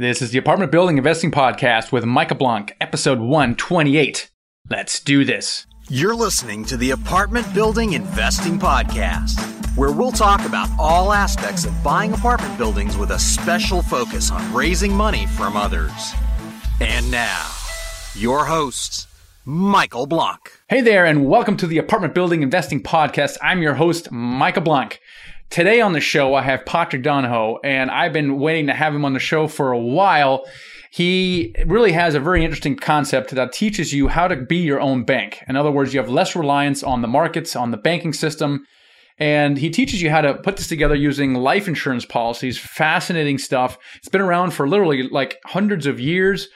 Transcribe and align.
This 0.00 0.22
is 0.22 0.30
the 0.30 0.38
Apartment 0.38 0.72
Building 0.72 0.96
Investing 0.96 1.30
Podcast 1.30 1.92
with 1.92 2.06
Michael 2.06 2.38
Blank, 2.38 2.74
episode 2.80 3.18
128. 3.18 4.30
Let's 4.70 4.98
do 4.98 5.26
this. 5.26 5.66
You're 5.90 6.14
listening 6.14 6.64
to 6.64 6.78
the 6.78 6.92
Apartment 6.92 7.52
Building 7.52 7.92
Investing 7.92 8.58
Podcast, 8.58 9.38
where 9.76 9.92
we'll 9.92 10.10
talk 10.10 10.46
about 10.46 10.70
all 10.78 11.12
aspects 11.12 11.66
of 11.66 11.84
buying 11.84 12.14
apartment 12.14 12.56
buildings 12.56 12.96
with 12.96 13.10
a 13.10 13.18
special 13.18 13.82
focus 13.82 14.30
on 14.30 14.54
raising 14.54 14.94
money 14.94 15.26
from 15.26 15.54
others. 15.54 16.14
And 16.80 17.10
now, 17.10 17.50
your 18.14 18.46
hosts, 18.46 19.06
Michael 19.44 20.06
Blank. 20.06 20.62
Hey 20.70 20.80
there, 20.80 21.04
and 21.04 21.26
welcome 21.26 21.58
to 21.58 21.66
the 21.66 21.76
Apartment 21.76 22.14
Building 22.14 22.42
Investing 22.42 22.82
Podcast. 22.82 23.36
I'm 23.42 23.60
your 23.60 23.74
host, 23.74 24.10
Michael 24.10 24.62
Blank. 24.62 24.98
Today 25.50 25.80
on 25.80 25.94
the 25.94 26.00
show, 26.00 26.34
I 26.34 26.42
have 26.42 26.64
Patrick 26.64 27.02
Donohoe, 27.02 27.58
and 27.64 27.90
I've 27.90 28.12
been 28.12 28.38
waiting 28.38 28.68
to 28.68 28.72
have 28.72 28.94
him 28.94 29.04
on 29.04 29.14
the 29.14 29.18
show 29.18 29.48
for 29.48 29.72
a 29.72 29.78
while. 29.80 30.44
He 30.92 31.52
really 31.66 31.90
has 31.90 32.14
a 32.14 32.20
very 32.20 32.44
interesting 32.44 32.76
concept 32.76 33.32
that 33.32 33.52
teaches 33.52 33.92
you 33.92 34.06
how 34.06 34.28
to 34.28 34.36
be 34.36 34.58
your 34.58 34.80
own 34.80 35.02
bank. 35.02 35.42
In 35.48 35.56
other 35.56 35.72
words, 35.72 35.92
you 35.92 35.98
have 35.98 36.08
less 36.08 36.36
reliance 36.36 36.84
on 36.84 37.02
the 37.02 37.08
markets, 37.08 37.56
on 37.56 37.72
the 37.72 37.76
banking 37.76 38.12
system. 38.12 38.64
And 39.18 39.58
he 39.58 39.70
teaches 39.70 40.00
you 40.00 40.08
how 40.08 40.20
to 40.20 40.34
put 40.34 40.56
this 40.56 40.68
together 40.68 40.94
using 40.94 41.34
life 41.34 41.66
insurance 41.66 42.04
policies. 42.04 42.56
Fascinating 42.56 43.38
stuff. 43.38 43.76
It's 43.96 44.08
been 44.08 44.20
around 44.20 44.52
for 44.52 44.68
literally 44.68 45.08
like 45.08 45.40
hundreds 45.46 45.84
of 45.84 45.98
years 45.98 46.48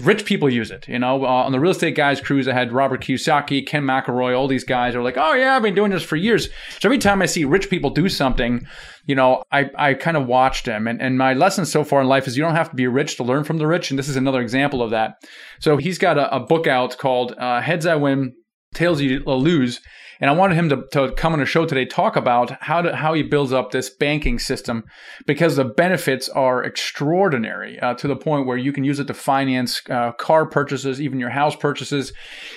rich 0.00 0.24
people 0.24 0.50
use 0.50 0.70
it. 0.70 0.86
You 0.86 0.98
know, 0.98 1.24
uh, 1.24 1.28
on 1.28 1.52
the 1.52 1.60
real 1.60 1.70
estate 1.70 1.94
guys 1.94 2.20
cruise, 2.20 2.46
I 2.46 2.52
had 2.52 2.72
Robert 2.72 3.02
Kiyosaki, 3.02 3.66
Ken 3.66 3.84
McElroy, 3.84 4.36
all 4.36 4.48
these 4.48 4.64
guys 4.64 4.94
are 4.94 5.02
like, 5.02 5.16
oh 5.16 5.34
yeah, 5.34 5.56
I've 5.56 5.62
been 5.62 5.74
doing 5.74 5.90
this 5.90 6.02
for 6.02 6.16
years. 6.16 6.48
So 6.78 6.88
every 6.88 6.98
time 6.98 7.22
I 7.22 7.26
see 7.26 7.44
rich 7.44 7.70
people 7.70 7.90
do 7.90 8.08
something, 8.08 8.66
you 9.06 9.14
know, 9.14 9.42
I, 9.50 9.70
I 9.76 9.94
kind 9.94 10.16
of 10.16 10.26
watch 10.26 10.64
them. 10.64 10.86
And, 10.86 11.00
and 11.00 11.16
my 11.16 11.32
lesson 11.32 11.64
so 11.64 11.84
far 11.84 12.02
in 12.02 12.06
life 12.06 12.26
is 12.26 12.36
you 12.36 12.42
don't 12.42 12.54
have 12.54 12.70
to 12.70 12.76
be 12.76 12.86
rich 12.86 13.16
to 13.16 13.24
learn 13.24 13.44
from 13.44 13.58
the 13.58 13.66
rich. 13.66 13.90
And 13.90 13.98
this 13.98 14.08
is 14.08 14.16
another 14.16 14.42
example 14.42 14.82
of 14.82 14.90
that. 14.90 15.14
So 15.60 15.78
he's 15.78 15.98
got 15.98 16.18
a, 16.18 16.34
a 16.34 16.40
book 16.40 16.66
out 16.66 16.98
called 16.98 17.32
uh, 17.38 17.62
Heads 17.62 17.86
I 17.86 17.96
Win, 17.96 18.34
Tails 18.74 19.00
You 19.00 19.20
Lose. 19.24 19.80
And 20.20 20.28
I 20.28 20.32
wanted 20.32 20.56
him 20.56 20.68
to, 20.70 20.84
to 20.92 21.12
come 21.12 21.32
on 21.32 21.40
a 21.40 21.46
show 21.46 21.64
today, 21.64 21.84
talk 21.84 22.16
about 22.16 22.50
how 22.62 22.82
to, 22.82 22.96
how 22.96 23.14
he 23.14 23.22
builds 23.22 23.52
up 23.52 23.70
this 23.70 23.88
banking 23.88 24.38
system 24.38 24.84
because 25.26 25.56
the 25.56 25.64
benefits 25.64 26.28
are 26.28 26.64
extraordinary 26.64 27.78
uh, 27.80 27.94
to 27.94 28.08
the 28.08 28.16
point 28.16 28.46
where 28.46 28.56
you 28.56 28.72
can 28.72 28.84
use 28.84 28.98
it 28.98 29.06
to 29.06 29.14
finance 29.14 29.80
uh, 29.90 30.12
car 30.12 30.46
purchases, 30.46 31.00
even 31.00 31.20
your 31.20 31.30
house 31.30 31.54
purchases. 31.54 32.12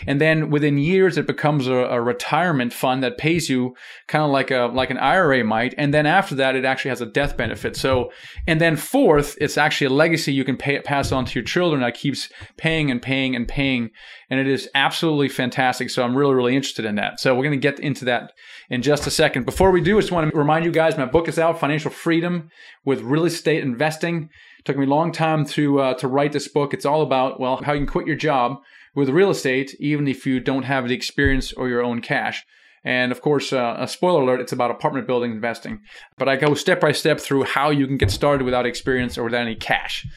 And 0.07 0.19
then 0.19 0.49
within 0.49 0.77
years, 0.77 1.17
it 1.17 1.27
becomes 1.27 1.67
a, 1.67 1.73
a 1.73 2.01
retirement 2.01 2.73
fund 2.73 3.03
that 3.03 3.17
pays 3.17 3.49
you 3.49 3.75
kind 4.07 4.23
of 4.23 4.31
like 4.31 4.49
a, 4.49 4.71
like 4.73 4.89
an 4.89 4.97
IRA 4.97 5.43
might. 5.43 5.75
And 5.77 5.93
then 5.93 6.05
after 6.05 6.35
that, 6.35 6.55
it 6.55 6.65
actually 6.65 6.89
has 6.89 7.01
a 7.01 7.05
death 7.05 7.37
benefit. 7.37 7.75
So, 7.75 8.11
and 8.47 8.59
then 8.59 8.75
fourth, 8.75 9.37
it's 9.39 9.57
actually 9.57 9.87
a 9.87 9.91
legacy 9.91 10.33
you 10.33 10.43
can 10.43 10.57
pay, 10.57 10.79
pass 10.81 11.11
on 11.11 11.25
to 11.25 11.39
your 11.39 11.45
children 11.45 11.81
that 11.81 11.93
keeps 11.93 12.29
paying 12.57 12.89
and 12.89 13.01
paying 13.01 13.35
and 13.35 13.47
paying. 13.47 13.91
And 14.29 14.39
it 14.39 14.47
is 14.47 14.69
absolutely 14.73 15.29
fantastic. 15.29 15.89
So 15.89 16.03
I'm 16.03 16.15
really, 16.15 16.33
really 16.33 16.55
interested 16.55 16.85
in 16.85 16.95
that. 16.95 17.19
So 17.19 17.35
we're 17.35 17.43
going 17.43 17.50
going 17.51 17.61
to 17.61 17.67
get 17.71 17.79
into 17.79 18.05
that 18.05 18.33
in 18.69 18.81
just 18.81 19.05
a 19.07 19.11
second. 19.11 19.45
Before 19.45 19.71
we 19.71 19.81
do, 19.81 19.97
I 19.97 20.01
just 20.01 20.11
want 20.11 20.31
to 20.31 20.37
remind 20.37 20.65
you 20.65 20.71
guys 20.71 20.97
my 20.97 21.05
book 21.05 21.27
is 21.27 21.37
out, 21.37 21.59
Financial 21.59 21.91
Freedom 21.91 22.49
with 22.85 23.01
Real 23.01 23.25
Estate 23.25 23.63
Investing. 23.63 24.29
It 24.59 24.65
took 24.65 24.77
me 24.77 24.85
a 24.85 24.89
long 24.89 25.11
time 25.11 25.45
to 25.47 25.79
uh, 25.79 25.93
to 25.95 26.07
write 26.07 26.31
this 26.31 26.47
book. 26.47 26.73
It's 26.73 26.85
all 26.85 27.01
about 27.01 27.39
well 27.39 27.61
how 27.63 27.73
you 27.73 27.79
can 27.79 27.87
quit 27.87 28.07
your 28.07 28.15
job 28.15 28.57
with 28.95 29.09
real 29.09 29.29
estate 29.29 29.75
even 29.79 30.07
if 30.07 30.25
you 30.25 30.39
don't 30.39 30.63
have 30.63 30.87
the 30.87 30.95
experience 30.95 31.53
or 31.53 31.69
your 31.69 31.83
own 31.83 32.01
cash. 32.01 32.45
And 32.83 33.11
of 33.11 33.21
course, 33.21 33.53
uh, 33.53 33.75
a 33.77 33.87
spoiler 33.87 34.21
alert, 34.21 34.41
it's 34.41 34.51
about 34.51 34.71
apartment 34.71 35.05
building 35.07 35.31
investing. 35.31 35.81
But 36.17 36.27
I 36.27 36.35
go 36.35 36.55
step 36.55 36.79
by 36.79 36.91
step 36.93 37.19
through 37.19 37.43
how 37.43 37.69
you 37.69 37.85
can 37.85 37.97
get 37.97 38.11
started 38.11 38.43
without 38.43 38.65
experience 38.65 39.17
or 39.17 39.25
without 39.25 39.41
any 39.41 39.55
cash. 39.55 40.07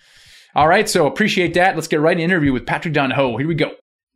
All 0.54 0.68
right, 0.68 0.88
so 0.88 1.06
appreciate 1.06 1.54
that. 1.54 1.74
Let's 1.74 1.88
get 1.88 2.00
right 2.00 2.12
in 2.12 2.18
the 2.18 2.24
interview 2.24 2.52
with 2.52 2.64
Patrick 2.64 2.94
Donohoe. 2.94 3.36
Here 3.36 3.48
we 3.48 3.54
go. 3.54 3.72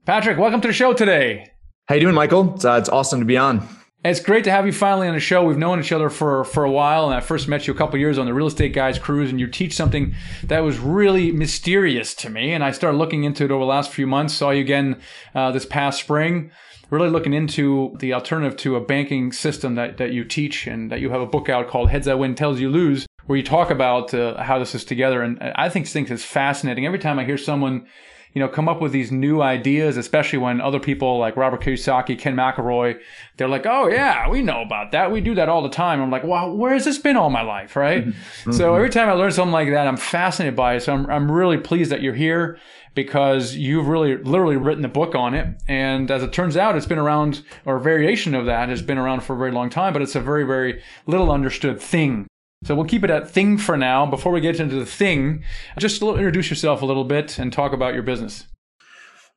Patrick, 0.06 0.38
welcome 0.38 0.60
to 0.62 0.68
the 0.68 0.74
show 0.74 0.94
today. 0.94 1.50
How 1.88 1.94
you 1.94 2.02
doing, 2.02 2.14
Michael? 2.14 2.52
It's, 2.54 2.66
uh, 2.66 2.74
it's 2.74 2.90
awesome 2.90 3.20
to 3.20 3.24
be 3.24 3.38
on. 3.38 3.66
It's 4.04 4.20
great 4.20 4.44
to 4.44 4.50
have 4.50 4.66
you 4.66 4.72
finally 4.72 5.08
on 5.08 5.14
the 5.14 5.20
show. 5.20 5.42
We've 5.42 5.56
known 5.56 5.80
each 5.80 5.90
other 5.90 6.10
for, 6.10 6.44
for 6.44 6.62
a 6.62 6.70
while, 6.70 7.06
and 7.06 7.14
I 7.14 7.20
first 7.20 7.48
met 7.48 7.66
you 7.66 7.72
a 7.72 7.76
couple 7.78 7.98
years 7.98 8.18
on 8.18 8.26
the 8.26 8.34
Real 8.34 8.48
Estate 8.48 8.74
Guys 8.74 8.98
cruise, 8.98 9.30
and 9.30 9.40
you 9.40 9.46
teach 9.46 9.74
something 9.74 10.14
that 10.44 10.60
was 10.60 10.78
really 10.78 11.32
mysterious 11.32 12.14
to 12.16 12.28
me. 12.28 12.52
And 12.52 12.62
I 12.62 12.72
started 12.72 12.98
looking 12.98 13.24
into 13.24 13.46
it 13.46 13.50
over 13.50 13.60
the 13.60 13.70
last 13.70 13.90
few 13.90 14.06
months. 14.06 14.34
Saw 14.34 14.50
you 14.50 14.60
again 14.60 15.00
uh, 15.34 15.50
this 15.50 15.64
past 15.64 16.00
spring. 16.00 16.50
Really 16.90 17.08
looking 17.08 17.32
into 17.32 17.96
the 18.00 18.12
alternative 18.12 18.58
to 18.58 18.76
a 18.76 18.82
banking 18.82 19.32
system 19.32 19.74
that, 19.76 19.96
that 19.96 20.12
you 20.12 20.26
teach, 20.26 20.66
and 20.66 20.92
that 20.92 21.00
you 21.00 21.08
have 21.08 21.22
a 21.22 21.26
book 21.26 21.48
out 21.48 21.68
called 21.68 21.88
Heads 21.88 22.06
I 22.06 22.12
Win, 22.12 22.34
Tails 22.34 22.60
You 22.60 22.68
Lose, 22.68 23.06
where 23.24 23.38
you 23.38 23.42
talk 23.42 23.70
about 23.70 24.12
uh, 24.12 24.42
how 24.42 24.58
this 24.58 24.74
is 24.74 24.84
together. 24.84 25.22
And 25.22 25.38
I 25.40 25.70
think 25.70 25.86
things 25.86 26.10
is 26.10 26.22
fascinating. 26.22 26.84
Every 26.84 26.98
time 26.98 27.18
I 27.18 27.24
hear 27.24 27.38
someone 27.38 27.86
you 28.34 28.40
know, 28.40 28.48
come 28.48 28.68
up 28.68 28.80
with 28.80 28.92
these 28.92 29.10
new 29.10 29.40
ideas, 29.40 29.96
especially 29.96 30.38
when 30.38 30.60
other 30.60 30.80
people 30.80 31.18
like 31.18 31.36
Robert 31.36 31.62
Kiyosaki, 31.62 32.18
Ken 32.18 32.36
McElroy, 32.36 33.00
they're 33.36 33.48
like, 33.48 33.66
oh 33.66 33.88
yeah, 33.88 34.28
we 34.28 34.42
know 34.42 34.62
about 34.62 34.92
that. 34.92 35.10
We 35.10 35.20
do 35.20 35.34
that 35.36 35.48
all 35.48 35.62
the 35.62 35.68
time. 35.68 36.00
I'm 36.00 36.10
like, 36.10 36.24
well, 36.24 36.54
where 36.56 36.72
has 36.72 36.84
this 36.84 36.98
been 36.98 37.16
all 37.16 37.30
my 37.30 37.42
life, 37.42 37.76
right? 37.76 38.06
Mm-hmm. 38.38 38.52
So 38.52 38.74
every 38.74 38.90
time 38.90 39.08
I 39.08 39.12
learn 39.12 39.32
something 39.32 39.52
like 39.52 39.70
that, 39.70 39.86
I'm 39.86 39.96
fascinated 39.96 40.54
by 40.54 40.76
it. 40.76 40.80
So 40.80 40.92
I'm, 40.92 41.10
I'm 41.10 41.30
really 41.30 41.56
pleased 41.56 41.90
that 41.90 42.02
you're 42.02 42.14
here 42.14 42.58
because 42.94 43.54
you've 43.54 43.88
really 43.88 44.16
literally 44.16 44.56
written 44.56 44.82
the 44.82 44.88
book 44.88 45.14
on 45.14 45.34
it. 45.34 45.60
And 45.66 46.10
as 46.10 46.22
it 46.22 46.32
turns 46.32 46.56
out, 46.56 46.76
it's 46.76 46.86
been 46.86 46.98
around, 46.98 47.42
or 47.64 47.76
a 47.76 47.80
variation 47.80 48.34
of 48.34 48.46
that 48.46 48.68
has 48.68 48.82
been 48.82 48.98
around 48.98 49.22
for 49.22 49.34
a 49.34 49.38
very 49.38 49.50
long 49.50 49.70
time, 49.70 49.92
but 49.92 50.02
it's 50.02 50.14
a 50.14 50.20
very, 50.20 50.44
very 50.44 50.82
little 51.06 51.30
understood 51.30 51.80
thing 51.80 52.26
so 52.64 52.74
we'll 52.74 52.84
keep 52.84 53.04
it 53.04 53.10
at 53.10 53.30
thing 53.30 53.56
for 53.56 53.76
now. 53.76 54.04
Before 54.04 54.32
we 54.32 54.40
get 54.40 54.58
into 54.58 54.76
the 54.76 54.86
thing, 54.86 55.44
just 55.78 56.02
introduce 56.02 56.50
yourself 56.50 56.82
a 56.82 56.86
little 56.86 57.04
bit 57.04 57.38
and 57.38 57.52
talk 57.52 57.72
about 57.72 57.94
your 57.94 58.02
business. 58.02 58.46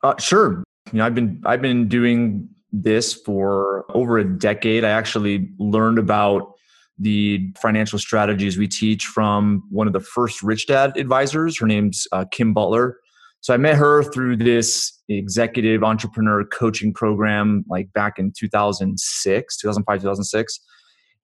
Uh, 0.03 0.15
sure. 0.17 0.63
You 0.91 0.99
know, 0.99 1.05
I've 1.05 1.15
been 1.15 1.41
I've 1.45 1.61
been 1.61 1.87
doing 1.87 2.49
this 2.71 3.13
for 3.13 3.85
over 3.95 4.17
a 4.17 4.23
decade. 4.23 4.83
I 4.83 4.89
actually 4.89 5.49
learned 5.59 5.99
about 5.99 6.53
the 6.97 7.51
financial 7.61 7.99
strategies 7.99 8.57
we 8.57 8.67
teach 8.67 9.05
from 9.05 9.63
one 9.69 9.87
of 9.87 9.93
the 9.93 9.99
first 9.99 10.41
Rich 10.41 10.67
Dad 10.67 10.97
advisors. 10.97 11.59
Her 11.59 11.67
name's 11.67 12.07
uh, 12.11 12.25
Kim 12.31 12.53
Butler. 12.53 12.97
So 13.41 13.53
I 13.53 13.57
met 13.57 13.75
her 13.75 14.03
through 14.03 14.37
this 14.37 14.99
executive 15.09 15.83
entrepreneur 15.83 16.43
coaching 16.45 16.93
program, 16.93 17.65
like 17.67 17.91
back 17.93 18.19
in 18.19 18.31
2006, 18.37 19.57
2005, 19.57 20.01
2006 20.01 20.59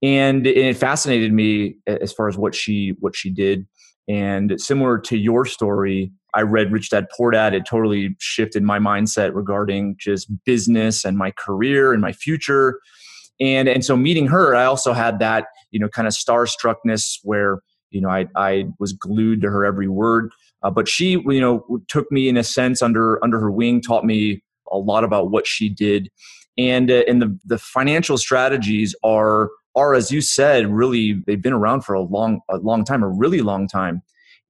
and 0.03 0.45
it 0.45 0.77
fascinated 0.77 1.33
me 1.33 1.75
as 1.87 2.13
far 2.13 2.27
as 2.27 2.37
what 2.37 2.53
she 2.53 2.93
what 2.99 3.15
she 3.15 3.29
did. 3.29 3.67
And 4.07 4.59
similar 4.59 4.97
to 4.99 5.17
your 5.17 5.45
story 5.45 6.11
i 6.33 6.41
read 6.41 6.71
rich 6.71 6.89
dad 6.89 7.07
poor 7.15 7.31
dad. 7.31 7.53
It 7.53 7.65
totally 7.65 8.15
shifted 8.19 8.63
my 8.63 8.79
mindset 8.79 9.33
regarding 9.33 9.95
just 9.97 10.31
business 10.45 11.03
and 11.03 11.17
my 11.17 11.31
career 11.31 11.93
and 11.93 12.01
my 12.01 12.11
future. 12.11 12.79
And 13.39 13.67
and 13.67 13.83
so 13.83 13.95
meeting 13.97 14.27
her 14.27 14.55
i 14.55 14.65
also 14.65 14.93
had 14.93 15.19
that 15.19 15.47
you 15.71 15.79
know 15.79 15.89
kind 15.89 16.07
of 16.07 16.13
starstruckness 16.13 17.17
where 17.23 17.59
you 17.91 18.01
know 18.01 18.09
i 18.09 18.27
i 18.35 18.65
was 18.79 18.93
glued 18.93 19.41
to 19.41 19.49
her 19.49 19.65
every 19.65 19.87
word. 19.87 20.31
Uh, 20.63 20.71
but 20.71 20.87
she 20.87 21.11
you 21.11 21.41
know 21.41 21.65
took 21.87 22.11
me 22.11 22.29
in 22.29 22.37
a 22.37 22.43
sense 22.43 22.81
under 22.81 23.23
under 23.23 23.39
her 23.39 23.51
wing 23.51 23.81
taught 23.81 24.05
me 24.05 24.41
a 24.71 24.77
lot 24.77 25.03
about 25.03 25.31
what 25.31 25.47
she 25.47 25.69
did. 25.69 26.09
And 26.57 26.89
uh, 26.91 27.03
and 27.07 27.21
the 27.21 27.37
the 27.45 27.57
financial 27.57 28.17
strategies 28.17 28.95
are 29.03 29.49
are, 29.77 29.93
as 29.93 30.11
you 30.11 30.21
said, 30.21 30.67
really 30.67 31.21
they've 31.25 31.41
been 31.41 31.53
around 31.53 31.81
for 31.81 31.93
a 31.93 32.01
long, 32.01 32.41
a 32.49 32.57
long 32.57 32.83
time, 32.83 33.03
a 33.03 33.07
really 33.07 33.41
long 33.41 33.67
time, 33.67 34.01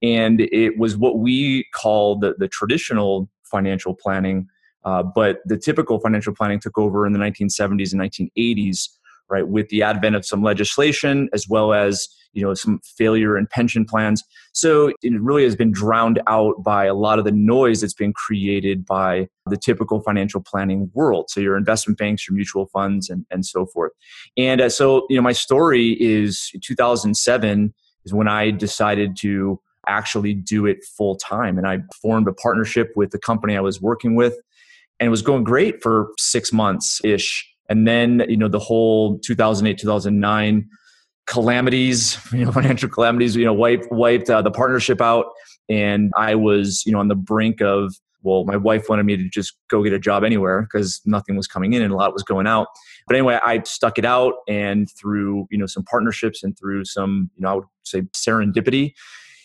and 0.01 0.41
it 0.41 0.77
was 0.77 0.97
what 0.97 1.19
we 1.19 1.65
call 1.73 2.17
the, 2.17 2.35
the 2.37 2.47
traditional 2.47 3.29
financial 3.43 3.93
planning. 3.93 4.47
Uh, 4.85 5.03
but 5.03 5.39
the 5.45 5.57
typical 5.57 5.99
financial 5.99 6.33
planning 6.33 6.59
took 6.59 6.77
over 6.77 7.05
in 7.05 7.11
the 7.11 7.19
1970s 7.19 7.91
and 7.91 8.01
1980s, 8.01 8.87
right, 9.29 9.47
with 9.47 9.69
the 9.69 9.83
advent 9.83 10.15
of 10.15 10.25
some 10.25 10.41
legislation 10.41 11.29
as 11.33 11.47
well 11.47 11.73
as 11.73 12.07
you 12.33 12.43
know 12.43 12.53
some 12.53 12.79
failure 12.97 13.37
in 13.37 13.47
pension 13.47 13.85
plans. 13.85 14.23
So 14.53 14.93
it 15.01 15.21
really 15.21 15.43
has 15.43 15.55
been 15.55 15.71
drowned 15.71 16.21
out 16.27 16.63
by 16.63 16.85
a 16.85 16.93
lot 16.93 17.19
of 17.19 17.25
the 17.25 17.31
noise 17.31 17.81
that's 17.81 17.93
been 17.93 18.13
created 18.13 18.85
by 18.85 19.27
the 19.47 19.57
typical 19.57 20.01
financial 20.01 20.41
planning 20.41 20.91
world. 20.93 21.29
So 21.29 21.39
your 21.39 21.57
investment 21.57 21.97
banks 21.97 22.27
your 22.27 22.35
mutual 22.35 22.67
funds 22.67 23.09
and, 23.09 23.25
and 23.31 23.45
so 23.45 23.65
forth. 23.65 23.91
And 24.37 24.61
uh, 24.61 24.69
so 24.69 25.05
you 25.09 25.15
know 25.15 25.21
my 25.21 25.31
story 25.31 25.97
is 25.99 26.51
2007 26.61 27.73
is 28.05 28.13
when 28.13 28.27
i 28.27 28.51
decided 28.51 29.15
to 29.17 29.59
actually 29.87 30.33
do 30.33 30.65
it 30.65 30.83
full 30.83 31.15
time 31.15 31.57
and 31.57 31.67
i 31.67 31.79
formed 32.01 32.27
a 32.27 32.33
partnership 32.33 32.91
with 32.95 33.11
the 33.11 33.19
company 33.19 33.55
i 33.55 33.61
was 33.61 33.81
working 33.81 34.15
with 34.15 34.35
and 34.99 35.07
it 35.07 35.09
was 35.09 35.21
going 35.21 35.43
great 35.43 35.81
for 35.81 36.11
six 36.17 36.51
months 36.51 37.01
ish 37.03 37.47
and 37.69 37.87
then 37.87 38.23
you 38.27 38.37
know 38.37 38.47
the 38.47 38.59
whole 38.59 39.19
2008 39.19 39.77
2009 39.77 40.69
calamities, 41.27 42.17
you 42.31 42.45
know, 42.45 42.51
financial 42.51 42.89
calamities, 42.89 43.35
you 43.35 43.45
know, 43.45 43.53
wiped 43.53 43.91
wiped 43.91 44.29
uh, 44.29 44.41
the 44.41 44.51
partnership 44.51 45.01
out, 45.01 45.25
and 45.69 46.11
I 46.17 46.35
was, 46.35 46.83
you 46.85 46.91
know, 46.91 46.99
on 46.99 47.07
the 47.07 47.15
brink 47.15 47.61
of. 47.61 47.93
Well, 48.23 48.43
my 48.45 48.57
wife 48.57 48.89
wanted 48.89 49.05
me 49.05 49.15
to 49.15 49.29
just 49.29 49.53
go 49.69 49.83
get 49.83 49.93
a 49.93 49.99
job 49.99 50.25
anywhere 50.25 50.63
because 50.63 50.99
nothing 51.05 51.37
was 51.37 51.47
coming 51.47 51.73
in 51.73 51.81
and 51.81 51.93
a 51.93 51.95
lot 51.95 52.11
was 52.11 52.23
going 52.23 52.45
out. 52.45 52.67
But 53.05 53.15
anyway, 53.15 53.39
I 53.45 53.61
stuck 53.63 53.97
it 53.97 54.03
out, 54.03 54.33
and 54.49 54.89
through 54.99 55.47
you 55.49 55.57
know 55.57 55.67
some 55.67 55.83
partnerships 55.83 56.43
and 56.43 56.57
through 56.57 56.85
some 56.85 57.29
you 57.35 57.43
know 57.43 57.49
I 57.49 57.53
would 57.53 57.65
say 57.83 58.01
serendipity, 58.17 58.93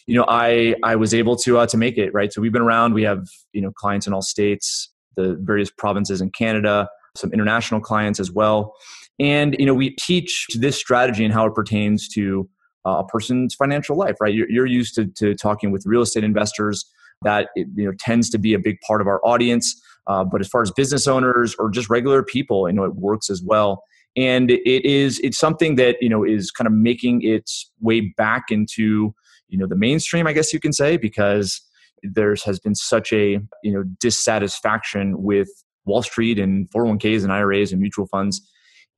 you 0.07 0.17
know, 0.17 0.25
I 0.29 0.75
I 0.83 0.97
was 0.97 1.15
able 1.15 1.37
to 1.37 1.59
uh, 1.59 1.67
to 1.67 1.77
make 1.77 1.99
it 1.99 2.13
right. 2.13 2.33
So 2.33 2.41
we've 2.41 2.53
been 2.53 2.63
around. 2.63 2.95
We 2.95 3.03
have 3.03 3.27
you 3.53 3.61
know 3.61 3.71
clients 3.73 4.07
in 4.07 4.13
all 4.13 4.23
states, 4.23 4.91
the 5.17 5.37
various 5.41 5.71
provinces 5.71 6.21
in 6.21 6.31
Canada, 6.31 6.89
some 7.15 7.33
international 7.33 7.81
clients 7.81 8.21
as 8.21 8.31
well, 8.31 8.75
and 9.19 9.57
you 9.59 9.67
know 9.67 9.75
we 9.75 9.91
teach 9.91 10.47
this 10.59 10.77
strategy 10.77 11.25
and 11.25 11.33
how 11.33 11.47
it 11.47 11.55
pertains 11.55 12.09
to 12.11 12.49
uh, 12.87 12.99
a 12.99 13.07
person's 13.07 13.55
financial 13.55 13.97
life. 13.97 14.17
Right, 14.21 14.35
you're, 14.35 14.51
you're 14.51 14.67
used 14.67 14.95
to, 14.97 15.07
to 15.17 15.35
talking 15.35 15.71
with 15.71 15.85
real 15.87 16.03
estate 16.03 16.25
investors. 16.25 16.85
That 17.23 17.51
it, 17.55 17.69
you 17.75 17.85
know 17.87 17.93
tends 17.99 18.31
to 18.31 18.39
be 18.39 18.55
a 18.55 18.59
big 18.59 18.79
part 18.87 19.01
of 19.01 19.07
our 19.07 19.21
audience. 19.25 19.81
Uh, 20.09 20.25
but 20.25 20.41
as 20.41 20.49
far 20.49 20.63
as 20.63 20.73
business 20.73 21.07
owners 21.07 21.55
or 21.61 21.71
just 21.71 21.89
regular 21.89 22.23
people, 22.23 22.69
you 22.69 22.75
know 22.75 22.85
it 22.85 22.97
works 22.97 23.31
as 23.31 23.43
well 23.43 23.83
and 24.17 24.51
it 24.51 24.85
is 24.85 25.19
it's 25.21 25.39
something 25.39 25.77
that 25.77 25.97
you 26.01 26.09
know 26.09 26.25
is 26.25 26.51
kind 26.51 26.67
of 26.67 26.73
making 26.73 27.23
its 27.23 27.71
way 27.81 28.13
back 28.17 28.45
into 28.51 29.15
you 29.49 29.59
know 29.59 29.67
the 29.67 29.77
mainstream 29.77 30.27
i 30.27 30.33
guess 30.33 30.53
you 30.53 30.61
can 30.61 30.73
say 30.73 30.97
because 30.97 31.61
there 32.03 32.35
has 32.45 32.59
been 32.59 32.75
such 32.75 33.13
a 33.13 33.39
you 33.63 33.73
know 33.73 33.85
dissatisfaction 34.01 35.23
with 35.23 35.49
wall 35.85 36.03
street 36.03 36.39
and 36.39 36.71
401ks 36.71 37.23
and 37.23 37.33
iras 37.33 37.73
and 37.73 37.81
mutual 37.81 38.07
funds 38.07 38.41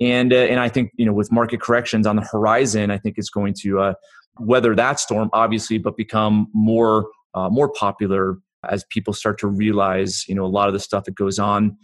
and 0.01 0.33
uh, 0.33 0.37
and 0.37 0.61
i 0.61 0.69
think 0.69 0.91
you 0.97 1.07
know 1.07 1.13
with 1.13 1.31
market 1.33 1.61
corrections 1.61 2.07
on 2.07 2.17
the 2.17 2.23
horizon 2.23 2.91
i 2.91 2.99
think 2.99 3.17
it's 3.19 3.31
going 3.31 3.55
to 3.61 3.81
uh, 3.81 3.95
weather 4.39 4.75
that 4.75 4.99
storm 4.99 5.31
obviously 5.33 5.79
but 5.79 5.97
become 5.97 6.49
more 6.53 7.07
uh, 7.35 7.49
more 7.49 7.69
popular 7.71 8.39
as 8.69 8.85
people 8.91 9.13
start 9.13 9.39
to 9.39 9.47
realize 9.47 10.25
you 10.29 10.35
know 10.35 10.45
a 10.45 10.47
lot 10.47 10.69
of 10.69 10.75
the 10.75 10.81
stuff 10.81 11.05
that 11.05 11.15
goes 11.15 11.39
on 11.39 11.77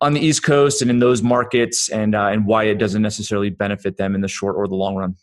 on 0.00 0.12
the 0.12 0.20
East 0.20 0.42
Coast 0.42 0.82
and 0.82 0.90
in 0.90 0.98
those 0.98 1.22
markets, 1.22 1.88
and 1.88 2.14
uh, 2.14 2.26
and 2.26 2.46
why 2.46 2.64
it 2.64 2.78
doesn't 2.78 3.02
necessarily 3.02 3.50
benefit 3.50 3.96
them 3.96 4.14
in 4.14 4.20
the 4.20 4.28
short 4.28 4.56
or 4.56 4.66
the 4.68 4.74
long 4.74 4.96
run. 4.96 5.16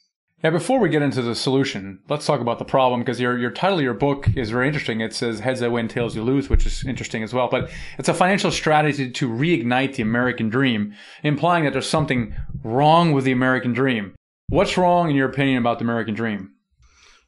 Yeah, 0.43 0.49
before 0.49 0.79
we 0.79 0.89
get 0.89 1.03
into 1.03 1.21
the 1.21 1.35
solution, 1.35 1.99
let's 2.09 2.25
talk 2.25 2.41
about 2.41 2.57
the 2.57 2.65
problem 2.65 3.01
because 3.01 3.19
your 3.19 3.37
your 3.37 3.51
title 3.51 3.77
of 3.77 3.83
your 3.83 3.93
book 3.93 4.27
is 4.35 4.49
very 4.49 4.65
interesting. 4.65 4.99
It 4.99 5.13
says 5.13 5.39
"Heads 5.39 5.61
I 5.61 5.67
win, 5.67 5.87
tails 5.87 6.15
you 6.15 6.23
lose," 6.23 6.49
which 6.49 6.65
is 6.65 6.83
interesting 6.83 7.21
as 7.21 7.31
well. 7.31 7.47
But 7.47 7.69
it's 7.99 8.09
a 8.09 8.13
financial 8.13 8.49
strategy 8.49 9.11
to 9.11 9.29
reignite 9.29 9.95
the 9.95 10.01
American 10.01 10.49
dream, 10.49 10.95
implying 11.21 11.65
that 11.65 11.73
there's 11.73 11.87
something 11.87 12.33
wrong 12.63 13.11
with 13.11 13.23
the 13.23 13.31
American 13.31 13.73
dream. 13.73 14.15
What's 14.49 14.77
wrong, 14.79 15.11
in 15.11 15.15
your 15.15 15.29
opinion, 15.29 15.59
about 15.59 15.77
the 15.77 15.85
American 15.85 16.15
dream? 16.15 16.49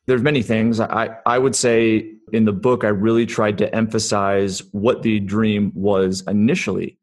There's 0.07 0.23
many 0.23 0.41
things. 0.41 0.79
I, 0.79 1.11
I 1.27 1.37
would 1.37 1.55
say 1.55 2.09
in 2.31 2.45
the 2.45 2.51
book, 2.51 2.83
I 2.83 2.89
really 2.89 3.27
tried 3.27 3.59
to 3.59 3.73
emphasize 3.75 4.63
what 4.71 5.03
the 5.03 5.19
dream 5.19 5.71
was 5.75 6.23
initially 6.27 6.97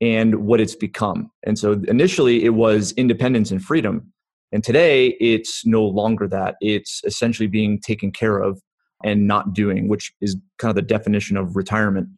and 0.00 0.46
what 0.46 0.60
it's 0.60 0.76
become. 0.76 1.30
And 1.42 1.58
so 1.58 1.72
initially 1.88 2.44
it 2.44 2.54
was 2.54 2.92
independence 2.92 3.50
and 3.50 3.62
freedom. 3.62 4.12
And 4.52 4.62
today 4.62 5.16
it's 5.20 5.66
no 5.66 5.84
longer 5.84 6.28
that. 6.28 6.56
It's 6.60 7.02
essentially 7.04 7.46
being 7.46 7.80
taken 7.80 8.12
care 8.12 8.38
of 8.38 8.60
and 9.04 9.26
not 9.26 9.52
doing, 9.52 9.88
which 9.88 10.12
is 10.20 10.36
kind 10.58 10.70
of 10.70 10.76
the 10.76 10.82
definition 10.82 11.36
of 11.36 11.56
retirement. 11.56 12.08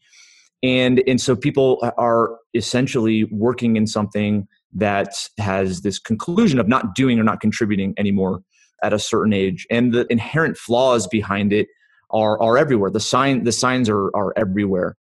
And, 0.63 1.03
and 1.07 1.21
so 1.21 1.37
people 1.37 1.79
are 1.97 2.37
essentially 2.55 3.25
working 3.25 3.77
in 3.77 3.87
something 3.87 4.47
that 4.75 5.13
has 5.39 5.83
this 5.83 5.99
conclusion 5.99 6.59
of 6.59 6.69
not 6.69 6.95
doing 6.95 7.19
or 7.19 7.23
not 7.23 7.41
contributing 7.41 7.95
anymore 7.97 8.43
at 8.83 8.93
a 8.93 8.99
certain 8.99 9.33
age. 9.33 9.67
And 9.71 9.93
the 9.93 10.07
inherent 10.11 10.57
flaws 10.57 11.07
behind 11.07 11.53
it 11.53 11.69
are, 12.11 12.41
are 12.41 12.59
everywhere. 12.59 12.91
The 12.91 13.01
sign 13.01 13.45
the 13.45 13.53
signs 13.53 13.89
are, 13.89 14.11
are 14.17 14.33
everywhere 14.37 14.97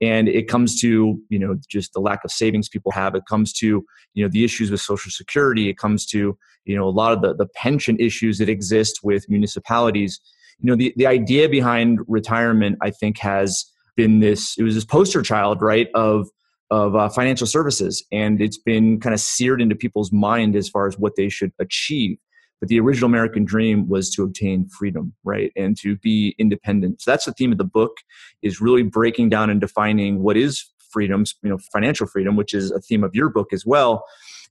and 0.00 0.28
it 0.28 0.48
comes 0.48 0.80
to 0.80 1.20
you 1.28 1.38
know 1.38 1.56
just 1.68 1.92
the 1.92 2.00
lack 2.00 2.24
of 2.24 2.30
savings 2.30 2.68
people 2.68 2.92
have. 2.92 3.14
It 3.14 3.24
comes 3.28 3.52
to 3.54 3.84
you 4.14 4.24
know 4.24 4.28
the 4.28 4.44
issues 4.44 4.70
with 4.70 4.80
social 4.80 5.10
security. 5.10 5.68
It 5.68 5.78
comes 5.78 6.06
to 6.06 6.36
you 6.64 6.76
know 6.76 6.84
a 6.84 6.90
lot 6.90 7.12
of 7.12 7.22
the, 7.22 7.34
the 7.34 7.46
pension 7.54 7.96
issues 7.98 8.38
that 8.38 8.48
exist 8.48 9.00
with 9.02 9.28
municipalities. 9.28 10.20
You 10.58 10.70
know 10.70 10.76
the, 10.76 10.92
the 10.96 11.06
idea 11.06 11.50
behind 11.50 12.00
retirement 12.08 12.78
i 12.80 12.90
think 12.90 13.18
has 13.18 13.70
been 13.94 14.20
this 14.20 14.56
it 14.56 14.62
was 14.62 14.74
this 14.74 14.86
poster 14.86 15.20
child 15.20 15.60
right 15.60 15.88
of 15.94 16.28
of 16.70 16.96
uh, 16.96 17.08
financial 17.08 17.46
services. 17.46 18.04
And 18.12 18.40
it's 18.40 18.58
been 18.58 19.00
kind 19.00 19.14
of 19.14 19.20
seared 19.20 19.62
into 19.62 19.74
people's 19.74 20.12
mind 20.12 20.56
as 20.56 20.68
far 20.68 20.86
as 20.86 20.98
what 20.98 21.14
they 21.16 21.28
should 21.28 21.52
achieve 21.58 22.18
but 22.60 22.68
the 22.68 22.80
original 22.80 23.08
American 23.08 23.44
dream 23.44 23.88
was 23.88 24.10
to 24.10 24.22
obtain 24.22 24.68
freedom, 24.68 25.14
right? 25.24 25.52
And 25.56 25.76
to 25.78 25.96
be 25.96 26.34
independent. 26.38 27.02
So 27.02 27.10
that's 27.10 27.24
the 27.24 27.32
theme 27.32 27.52
of 27.52 27.58
the 27.58 27.64
book 27.64 27.98
is 28.42 28.60
really 28.60 28.82
breaking 28.82 29.28
down 29.28 29.50
and 29.50 29.60
defining 29.60 30.22
what 30.22 30.36
is 30.36 30.64
freedom, 30.90 31.24
you 31.42 31.50
know, 31.50 31.58
financial 31.72 32.06
freedom, 32.06 32.36
which 32.36 32.54
is 32.54 32.70
a 32.70 32.80
theme 32.80 33.04
of 33.04 33.14
your 33.14 33.28
book 33.28 33.52
as 33.52 33.66
well. 33.66 34.04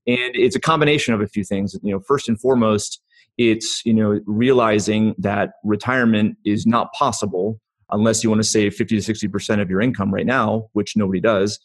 And 0.07 0.35
it's 0.35 0.55
a 0.55 0.59
combination 0.59 1.13
of 1.13 1.21
a 1.21 1.27
few 1.27 1.43
things. 1.43 1.75
You 1.81 1.93
know, 1.93 1.99
first 1.99 2.29
and 2.29 2.39
foremost, 2.39 3.01
it's, 3.37 3.81
you 3.85 3.93
know, 3.93 4.19
realizing 4.25 5.15
that 5.17 5.53
retirement 5.63 6.37
is 6.45 6.65
not 6.65 6.93
possible 6.93 7.59
unless 7.91 8.23
you 8.23 8.29
want 8.29 8.41
to 8.41 8.47
save 8.47 8.75
50 8.75 8.99
to 8.99 9.13
60% 9.13 9.61
of 9.61 9.69
your 9.69 9.81
income 9.81 10.13
right 10.13 10.25
now, 10.25 10.67
which 10.73 10.95
nobody 10.95 11.19
does 11.19 11.59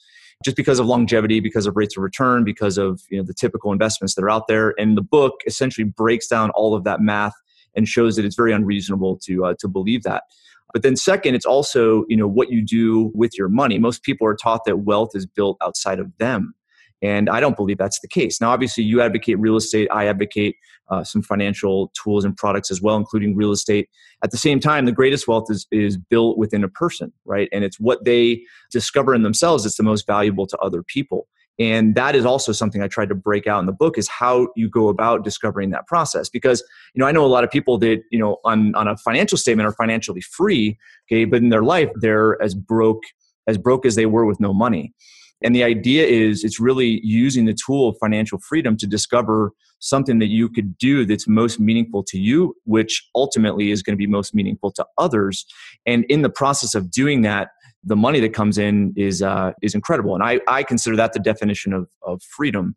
just 0.45 0.57
because 0.57 0.79
of 0.79 0.87
longevity, 0.87 1.41
because 1.41 1.67
of 1.67 1.77
rates 1.77 1.97
of 1.97 2.03
return, 2.03 2.45
because 2.45 2.79
of 2.79 3.03
you 3.11 3.19
know 3.19 3.25
the 3.25 3.35
typical 3.35 3.73
investments 3.73 4.15
that 4.15 4.23
are 4.23 4.31
out 4.31 4.49
there. 4.49 4.75
And 4.79 4.97
the 4.97 5.03
book 5.03 5.41
essentially 5.47 5.85
breaks 5.85 6.27
down 6.27 6.51
all 6.51 6.75
of 6.75 6.85
that 6.85 7.01
math 7.01 7.35
and 7.75 7.87
shows 7.87 8.17
that 8.17 8.25
it's 8.25 8.37
very 8.37 8.53
unreasonable 8.53 9.19
to 9.25 9.45
uh, 9.45 9.55
to 9.59 9.69
believe 9.69 10.03
that. 10.05 10.25
But 10.73 10.83
then 10.83 10.97
second, 10.97 11.35
it's 11.35 11.47
also 11.47 12.05
you 12.09 12.17
know 12.17 12.29
what 12.29 12.51
you 12.51 12.65
do 12.65 13.11
with 13.15 13.37
your 13.37 13.49
money. 13.49 13.79
Most 13.79 14.03
people 14.03 14.27
are 14.27 14.37
taught 14.37 14.65
that 14.65 14.79
wealth 14.79 15.11
is 15.15 15.27
built 15.27 15.59
outside 15.63 15.99
of 15.99 16.11
them. 16.19 16.55
And 17.03 17.31
I 17.31 17.41
don't 17.41 17.57
believe 17.57 17.79
that's 17.79 18.01
the 18.01 18.09
case. 18.09 18.43
Now, 18.43 18.51
obviously, 18.51 18.85
you 18.85 19.01
advocate 19.01 19.39
real 19.39 19.57
estate. 19.57 19.89
I 19.91 20.07
advocate 20.07 20.57
uh, 20.91 21.05
some 21.05 21.23
financial 21.23 21.93
tools 22.01 22.25
and 22.25 22.37
products 22.37 22.71
as 22.71 22.83
well, 22.83 22.97
including 22.97 23.37
real 23.37 23.53
estate. 23.53 23.89
At 24.23 24.31
the 24.31 24.37
same 24.37 24.61
time, 24.61 24.85
the 24.85 24.93
greatest 24.93 25.29
wealth 25.29 25.51
is, 25.51 25.67
is 25.71 25.97
built 25.97 26.37
within 26.37 26.65
a 26.65 26.69
person, 26.69 27.13
right? 27.25 27.49
And 27.53 27.65
it's 27.65 27.79
what 27.79 28.05
they 28.05 28.43
discover 28.71 29.15
in 29.15 29.23
themselves 29.23 29.65
that's 29.65 29.77
the 29.77 29.83
most 29.83 30.07
valuable 30.07 30.47
to 30.47 30.59
other 30.59 30.83
people. 30.83 31.29
And 31.59 31.95
that 31.95 32.17
is 32.17 32.25
also 32.25 32.53
something 32.53 32.83
I 32.83 32.89
tried 32.89 33.11
to 33.11 33.15
break 33.15 33.47
out 33.47 33.61
in 33.61 33.67
the 33.67 33.73
book 33.73 33.99
is 33.99 34.09
how 34.09 34.49
you 34.57 34.71
go 34.71 34.89
about 34.89 35.25
discovering 35.25 35.71
that 35.71 35.87
process. 35.87 36.31
Because, 36.31 36.65
you 36.95 37.01
know, 37.01 37.07
I 37.07 37.13
know 37.13 37.25
a 37.25 37.29
lot 37.29 37.45
of 37.45 37.51
people 37.51 37.77
that, 37.79 38.01
you 38.11 38.19
know, 38.19 38.39
on, 38.45 38.75
on 38.75 38.89
a 38.89 38.97
financial 38.97 39.37
statement 39.37 39.69
are 39.69 39.73
financially 39.73 40.23
free, 40.23 40.79
okay, 41.07 41.27
but 41.27 41.43
in 41.43 41.51
their 41.51 41.63
life, 41.63 41.91
they're 41.97 42.41
as 42.43 42.55
broke, 42.55 43.03
as 43.47 43.59
broke 43.59 43.85
as 43.85 43.95
they 43.95 44.07
were 44.07 44.25
with 44.25 44.41
no 44.41 44.55
money. 44.55 44.95
And 45.43 45.55
the 45.55 45.65
idea 45.65 46.07
is 46.07 46.45
it's 46.45 46.61
really 46.61 47.01
using 47.03 47.47
the 47.47 47.55
tool 47.55 47.89
of 47.89 47.97
financial 47.99 48.39
freedom 48.39 48.77
to 48.77 48.87
discover 48.87 49.53
something 49.79 50.19
that 50.19 50.27
you 50.27 50.49
could 50.49 50.77
do 50.77 51.07
that's 51.07 51.27
most 51.27 51.59
meaningful 51.59 52.03
to 52.05 52.19
you, 52.19 52.55
which 52.65 53.09
ultimately 53.15 53.71
is 53.71 53.83
going 53.83 53.95
to 53.95 53.99
be 53.99 54.07
most 54.07 54.35
meaningful 54.35 54.71
to 54.73 54.85
others. 54.99 55.47
And 55.87 56.05
in 56.05 56.23
the 56.23 56.29
process 56.29 56.75
of 56.75 56.91
doing 56.91 57.23
that, 57.23 57.49
the 57.83 57.97
money 57.97 58.21
that 58.21 58.35
comes 58.35 58.59
in 58.59 58.93
is 58.97 59.23
uh, 59.23 59.53
is 59.63 59.75
incredible. 59.75 60.15
And 60.15 60.23
I, 60.23 60.41
I 60.47 60.63
consider 60.63 60.97
that 60.97 61.15
the 61.15 61.19
definition 61.19 61.73
of, 61.73 61.89
of 62.03 62.23
freedom. 62.23 62.77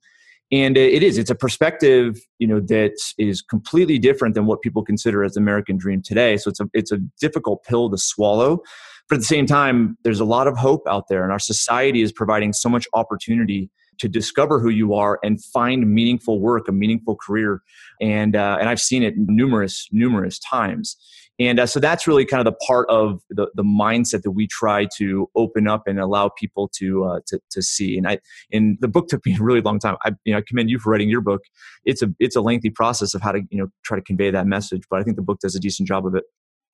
And 0.51 0.77
it 0.77 1.01
is, 1.01 1.17
it's 1.17 1.31
a 1.31 1.35
perspective, 1.35 2.19
you 2.37 2.45
know, 2.45 2.59
that 2.59 2.93
is 3.17 3.41
completely 3.41 3.97
different 3.97 4.35
than 4.35 4.45
what 4.45 4.61
people 4.61 4.83
consider 4.83 5.23
as 5.23 5.33
the 5.33 5.39
American 5.39 5.77
dream 5.77 6.01
today. 6.03 6.37
So 6.37 6.49
it's 6.51 6.59
a, 6.59 6.69
it's 6.73 6.91
a 6.91 6.99
difficult 7.19 7.63
pill 7.63 7.89
to 7.89 7.97
swallow. 7.97 8.61
But 9.09 9.15
at 9.15 9.19
the 9.19 9.25
same 9.25 9.45
time, 9.45 9.97
there's 10.03 10.19
a 10.19 10.25
lot 10.25 10.47
of 10.47 10.57
hope 10.57 10.83
out 10.87 11.07
there, 11.09 11.23
and 11.23 11.31
our 11.31 11.39
society 11.39 12.01
is 12.01 12.11
providing 12.11 12.53
so 12.53 12.69
much 12.69 12.87
opportunity 12.93 13.69
to 13.99 14.09
discover 14.09 14.59
who 14.59 14.69
you 14.69 14.93
are 14.93 15.19
and 15.23 15.43
find 15.43 15.93
meaningful 15.93 16.39
work, 16.39 16.67
a 16.67 16.71
meaningful 16.71 17.15
career. 17.15 17.61
And 18.01 18.35
uh, 18.35 18.57
and 18.59 18.69
I've 18.69 18.81
seen 18.81 19.03
it 19.03 19.15
numerous 19.17 19.87
numerous 19.91 20.39
times. 20.39 20.97
And 21.39 21.59
uh, 21.59 21.65
so 21.65 21.79
that's 21.79 22.05
really 22.05 22.25
kind 22.25 22.39
of 22.39 22.45
the 22.45 22.57
part 22.65 22.87
of 22.89 23.21
the, 23.31 23.47
the 23.55 23.63
mindset 23.63 24.21
that 24.21 24.31
we 24.31 24.45
try 24.45 24.87
to 24.97 25.27
open 25.35 25.67
up 25.67 25.87
and 25.87 25.99
allow 25.99 26.29
people 26.29 26.69
to, 26.75 27.05
uh, 27.05 27.19
to 27.25 27.39
to 27.51 27.61
see. 27.61 27.97
And 27.97 28.07
I 28.07 28.19
and 28.51 28.77
the 28.81 28.87
book 28.87 29.07
took 29.07 29.25
me 29.25 29.35
a 29.35 29.41
really 29.41 29.61
long 29.61 29.79
time. 29.79 29.97
I 30.03 30.11
you 30.25 30.33
know 30.33 30.39
I 30.39 30.43
commend 30.47 30.69
you 30.69 30.79
for 30.79 30.91
writing 30.91 31.09
your 31.09 31.21
book. 31.21 31.41
It's 31.85 32.01
a 32.01 32.13
it's 32.19 32.35
a 32.35 32.41
lengthy 32.41 32.69
process 32.69 33.13
of 33.13 33.21
how 33.21 33.31
to 33.31 33.41
you 33.49 33.59
know 33.59 33.67
try 33.83 33.97
to 33.97 34.03
convey 34.03 34.29
that 34.31 34.47
message, 34.47 34.83
but 34.89 34.99
I 34.99 35.03
think 35.03 35.15
the 35.15 35.23
book 35.23 35.39
does 35.39 35.55
a 35.55 35.59
decent 35.59 35.87
job 35.87 36.05
of 36.05 36.15
it. 36.15 36.23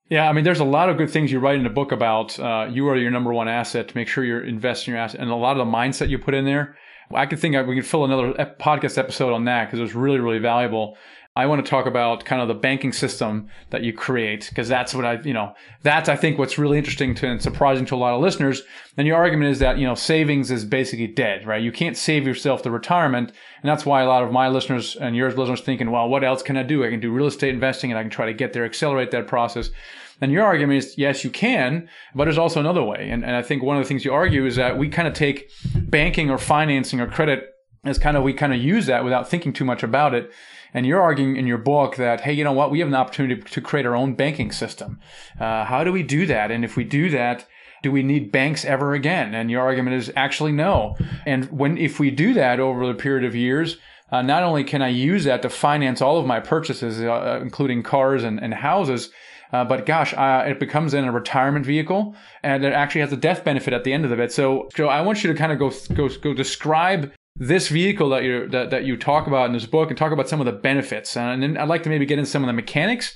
Yeah, 0.10 0.28
I 0.28 0.34
mean, 0.34 0.44
there's 0.44 0.60
a 0.60 0.66
lot 0.66 0.90
of 0.90 0.98
good 0.98 1.12
things 1.12 1.32
you 1.32 1.40
write 1.40 1.58
in 1.58 1.64
the 1.64 1.70
book 1.70 1.92
about 1.92 2.40
uh, 2.40 2.68
you 2.70 2.88
are 2.90 2.98
your 2.98 3.12
number 3.12 3.32
one 3.32 3.48
asset 3.48 3.88
to 3.90 3.96
make 3.96 4.08
sure 4.08 4.24
you're 4.24 4.44
investing 4.44 4.94
your 4.94 5.02
asset, 5.02 5.20
and 5.22 5.30
a 5.30 5.36
lot 5.36 5.60
of 5.60 5.66
the 5.66 5.72
mindset 5.72 6.10
you 6.10 6.18
put 6.18 6.34
in 6.34 6.46
there. 6.46 6.76
I 7.14 7.28
could 7.28 7.40
think 7.40 7.56
we 7.68 7.76
could 7.76 7.86
fill 7.86 8.06
another 8.06 8.34
podcast 8.60 8.98
episode 8.98 9.34
on 9.34 9.46
that 9.46 9.66
because 9.66 9.80
it 9.80 9.84
was 9.84 9.96
really, 9.96 10.20
really 10.20 10.40
valuable. 10.40 10.98
I 11.40 11.46
want 11.46 11.64
to 11.66 11.70
talk 11.70 11.86
about 11.86 12.26
kind 12.26 12.42
of 12.42 12.50
the 12.50 12.54
banking 12.54 12.92
system 12.92 13.48
that 13.70 13.82
you 13.82 13.94
create 13.94 14.48
because 14.50 14.68
that's 14.68 14.94
what 14.94 15.06
I, 15.06 15.22
you 15.22 15.32
know, 15.32 15.54
that's 15.84 16.10
I 16.10 16.18
think 16.18 16.38
what's 16.38 16.58
really 16.58 16.78
interesting 16.78 17.16
to 17.16 17.28
and 17.28 17.42
surprising 17.42 17.86
to 17.86 17.96
a 17.96 17.98
lot 17.98 18.14
of 18.14 18.20
listeners. 18.20 18.62
And 18.98 19.08
your 19.08 19.16
argument 19.16 19.52
is 19.52 19.60
that 19.60 19.78
you 19.78 19.88
know 19.88 19.96
savings 19.96 20.52
is 20.52 20.66
basically 20.66 21.08
dead, 21.08 21.48
right? 21.48 21.64
You 21.64 21.72
can't 21.72 21.96
save 21.96 22.28
yourself 22.28 22.62
the 22.62 22.72
retirement, 22.72 23.32
and 23.62 23.70
that's 23.70 23.86
why 23.86 24.02
a 24.02 24.06
lot 24.06 24.22
of 24.22 24.34
my 24.34 24.50
listeners 24.50 24.98
and 24.98 25.16
yours 25.16 25.38
listeners 25.38 25.62
thinking, 25.62 25.92
well, 25.92 26.10
what 26.10 26.26
else 26.26 26.44
can 26.44 26.58
I 26.58 26.64
do? 26.64 26.84
I 26.84 26.90
can 26.90 27.00
do 27.00 27.10
real 27.10 27.28
estate 27.28 27.54
investing, 27.54 27.90
and 27.90 27.98
I 27.98 28.02
can 28.02 28.12
try 28.12 28.26
to 28.26 28.34
get 28.34 28.52
there, 28.52 28.66
accelerate 28.66 29.12
that 29.12 29.28
process. 29.28 29.72
And 30.20 30.34
your 30.34 30.44
argument 30.44 30.80
is 30.80 30.98
yes, 30.98 31.24
you 31.24 31.30
can, 31.30 31.88
but 32.14 32.26
there's 32.26 32.38
also 32.38 32.60
another 32.60 32.84
way. 32.84 33.10
And, 33.10 33.24
and 33.24 33.34
I 33.34 33.42
think 33.42 33.64
one 33.64 33.78
of 33.78 33.84
the 33.84 33.88
things 33.88 34.04
you 34.04 34.14
argue 34.14 34.46
is 34.46 34.58
that 34.58 34.78
we 34.78 34.90
kind 34.90 35.08
of 35.08 35.14
take 35.14 35.50
banking 35.74 36.30
or 36.30 36.38
financing 36.38 37.00
or 37.00 37.08
credit 37.08 37.56
as 37.84 37.98
kind 37.98 38.18
of 38.18 38.24
we 38.24 38.34
kind 38.34 38.54
of 38.54 38.62
use 38.62 38.86
that 38.88 39.04
without 39.04 39.30
thinking 39.30 39.54
too 39.54 39.66
much 39.66 39.84
about 39.84 40.14
it. 40.14 40.32
And 40.74 40.86
you're 40.86 41.02
arguing 41.02 41.36
in 41.36 41.48
your 41.48 41.58
book 41.58 41.96
that, 41.96 42.22
hey, 42.22 42.34
you 42.34 42.44
know 42.44 42.52
what? 42.52 42.70
We 42.70 42.80
have 42.80 42.88
an 42.88 42.96
opportunity 42.96 43.42
to 43.42 43.62
create 43.62 43.86
our 43.86 43.96
own 43.96 44.14
banking 44.14 44.52
system. 44.52 45.00
Uh, 45.40 45.66
how 45.66 45.84
do 45.84 45.92
we 45.92 46.04
do 46.04 46.26
that? 46.28 46.52
And 46.52 46.64
if 46.64 46.76
we 46.76 46.84
do 46.84 47.10
that, 47.10 47.48
do 47.82 47.92
we 47.92 48.04
need 48.04 48.32
banks 48.32 48.66
ever 48.66 48.94
again? 48.94 49.34
And 49.34 49.50
your 49.50 49.62
argument 49.62 49.96
is 49.96 50.12
actually 50.16 50.52
no. 50.52 50.96
And 51.26 51.46
when 51.46 51.78
if 51.78 52.00
we 52.00 52.12
do 52.12 52.34
that 52.34 52.60
over 52.60 52.86
the 52.86 52.94
period 52.94 53.26
of 53.26 53.36
years, 53.36 53.78
uh, 54.12 54.22
not 54.22 54.44
only 54.44 54.64
can 54.64 54.82
I 54.82 54.90
use 54.90 55.24
that 55.24 55.42
to 55.44 55.50
finance 55.50 56.02
all 56.02 56.18
of 56.18 56.26
my 56.26 56.40
purchases, 56.40 57.02
uh, 57.02 57.40
including 57.42 57.84
cars 57.84 58.24
and, 58.24 58.42
and 58.42 58.54
houses, 58.54 59.12
uh, 59.52 59.64
but 59.66 59.86
gosh, 59.86 60.14
uh, 60.14 60.44
it 60.48 60.60
becomes 60.60 60.92
then 60.92 61.06
a 61.06 61.12
retirement 61.12 61.66
vehicle, 61.66 62.16
and 62.44 62.64
it 62.64 62.74
actually 62.74 63.02
has 63.02 63.12
a 63.12 63.18
death 63.18 63.44
benefit 63.44 63.74
at 63.74 63.84
the 63.84 63.92
end 63.92 64.06
of 64.06 64.20
it. 64.20 64.32
So, 64.32 64.70
Joe, 64.76 64.88
I 64.88 65.02
want 65.02 65.24
you 65.24 65.32
to 65.32 65.38
kind 65.38 65.52
of 65.52 65.58
go 65.58 65.72
go 65.96 66.08
go 66.20 66.34
describe 66.34 67.12
this 67.40 67.70
vehicle 67.70 68.10
that 68.10 68.24
you 68.24 68.48
that, 68.50 68.70
that 68.70 68.84
you 68.84 68.98
talk 68.98 69.26
about 69.26 69.48
in 69.48 69.54
this 69.54 69.66
book 69.66 69.90
and 69.90 69.98
talk 69.98 70.12
about 70.12 70.28
some 70.30 70.40
of 70.40 70.46
the 70.46 70.52
benefits. 70.52 71.16
And 71.16 71.42
then 71.42 71.58
I'd 71.58 71.70
like 71.70 71.84
to 71.84 71.90
maybe 71.90 72.06
get 72.06 72.20
into 72.20 72.30
some 72.30 72.44
of 72.44 72.48
the 72.48 72.54
mechanics. 72.54 73.16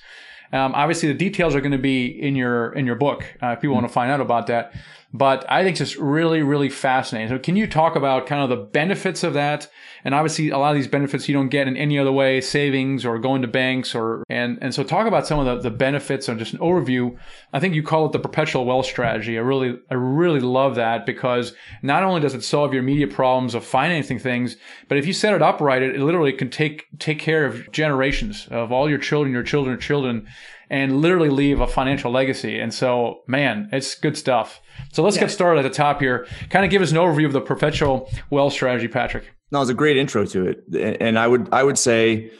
Um, 0.53 0.73
obviously, 0.75 1.09
the 1.09 1.17
details 1.17 1.55
are 1.55 1.61
going 1.61 1.73
to 1.73 1.77
be 1.77 2.05
in 2.05 2.35
your 2.35 2.71
in 2.73 2.85
your 2.85 2.95
book 2.95 3.23
uh, 3.41 3.47
if 3.47 3.61
people 3.61 3.75
mm-hmm. 3.75 3.81
want 3.81 3.87
to 3.87 3.93
find 3.93 4.11
out 4.11 4.21
about 4.21 4.47
that. 4.47 4.73
But 5.15 5.45
I 5.47 5.63
think 5.63 5.79
it's 5.79 5.91
just 5.91 6.01
really, 6.01 6.41
really 6.41 6.69
fascinating. 6.69 7.29
So, 7.29 7.37
can 7.37 7.55
you 7.55 7.67
talk 7.67 7.95
about 7.95 8.25
kind 8.25 8.41
of 8.41 8.49
the 8.49 8.65
benefits 8.65 9.23
of 9.23 9.35
that? 9.35 9.69
And 10.03 10.15
obviously, 10.15 10.49
a 10.49 10.57
lot 10.57 10.71
of 10.71 10.75
these 10.75 10.87
benefits 10.87 11.29
you 11.29 11.35
don't 11.35 11.49
get 11.49 11.67
in 11.67 11.77
any 11.77 11.99
other 11.99 12.11
way, 12.11 12.41
savings 12.41 13.05
or 13.05 13.19
going 13.19 13.43
to 13.43 13.47
banks, 13.47 13.93
or 13.93 14.23
and 14.27 14.57
and 14.59 14.73
so 14.73 14.83
talk 14.83 15.05
about 15.05 15.27
some 15.27 15.39
of 15.39 15.45
the, 15.45 15.69
the 15.69 15.75
benefits 15.75 16.27
or 16.27 16.33
just 16.33 16.53
an 16.53 16.59
overview. 16.59 17.15
I 17.53 17.59
think 17.59 17.75
you 17.75 17.83
call 17.83 18.07
it 18.07 18.11
the 18.11 18.19
perpetual 18.19 18.65
wealth 18.65 18.87
strategy. 18.87 19.37
I 19.37 19.41
really, 19.41 19.79
I 19.91 19.93
really 19.93 20.39
love 20.39 20.75
that 20.75 21.05
because 21.05 21.53
not 21.83 22.01
only 22.01 22.19
does 22.19 22.33
it 22.33 22.43
solve 22.43 22.73
your 22.73 22.81
immediate 22.81 23.11
problems 23.11 23.53
of 23.53 23.63
financing 23.63 24.17
things, 24.17 24.57
but 24.87 24.97
if 24.97 25.05
you 25.05 25.13
set 25.13 25.35
it 25.35 25.43
up 25.43 25.61
right, 25.61 25.83
it, 25.83 25.95
it 25.95 26.01
literally 26.01 26.33
can 26.33 26.49
take 26.49 26.87
take 26.97 27.19
care 27.19 27.45
of 27.45 27.71
generations 27.71 28.47
of 28.49 28.71
all 28.71 28.89
your 28.89 28.97
children, 28.97 29.31
your 29.31 29.43
children, 29.43 29.79
children 29.79 30.27
and 30.73 31.01
literally 31.01 31.29
leave 31.29 31.61
a 31.61 31.67
financial 31.67 32.11
legacy. 32.11 32.59
And 32.59 32.73
so, 32.73 33.21
man, 33.27 33.69
it's 33.71 33.93
good 33.93 34.17
stuff. 34.17 34.59
So 34.91 35.03
let's 35.03 35.15
yeah. 35.15 35.21
get 35.21 35.31
started 35.31 35.63
at 35.63 35.69
the 35.69 35.75
top 35.75 35.99
here. 35.99 36.25
Kind 36.49 36.65
of 36.65 36.71
give 36.71 36.81
us 36.81 36.89
an 36.89 36.97
overview 36.97 37.27
of 37.27 37.31
the 37.31 37.41
perpetual 37.41 38.11
wealth 38.31 38.53
strategy, 38.53 38.87
Patrick. 38.87 39.31
No, 39.51 39.61
it's 39.61 39.69
a 39.69 39.75
great 39.75 39.97
intro 39.97 40.25
to 40.25 40.47
it. 40.47 40.97
And 40.99 41.19
I 41.19 41.27
would 41.27 41.47
I 41.53 41.63
would 41.63 41.77
say, 41.77 42.31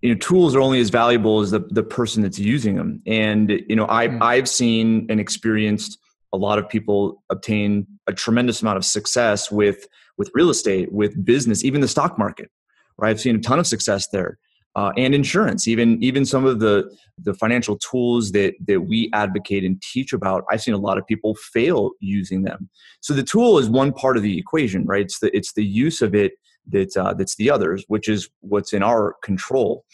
you 0.00 0.08
know, 0.08 0.18
tools 0.18 0.56
are 0.56 0.60
only 0.60 0.80
as 0.80 0.88
valuable 0.88 1.40
as 1.40 1.50
the, 1.50 1.60
the 1.68 1.82
person 1.82 2.22
that's 2.22 2.38
using 2.38 2.76
them. 2.76 3.02
And, 3.06 3.50
you 3.68 3.76
know, 3.76 3.84
I 3.90 4.08
mm. 4.08 4.22
I've 4.22 4.48
seen 4.48 5.06
and 5.10 5.20
experienced 5.20 5.98
a 6.32 6.38
lot 6.38 6.58
of 6.58 6.66
people 6.66 7.22
obtain 7.28 7.86
a 8.06 8.14
tremendous 8.14 8.62
amount 8.62 8.78
of 8.78 8.86
success 8.86 9.50
with 9.50 9.86
with 10.16 10.30
real 10.32 10.48
estate, 10.48 10.90
with 10.92 11.22
business, 11.22 11.62
even 11.62 11.82
the 11.82 11.88
stock 11.88 12.18
market. 12.18 12.50
Right. 12.96 13.10
I've 13.10 13.20
seen 13.20 13.36
a 13.36 13.40
ton 13.40 13.58
of 13.58 13.66
success 13.66 14.08
there 14.08 14.38
uh, 14.76 14.92
and 14.96 15.14
insurance 15.14 15.66
even 15.66 16.02
even 16.02 16.24
some 16.24 16.44
of 16.44 16.60
the 16.60 16.88
the 17.18 17.34
financial 17.34 17.76
tools 17.78 18.32
that 18.32 18.54
that 18.66 18.80
we 18.80 19.10
advocate 19.12 19.64
and 19.64 19.82
teach 19.82 20.12
about 20.12 20.44
i've 20.50 20.62
seen 20.62 20.74
a 20.74 20.78
lot 20.78 20.96
of 20.98 21.06
people 21.06 21.34
fail 21.52 21.90
using 22.00 22.42
them. 22.42 22.68
So 23.00 23.14
the 23.14 23.22
tool 23.22 23.58
is 23.58 23.68
one 23.68 23.92
part 23.92 24.16
of 24.16 24.22
the 24.22 24.38
equation 24.38 24.84
right? 24.86 25.02
It's 25.02 25.20
the 25.20 25.34
it's 25.36 25.52
the 25.52 25.64
use 25.64 26.02
of 26.02 26.14
it 26.14 26.32
that 26.68 26.96
uh, 26.96 27.14
that's 27.14 27.36
the 27.36 27.50
others 27.50 27.84
which 27.88 28.08
is 28.08 28.28
what's 28.40 28.72
in 28.72 28.82
our 28.82 29.16
control 29.22 29.84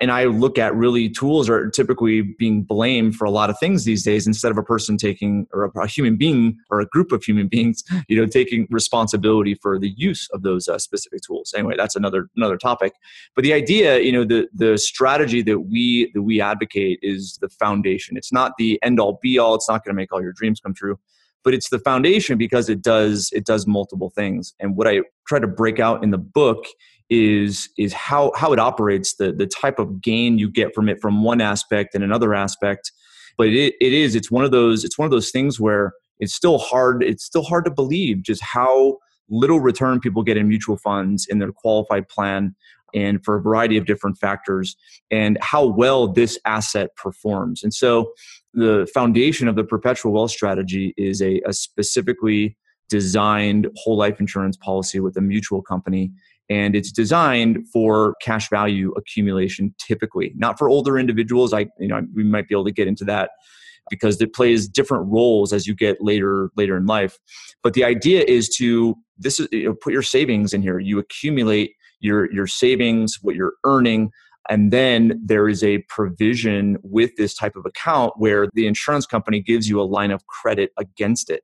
and 0.00 0.10
i 0.10 0.24
look 0.24 0.58
at 0.58 0.74
really 0.74 1.08
tools 1.08 1.48
are 1.48 1.70
typically 1.70 2.22
being 2.22 2.62
blamed 2.62 3.14
for 3.14 3.24
a 3.24 3.30
lot 3.30 3.50
of 3.50 3.58
things 3.58 3.84
these 3.84 4.02
days 4.02 4.26
instead 4.26 4.50
of 4.50 4.58
a 4.58 4.62
person 4.62 4.96
taking 4.96 5.46
or 5.52 5.70
a, 5.76 5.86
human 5.86 6.16
being 6.16 6.56
or 6.70 6.80
a 6.80 6.86
group 6.86 7.12
of 7.12 7.22
human 7.22 7.48
beings 7.54 7.82
you 8.08 8.16
know 8.16 8.26
taking 8.26 8.66
responsibility 8.70 9.54
for 9.54 9.78
the 9.78 9.90
use 9.96 10.28
of 10.32 10.42
those 10.42 10.68
uh, 10.68 10.78
specific 10.78 11.20
tools. 11.22 11.52
Anyway 11.56 11.74
that's 11.76 11.96
another 11.96 12.28
another 12.36 12.56
topic. 12.56 12.94
But 13.34 13.44
the 13.44 13.52
idea 13.52 14.00
you 14.00 14.12
know 14.12 14.24
the 14.24 14.48
the 14.54 14.78
strategy 14.78 15.42
that 15.42 15.60
we 15.60 16.10
that 16.14 16.22
we 16.22 16.40
advocate 16.40 16.98
is 17.02 17.38
the 17.40 17.48
foundation. 17.48 18.16
It's 18.16 18.32
not 18.32 18.52
the 18.58 18.78
end 18.82 19.00
all 19.00 19.18
be 19.22 19.38
all 19.38 19.54
it's 19.54 19.68
not 19.68 19.84
going 19.84 19.94
to 19.94 19.96
make 19.96 20.12
all 20.12 20.22
your 20.22 20.32
dreams 20.32 20.60
come 20.60 20.74
true 20.74 20.98
but 21.42 21.52
it's 21.52 21.68
the 21.68 21.78
foundation 21.78 22.38
because 22.38 22.68
it 22.70 22.80
does 22.80 23.30
it 23.32 23.44
does 23.44 23.66
multiple 23.66 24.10
things. 24.10 24.54
And 24.60 24.76
what 24.76 24.88
i 24.88 25.00
try 25.26 25.38
to 25.38 25.46
break 25.46 25.78
out 25.78 26.02
in 26.02 26.10
the 26.10 26.18
book 26.18 26.64
is 27.14 27.68
is 27.78 27.92
how 27.92 28.32
how 28.36 28.52
it 28.52 28.58
operates 28.58 29.14
the 29.16 29.32
the 29.32 29.46
type 29.46 29.78
of 29.78 30.00
gain 30.00 30.38
you 30.38 30.50
get 30.50 30.74
from 30.74 30.88
it 30.88 31.00
from 31.00 31.22
one 31.22 31.40
aspect 31.40 31.94
and 31.94 32.02
another 32.02 32.34
aspect. 32.34 32.92
But 33.36 33.48
it, 33.48 33.74
it 33.80 33.92
is 33.92 34.14
it's 34.14 34.30
one 34.30 34.44
of 34.44 34.50
those 34.50 34.84
it's 34.84 34.98
one 34.98 35.06
of 35.06 35.12
those 35.12 35.30
things 35.30 35.60
where 35.60 35.92
it's 36.18 36.34
still 36.34 36.58
hard 36.58 37.02
it's 37.02 37.24
still 37.24 37.42
hard 37.42 37.64
to 37.64 37.70
believe 37.70 38.22
just 38.22 38.42
how 38.42 38.98
little 39.28 39.60
return 39.60 40.00
people 40.00 40.22
get 40.22 40.36
in 40.36 40.48
mutual 40.48 40.76
funds 40.76 41.26
in 41.28 41.38
their 41.38 41.52
qualified 41.52 42.08
plan 42.08 42.54
and 42.94 43.24
for 43.24 43.36
a 43.36 43.42
variety 43.42 43.76
of 43.76 43.86
different 43.86 44.16
factors 44.18 44.76
and 45.10 45.36
how 45.40 45.66
well 45.66 46.06
this 46.06 46.38
asset 46.44 46.94
performs. 46.96 47.62
And 47.64 47.74
so 47.74 48.12
the 48.52 48.88
foundation 48.94 49.48
of 49.48 49.56
the 49.56 49.64
perpetual 49.64 50.12
wealth 50.12 50.30
strategy 50.30 50.94
is 50.96 51.20
a, 51.20 51.40
a 51.44 51.52
specifically 51.52 52.56
designed 52.88 53.66
whole 53.76 53.96
life 53.96 54.20
insurance 54.20 54.56
policy 54.56 55.00
with 55.00 55.16
a 55.16 55.20
mutual 55.20 55.62
company 55.62 56.12
and 56.50 56.76
it's 56.76 56.92
designed 56.92 57.66
for 57.72 58.14
cash 58.20 58.50
value 58.50 58.92
accumulation 58.96 59.74
typically 59.78 60.32
not 60.36 60.58
for 60.58 60.68
older 60.68 60.98
individuals. 60.98 61.52
I 61.52 61.66
you 61.78 61.88
know 61.88 62.02
we 62.14 62.24
might 62.24 62.48
be 62.48 62.54
able 62.54 62.64
to 62.64 62.72
get 62.72 62.88
into 62.88 63.04
that 63.04 63.30
because 63.90 64.20
it 64.20 64.32
plays 64.32 64.66
different 64.66 65.06
roles 65.12 65.52
as 65.52 65.66
you 65.66 65.74
get 65.74 65.98
later 66.00 66.50
later 66.56 66.76
in 66.76 66.86
life. 66.86 67.18
But 67.62 67.74
the 67.74 67.84
idea 67.84 68.24
is 68.26 68.48
to 68.56 68.94
this 69.18 69.38
is 69.40 69.48
you 69.52 69.66
know, 69.66 69.74
put 69.74 69.92
your 69.92 70.02
savings 70.02 70.52
in 70.52 70.62
here. 70.62 70.78
You 70.78 70.98
accumulate 70.98 71.72
your 72.00 72.32
your 72.32 72.46
savings 72.46 73.18
what 73.22 73.34
you're 73.34 73.54
earning 73.64 74.10
and 74.48 74.70
then 74.70 75.20
there 75.24 75.48
is 75.48 75.64
a 75.64 75.78
provision 75.88 76.76
with 76.82 77.16
this 77.16 77.34
type 77.34 77.56
of 77.56 77.64
account 77.64 78.12
where 78.16 78.48
the 78.52 78.66
insurance 78.66 79.06
company 79.06 79.40
gives 79.40 79.68
you 79.68 79.80
a 79.80 79.84
line 79.84 80.10
of 80.10 80.26
credit 80.26 80.70
against 80.78 81.30
it 81.30 81.42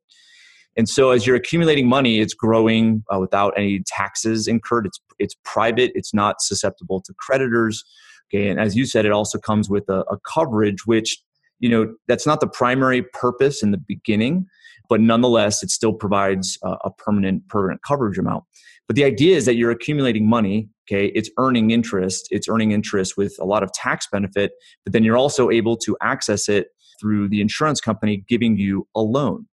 and 0.77 0.89
so 0.89 1.11
as 1.11 1.27
you're 1.27 1.37
accumulating 1.37 1.89
money, 1.89 2.21
it's 2.21 2.35
growing 2.35 3.03
uh, 3.13 3.19
without 3.19 3.53
any 3.57 3.83
taxes 3.87 4.47
incurred. 4.47 4.87
It's 4.87 5.01
it's 5.19 5.35
private. 5.45 5.93
It's 5.95 6.15
not 6.15 6.41
susceptible 6.41 7.03
to 7.03 7.15
creditors. 7.19 7.85
Okay, 8.33 8.49
and 8.49 8.61
as 8.61 8.77
you 8.77 8.87
said, 8.87 9.05
it 9.05 9.13
also 9.13 9.39
comes 9.39 9.69
with 9.69 9.89
a, 9.89 10.05
a 10.11 10.19
coverage, 10.19 10.87
which 10.87 11.19
you 11.59 11.69
know 11.69 11.93
that's 12.07 12.27
not 12.27 12.41
the 12.41 12.47
primary 12.47 13.03
purpose 13.03 13.63
in 13.63 13.73
the 13.73 13.79
beginning, 13.79 14.47
but 14.89 15.01
nonetheless, 15.01 15.63
it 15.63 15.71
still 15.71 15.93
provides 15.93 16.57
a, 16.63 16.77
a 16.85 16.91
permanent 16.93 17.49
permanent 17.49 17.83
coverage 17.83 18.19
amount. 18.19 18.45
But 18.87 18.97
the 18.97 19.05
idea 19.05 19.37
is 19.37 19.47
that 19.47 19.57
you're 19.57 19.73
accumulating 19.73 20.29
money. 20.29 20.69
Okay, 20.89 21.07
it's 21.17 21.31
earning 21.37 21.73
interest. 21.73 22.29
It's 22.31 22.49
earning 22.49 22.71
interest 22.71 23.17
with 23.17 23.35
a 23.41 23.45
lot 23.45 23.65
of 23.65 23.73
tax 23.73 24.07
benefit, 24.11 24.53
but 24.85 24.93
then 24.93 25.03
you're 25.03 25.19
also 25.19 25.51
able 25.51 25.77
to 25.79 25.97
access 26.01 26.49
it 26.49 26.69
through 27.01 27.29
the 27.29 27.41
insurance 27.41 27.81
company 27.81 28.25
giving 28.29 28.57
you 28.59 28.87
a 28.95 29.01
loan 29.01 29.47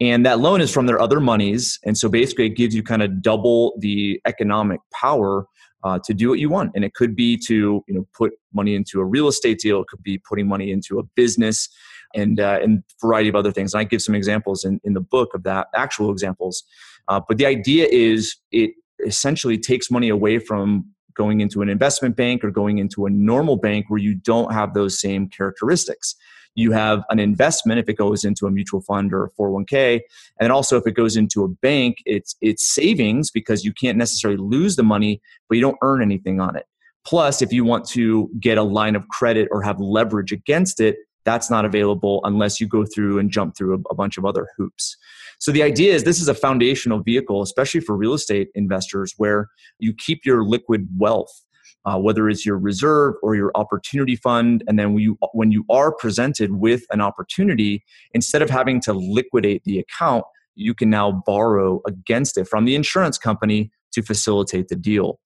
and 0.00 0.24
that 0.24 0.40
loan 0.40 0.60
is 0.60 0.72
from 0.72 0.86
their 0.86 1.00
other 1.00 1.20
monies. 1.20 1.78
And 1.84 1.96
so 1.96 2.08
basically 2.08 2.46
it 2.46 2.56
gives 2.56 2.74
you 2.74 2.82
kind 2.82 3.02
of 3.02 3.22
double 3.22 3.74
the 3.78 4.20
economic 4.26 4.80
power 4.92 5.46
uh, 5.82 5.98
to 6.04 6.14
do 6.14 6.28
what 6.28 6.38
you 6.38 6.48
want. 6.48 6.72
And 6.74 6.84
it 6.84 6.94
could 6.94 7.14
be 7.14 7.36
to 7.46 7.84
you 7.86 7.94
know 7.94 8.06
put 8.14 8.32
money 8.52 8.74
into 8.74 9.00
a 9.00 9.04
real 9.04 9.28
estate 9.28 9.58
deal. 9.58 9.80
It 9.80 9.88
could 9.88 10.02
be 10.02 10.18
putting 10.18 10.46
money 10.46 10.70
into 10.70 10.98
a 10.98 11.02
business 11.14 11.68
and 12.14 12.40
uh, 12.40 12.58
and 12.62 12.82
variety 13.00 13.28
of 13.28 13.34
other 13.34 13.52
things. 13.52 13.72
And 13.72 13.80
i 13.80 13.84
give 13.84 14.02
some 14.02 14.14
examples 14.14 14.64
in, 14.64 14.80
in 14.84 14.94
the 14.94 15.00
book 15.00 15.34
of 15.34 15.42
that 15.44 15.68
actual 15.74 16.10
examples. 16.10 16.64
Uh, 17.08 17.20
but 17.26 17.38
the 17.38 17.46
idea 17.46 17.86
is 17.90 18.36
it 18.52 18.72
essentially 19.06 19.58
takes 19.58 19.90
money 19.90 20.08
away 20.08 20.38
from 20.38 20.84
going 21.14 21.40
into 21.40 21.62
an 21.62 21.68
investment 21.68 22.16
bank 22.16 22.44
or 22.44 22.50
going 22.50 22.78
into 22.78 23.06
a 23.06 23.10
normal 23.10 23.56
bank 23.56 23.86
where 23.88 23.98
you 23.98 24.14
don't 24.14 24.52
have 24.52 24.74
those 24.74 25.00
same 25.00 25.28
characteristics 25.28 26.14
you 26.54 26.72
have 26.72 27.02
an 27.10 27.18
investment 27.18 27.78
if 27.78 27.88
it 27.88 27.94
goes 27.94 28.24
into 28.24 28.46
a 28.46 28.50
mutual 28.50 28.80
fund 28.80 29.12
or 29.12 29.24
a 29.24 29.30
401k 29.30 30.00
and 30.40 30.52
also 30.52 30.76
if 30.76 30.86
it 30.86 30.92
goes 30.92 31.16
into 31.16 31.44
a 31.44 31.48
bank 31.48 31.98
it's 32.06 32.36
it's 32.40 32.72
savings 32.72 33.30
because 33.30 33.64
you 33.64 33.72
can't 33.72 33.98
necessarily 33.98 34.38
lose 34.38 34.76
the 34.76 34.82
money 34.82 35.20
but 35.48 35.56
you 35.56 35.60
don't 35.60 35.78
earn 35.82 36.02
anything 36.02 36.40
on 36.40 36.56
it. 36.56 36.66
Plus 37.04 37.40
if 37.42 37.52
you 37.52 37.64
want 37.64 37.86
to 37.88 38.30
get 38.40 38.58
a 38.58 38.62
line 38.62 38.96
of 38.96 39.08
credit 39.08 39.48
or 39.50 39.62
have 39.62 39.80
leverage 39.80 40.32
against 40.32 40.80
it 40.80 40.96
that's 41.24 41.50
not 41.50 41.64
available 41.64 42.20
unless 42.24 42.60
you 42.60 42.66
go 42.66 42.84
through 42.84 43.18
and 43.18 43.30
jump 43.30 43.54
through 43.56 43.74
a, 43.74 43.78
a 43.90 43.94
bunch 43.94 44.16
of 44.16 44.24
other 44.24 44.48
hoops. 44.56 44.96
So 45.38 45.52
the 45.52 45.62
idea 45.62 45.94
is 45.94 46.04
this 46.04 46.20
is 46.20 46.28
a 46.28 46.34
foundational 46.34 47.00
vehicle 47.00 47.42
especially 47.42 47.80
for 47.80 47.96
real 47.96 48.14
estate 48.14 48.48
investors 48.54 49.14
where 49.16 49.48
you 49.78 49.92
keep 49.92 50.24
your 50.24 50.44
liquid 50.44 50.88
wealth 50.98 51.44
uh, 51.84 51.98
whether 51.98 52.28
it's 52.28 52.44
your 52.44 52.58
reserve 52.58 53.14
or 53.22 53.34
your 53.34 53.50
opportunity 53.54 54.16
fund. 54.16 54.62
And 54.68 54.78
then 54.78 54.92
when 54.94 55.02
you, 55.02 55.18
when 55.32 55.50
you 55.50 55.64
are 55.70 55.92
presented 55.92 56.52
with 56.54 56.82
an 56.90 57.00
opportunity, 57.00 57.84
instead 58.12 58.42
of 58.42 58.50
having 58.50 58.80
to 58.82 58.92
liquidate 58.92 59.64
the 59.64 59.78
account, 59.78 60.24
you 60.54 60.74
can 60.74 60.90
now 60.90 61.22
borrow 61.26 61.80
against 61.86 62.36
it 62.36 62.46
from 62.46 62.64
the 62.64 62.74
insurance 62.74 63.18
company 63.18 63.70
to 63.92 64.02
facilitate 64.02 64.68
the 64.68 64.76
deal. 64.76 65.18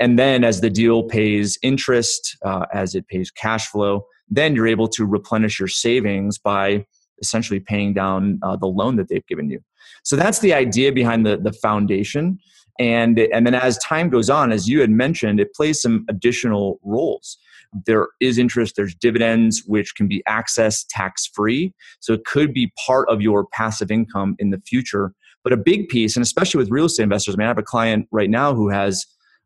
And 0.00 0.18
then 0.18 0.44
as 0.44 0.60
the 0.60 0.70
deal 0.70 1.02
pays 1.02 1.58
interest, 1.62 2.36
uh, 2.44 2.66
as 2.72 2.94
it 2.94 3.06
pays 3.08 3.30
cash 3.30 3.66
flow, 3.66 4.06
then 4.28 4.54
you're 4.54 4.68
able 4.68 4.88
to 4.88 5.04
replenish 5.04 5.58
your 5.58 5.68
savings 5.68 6.38
by 6.38 6.84
essentially 7.20 7.60
paying 7.60 7.94
down 7.94 8.38
uh, 8.42 8.56
the 8.56 8.66
loan 8.66 8.96
that 8.96 9.08
they've 9.08 9.26
given 9.26 9.50
you. 9.50 9.60
So 10.04 10.16
that's 10.16 10.38
the 10.38 10.54
idea 10.54 10.92
behind 10.92 11.26
the, 11.26 11.36
the 11.36 11.52
foundation. 11.52 12.38
And, 12.78 13.18
and 13.18 13.46
then 13.46 13.54
as 13.54 13.78
time 13.78 14.08
goes 14.08 14.30
on, 14.30 14.52
as 14.52 14.68
you 14.68 14.80
had 14.80 14.90
mentioned, 14.90 15.40
it 15.40 15.52
plays 15.54 15.82
some 15.82 16.04
additional 16.08 16.78
roles. 16.84 17.38
There 17.86 18.08
is 18.20 18.38
interest, 18.38 18.76
there's 18.76 18.94
dividends, 18.94 19.64
which 19.66 19.94
can 19.94 20.08
be 20.08 20.22
accessed 20.28 20.86
tax 20.88 21.26
free. 21.26 21.74
So 22.00 22.12
it 22.12 22.24
could 22.24 22.54
be 22.54 22.72
part 22.86 23.08
of 23.08 23.20
your 23.20 23.46
passive 23.46 23.90
income 23.90 24.36
in 24.38 24.50
the 24.50 24.62
future. 24.66 25.12
But 25.44 25.52
a 25.52 25.56
big 25.56 25.88
piece, 25.88 26.16
and 26.16 26.22
especially 26.22 26.58
with 26.58 26.70
real 26.70 26.86
estate 26.86 27.04
investors, 27.04 27.34
I 27.34 27.38
mean, 27.38 27.46
I 27.46 27.48
have 27.48 27.58
a 27.58 27.62
client 27.62 28.08
right 28.10 28.30
now 28.30 28.54
who 28.54 28.68
has 28.70 29.04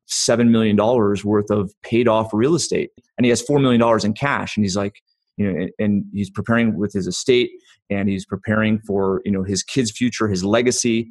$7 0.08 0.48
million 0.50 0.76
worth 0.76 1.50
of 1.50 1.72
paid 1.82 2.08
off 2.08 2.32
real 2.32 2.54
estate 2.54 2.90
and 3.16 3.24
he 3.24 3.30
has 3.30 3.42
$4 3.42 3.60
million 3.60 3.82
in 4.04 4.12
cash. 4.12 4.56
And 4.56 4.64
he's 4.64 4.76
like, 4.76 5.02
you 5.36 5.50
know, 5.50 5.58
and, 5.58 5.70
and 5.78 6.04
he's 6.12 6.30
preparing 6.30 6.76
with 6.76 6.92
his 6.92 7.06
estate 7.06 7.50
and 7.90 8.08
he's 8.08 8.26
preparing 8.26 8.78
for, 8.80 9.22
you 9.24 9.32
know, 9.32 9.42
his 9.42 9.62
kid's 9.62 9.90
future, 9.90 10.28
his 10.28 10.44
legacy 10.44 11.08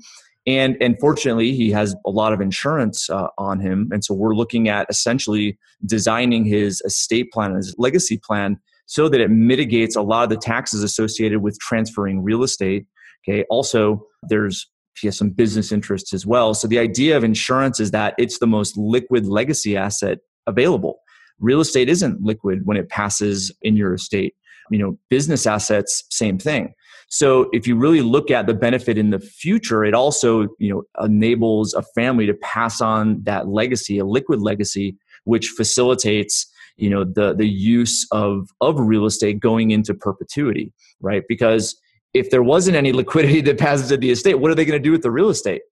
and 0.47 0.75
and 0.81 0.99
fortunately 0.99 1.53
he 1.53 1.71
has 1.71 1.95
a 2.05 2.09
lot 2.09 2.33
of 2.33 2.41
insurance 2.41 3.09
uh, 3.09 3.27
on 3.37 3.59
him. 3.59 3.89
And 3.91 4.03
so 4.03 4.13
we're 4.13 4.35
looking 4.35 4.69
at 4.69 4.87
essentially 4.89 5.57
designing 5.85 6.45
his 6.45 6.81
estate 6.81 7.31
plan 7.31 7.55
his 7.55 7.75
legacy 7.77 8.17
plan 8.17 8.59
so 8.87 9.07
that 9.07 9.21
it 9.21 9.29
mitigates 9.29 9.95
a 9.95 10.01
lot 10.01 10.23
of 10.23 10.29
the 10.29 10.37
taxes 10.37 10.83
associated 10.83 11.41
with 11.41 11.57
transferring 11.59 12.23
real 12.23 12.43
estate. 12.43 12.85
Okay 13.23 13.45
also 13.49 14.05
there's 14.23 14.67
he 14.99 15.07
has 15.07 15.17
some 15.17 15.29
business 15.29 15.71
interests 15.71 16.13
as 16.13 16.25
well. 16.25 16.53
So 16.53 16.67
the 16.67 16.77
idea 16.77 17.15
of 17.15 17.23
insurance 17.23 17.79
is 17.79 17.91
that 17.91 18.13
it's 18.17 18.39
the 18.39 18.47
most 18.47 18.77
liquid 18.77 19.25
legacy 19.25 19.77
asset 19.77 20.19
available. 20.47 20.99
Real 21.39 21.61
estate 21.61 21.87
isn't 21.87 22.21
liquid 22.21 22.61
when 22.65 22.77
it 22.77 22.89
passes 22.89 23.51
in 23.61 23.77
your 23.77 23.93
estate. 23.93 24.35
You 24.71 24.79
know 24.79 24.97
business 25.09 25.45
assets 25.45 26.03
same 26.09 26.39
thing 26.39 26.73
so 27.11 27.49
if 27.51 27.67
you 27.67 27.75
really 27.75 28.01
look 28.01 28.31
at 28.31 28.47
the 28.47 28.53
benefit 28.53 28.97
in 28.97 29.09
the 29.09 29.19
future, 29.19 29.83
it 29.83 29.93
also 29.93 30.47
you 30.59 30.73
know 30.73 31.05
enables 31.05 31.73
a 31.73 31.81
family 31.93 32.25
to 32.25 32.33
pass 32.35 32.79
on 32.79 33.21
that 33.23 33.49
legacy, 33.49 33.99
a 33.99 34.05
liquid 34.05 34.41
legacy, 34.41 34.95
which 35.25 35.49
facilitates 35.49 36.49
you 36.77 36.89
know 36.89 37.03
the 37.03 37.33
the 37.33 37.47
use 37.47 38.07
of 38.13 38.47
of 38.61 38.79
real 38.79 39.05
estate 39.05 39.41
going 39.41 39.71
into 39.71 39.93
perpetuity, 39.93 40.71
right? 41.01 41.23
Because 41.27 41.77
if 42.13 42.29
there 42.29 42.43
wasn't 42.43 42.77
any 42.77 42.93
liquidity 43.03 43.41
that 43.41 43.59
passes 43.59 43.89
to 43.89 43.97
the 43.97 44.11
estate, 44.11 44.35
what 44.35 44.49
are 44.49 44.55
they 44.55 44.65
going 44.65 44.81
to 44.81 44.83
do 44.83 44.93
with 44.93 45.01
the 45.01 45.11
real 45.11 45.29
estate? 45.29 45.63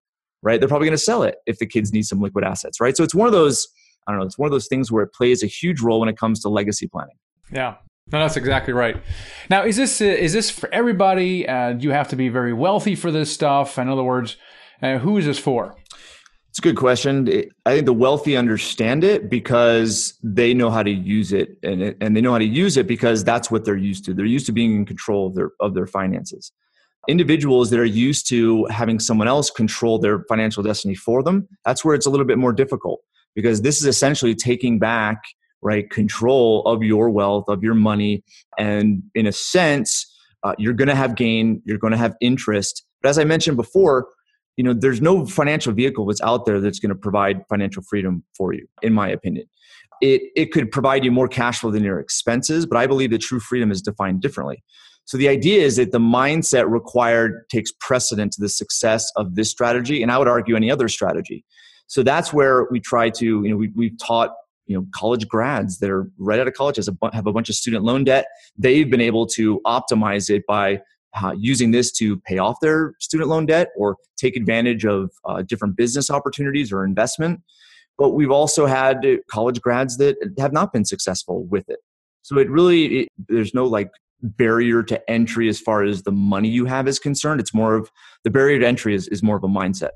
Right? 0.42 0.60
They're 0.60 0.70
probably 0.70 0.88
going 0.88 0.98
to 0.98 1.04
sell 1.04 1.24
it 1.24 1.36
if 1.46 1.58
the 1.60 1.66
kids 1.66 1.92
need 1.92 2.04
some 2.04 2.22
liquid 2.22 2.46
assets, 2.46 2.80
right? 2.80 2.96
So 2.96 3.04
it's 3.04 3.16
one 3.16 3.28
of 3.28 3.34
those 3.34 3.66
I 4.08 4.12
don't 4.12 4.20
know, 4.20 4.26
it's 4.26 4.38
one 4.38 4.48
of 4.48 4.52
those 4.52 4.68
things 4.68 4.92
where 4.92 5.04
it 5.04 5.14
plays 5.14 5.42
a 5.42 5.48
huge 5.48 5.80
role 5.80 6.02
when 6.02 6.10
it 6.10 6.18
comes 6.18 6.42
to 6.42 6.50
legacy 6.50 6.88
planning. 6.88 7.16
Yeah, 7.50 7.76
no, 8.12 8.20
that's 8.20 8.38
exactly 8.38 8.74
right. 8.74 8.98
Now, 9.50 9.64
is 9.64 9.78
this 9.78 10.02
uh, 10.02 10.06
is 10.06 10.34
this 10.34 10.50
for 10.50 10.72
everybody? 10.74 11.48
Uh, 11.48 11.78
you 11.78 11.92
have 11.92 12.08
to 12.10 12.16
be 12.16 12.30
very 12.30 12.54
wealthy 12.54 12.96
for 12.96 13.12
this 13.12 13.32
stuff. 13.32 13.78
In 13.78 13.90
other 13.90 14.04
words, 14.04 14.38
uh, 14.82 14.98
who 14.98 15.18
is 15.18 15.26
this 15.26 15.40
for? 15.40 15.76
It's 16.50 16.58
a 16.58 16.62
good 16.62 16.78
question. 16.78 17.28
I 17.66 17.74
think 17.74 17.86
the 17.86 17.94
wealthy 17.94 18.36
understand 18.36 19.04
it 19.04 19.30
because 19.30 20.18
they 20.24 20.56
know 20.56 20.72
how 20.72 20.82
to 20.82 20.90
use 20.90 21.32
it, 21.32 21.58
and 21.62 21.82
it, 21.84 21.98
and 22.02 22.16
they 22.16 22.22
know 22.22 22.32
how 22.32 22.40
to 22.40 22.46
use 22.46 22.76
it 22.78 22.88
because 22.88 23.24
that's 23.24 23.52
what 23.52 23.66
they're 23.66 23.78
used 23.78 24.06
to. 24.06 24.14
They're 24.16 24.26
used 24.26 24.48
to 24.48 24.52
being 24.52 24.76
in 24.76 24.86
control 24.86 25.28
of 25.28 25.36
their 25.36 25.52
of 25.60 25.76
their 25.76 25.88
finances. 25.88 26.52
Individuals 27.08 27.70
that 27.70 27.80
are 27.80 27.86
used 27.86 28.28
to 28.30 28.66
having 28.66 29.00
someone 29.00 29.28
else 29.28 29.50
control 29.50 30.00
their 30.00 30.24
financial 30.28 30.62
destiny 30.62 30.96
for 30.96 31.24
them, 31.24 31.48
that's 31.64 31.86
where 31.86 31.96
it's 31.96 32.06
a 32.06 32.10
little 32.10 32.26
bit 32.26 32.38
more 32.38 32.54
difficult 32.54 33.02
because 33.36 33.62
this 33.62 33.80
is 33.80 33.88
essentially 33.88 34.36
taking 34.36 34.80
back 34.80 35.22
right 35.62 35.90
control 35.90 36.64
of 36.66 36.84
your 36.84 37.10
wealth 37.10 37.46
of 37.48 37.64
your 37.64 37.74
money 37.74 38.24
and 38.58 39.04
in 39.16 39.28
a 39.28 39.32
sense 39.32 40.06
uh, 40.44 40.54
you're 40.58 40.74
going 40.74 40.88
to 40.88 40.96
have 40.96 41.16
gain 41.16 41.62
you're 41.66 41.78
going 41.78 41.92
to 41.92 41.98
have 41.98 42.16
interest. 42.22 42.86
But 43.02 43.10
as 43.10 43.20
i 43.20 43.24
mentioned 43.24 43.58
before 43.58 44.08
you 44.58 44.64
know 44.64 44.74
there's 44.74 45.02
no 45.02 45.26
financial 45.26 45.74
vehicle 45.74 46.06
that's 46.06 46.22
out 46.22 46.46
there 46.46 46.60
that's 46.60 46.80
going 46.80 46.90
to 46.90 46.96
provide 46.96 47.44
financial 47.50 47.84
freedom 47.84 48.24
for 48.36 48.54
you 48.54 48.68
in 48.82 48.94
my 48.94 49.10
opinion. 49.10 49.46
It 50.02 50.22
it 50.36 50.52
could 50.52 50.72
provide 50.72 51.04
you 51.04 51.12
more 51.12 51.28
cash 51.28 51.60
flow 51.60 51.72
than 51.72 51.84
your 51.84 52.00
expenses 52.00 52.66
but 52.66 52.78
i 52.78 52.88
believe 52.88 53.12
that 53.12 53.22
true 53.22 53.40
freedom 53.40 53.72
is 53.72 53.82
defined 53.82 54.22
differently. 54.22 54.64
So 55.06 55.18
the 55.18 55.28
idea 55.28 55.64
is 55.64 55.78
that 55.78 55.92
the 55.92 56.00
mindset 56.00 56.70
required 56.70 57.50
takes 57.50 57.72
precedent 57.80 58.32
to 58.34 58.42
the 58.42 58.50
success 58.50 59.12
of 59.16 59.36
this 59.36 59.50
strategy 59.50 60.02
and 60.02 60.12
i 60.12 60.18
would 60.18 60.28
argue 60.28 60.56
any 60.56 60.72
other 60.72 60.88
strategy. 60.88 61.44
So 61.88 62.04
that's 62.04 62.32
where 62.32 62.68
we 62.70 62.80
try 62.80 63.10
to 63.10 63.26
you 63.26 63.50
know 63.50 63.58
we, 63.58 63.72
we've 63.76 63.98
taught 63.98 64.32
you 64.70 64.78
know 64.78 64.86
college 64.94 65.28
grads 65.28 65.80
that 65.80 65.90
are 65.90 66.10
right 66.18 66.40
out 66.40 66.48
of 66.48 66.54
college 66.54 66.78
a, 66.78 66.96
have 67.12 67.28
a 67.28 67.34
bunch 67.34 67.50
of 67.50 67.56
student 67.56 67.84
loan 67.84 68.06
debt. 68.06 68.28
They've 68.58 68.90
been 68.90 69.02
able 69.02 69.26
to 69.28 69.60
optimize 69.66 70.30
it 70.30 70.46
by 70.48 70.82
uh, 71.22 71.34
using 71.38 71.72
this 71.72 71.92
to 71.94 72.18
pay 72.18 72.38
off 72.38 72.58
their 72.62 72.94
student 73.00 73.30
loan 73.30 73.48
debt 73.48 73.70
or 73.76 73.98
take 74.16 74.38
advantage 74.38 74.86
of 74.86 75.12
uh, 75.26 75.42
different 75.42 75.76
business 75.76 76.12
opportunities 76.12 76.72
or 76.72 76.86
investment. 76.86 77.42
But 77.98 78.12
we've 78.12 78.32
also 78.32 78.68
had 78.68 79.04
college 79.30 79.60
grads 79.60 79.98
that 79.98 80.16
have 80.38 80.54
not 80.54 80.72
been 80.72 80.86
successful 80.86 81.46
with 81.46 81.68
it. 81.68 81.80
So 82.22 82.38
it 82.38 82.50
really 82.50 83.00
it, 83.00 83.08
there's 83.28 83.56
no 83.56 83.66
like 83.66 83.90
barrier 84.22 84.84
to 84.84 85.10
entry 85.10 85.50
as 85.50 85.60
far 85.60 85.84
as 85.84 86.04
the 86.04 86.12
money 86.12 86.48
you 86.48 86.66
have 86.66 86.88
is 86.88 87.00
concerned. 87.00 87.42
It's 87.42 87.56
more 87.56 87.76
of 87.76 87.90
the 88.24 88.30
barrier 88.30 88.60
to 88.60 88.68
entry 88.68 88.94
is, 88.94 89.08
is 89.08 89.24
more 89.24 89.36
of 89.36 89.44
a 89.44 89.48
mindset. 89.48 89.92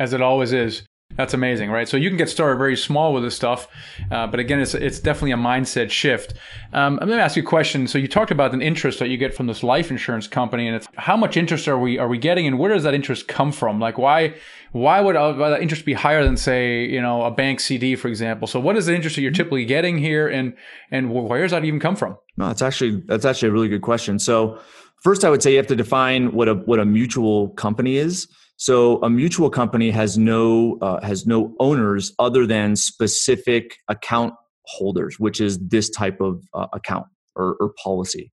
As 0.00 0.12
it 0.12 0.20
always 0.20 0.52
is 0.52 0.82
that's 1.16 1.34
amazing, 1.34 1.70
right? 1.70 1.88
So 1.88 1.96
you 1.96 2.08
can 2.08 2.16
get 2.16 2.28
started 2.28 2.56
very 2.56 2.76
small 2.76 3.12
with 3.12 3.22
this 3.22 3.34
stuff, 3.36 3.68
uh, 4.10 4.26
but 4.26 4.40
again, 4.40 4.60
it's 4.60 4.74
it's 4.74 4.98
definitely 4.98 5.32
a 5.32 5.36
mindset 5.36 5.90
shift. 5.90 6.34
Um, 6.72 6.98
I'm 7.00 7.08
going 7.08 7.18
to 7.18 7.24
ask 7.24 7.36
you 7.36 7.42
a 7.42 7.46
question. 7.46 7.86
So 7.86 7.98
you 7.98 8.08
talked 8.08 8.30
about 8.30 8.54
an 8.54 8.62
interest 8.62 8.98
that 8.98 9.08
you 9.08 9.16
get 9.16 9.34
from 9.34 9.46
this 9.46 9.62
life 9.62 9.90
insurance 9.90 10.26
company, 10.26 10.66
and 10.66 10.76
it's 10.76 10.88
how 10.96 11.16
much 11.16 11.36
interest 11.36 11.68
are 11.68 11.78
we 11.78 11.98
are 11.98 12.08
we 12.08 12.18
getting, 12.18 12.46
and 12.46 12.58
where 12.58 12.72
does 12.72 12.82
that 12.84 12.94
interest 12.94 13.28
come 13.28 13.52
from? 13.52 13.78
Like 13.78 13.98
why 13.98 14.34
why 14.72 15.00
would 15.00 15.16
uh, 15.16 15.32
that 15.50 15.60
interest 15.60 15.84
be 15.84 15.92
higher 15.92 16.24
than 16.24 16.36
say 16.36 16.84
you 16.86 17.00
know 17.00 17.22
a 17.24 17.30
bank 17.30 17.60
CD, 17.60 17.94
for 17.94 18.08
example? 18.08 18.48
So 18.48 18.58
what 18.58 18.76
is 18.76 18.86
the 18.86 18.94
interest 18.94 19.16
that 19.16 19.22
you're 19.22 19.32
typically 19.32 19.64
getting 19.64 19.98
here, 19.98 20.28
and 20.28 20.54
and 20.90 21.12
where 21.12 21.42
does 21.42 21.50
that 21.50 21.64
even 21.64 21.80
come 21.80 21.96
from? 21.96 22.16
No, 22.36 22.48
that's 22.48 22.62
actually 22.62 23.02
that's 23.06 23.24
actually 23.24 23.48
a 23.48 23.52
really 23.52 23.68
good 23.68 23.82
question. 23.82 24.18
So 24.18 24.58
first, 25.02 25.24
I 25.24 25.30
would 25.30 25.42
say 25.42 25.52
you 25.52 25.56
have 25.58 25.66
to 25.66 25.76
define 25.76 26.32
what 26.32 26.48
a 26.48 26.54
what 26.54 26.80
a 26.80 26.84
mutual 26.84 27.50
company 27.50 27.96
is. 27.96 28.28
So 28.56 29.02
a 29.02 29.10
mutual 29.10 29.50
company 29.50 29.90
has 29.90 30.16
no 30.16 30.78
uh, 30.80 31.04
has 31.04 31.26
no 31.26 31.54
owners 31.58 32.12
other 32.18 32.46
than 32.46 32.76
specific 32.76 33.76
account 33.88 34.34
holders, 34.66 35.18
which 35.18 35.40
is 35.40 35.58
this 35.58 35.90
type 35.90 36.20
of 36.20 36.44
uh, 36.54 36.68
account 36.72 37.06
or, 37.34 37.56
or, 37.60 37.72
policy. 37.82 38.30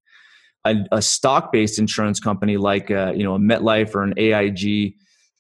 A, 0.65 0.75
a 0.91 1.01
stock-based 1.01 1.79
insurance 1.79 2.19
company 2.19 2.57
like 2.57 2.91
uh, 2.91 3.13
you 3.15 3.23
know 3.23 3.35
a 3.35 3.39
MetLife 3.39 3.95
or 3.95 4.03
an 4.03 4.13
AIG, 4.17 4.93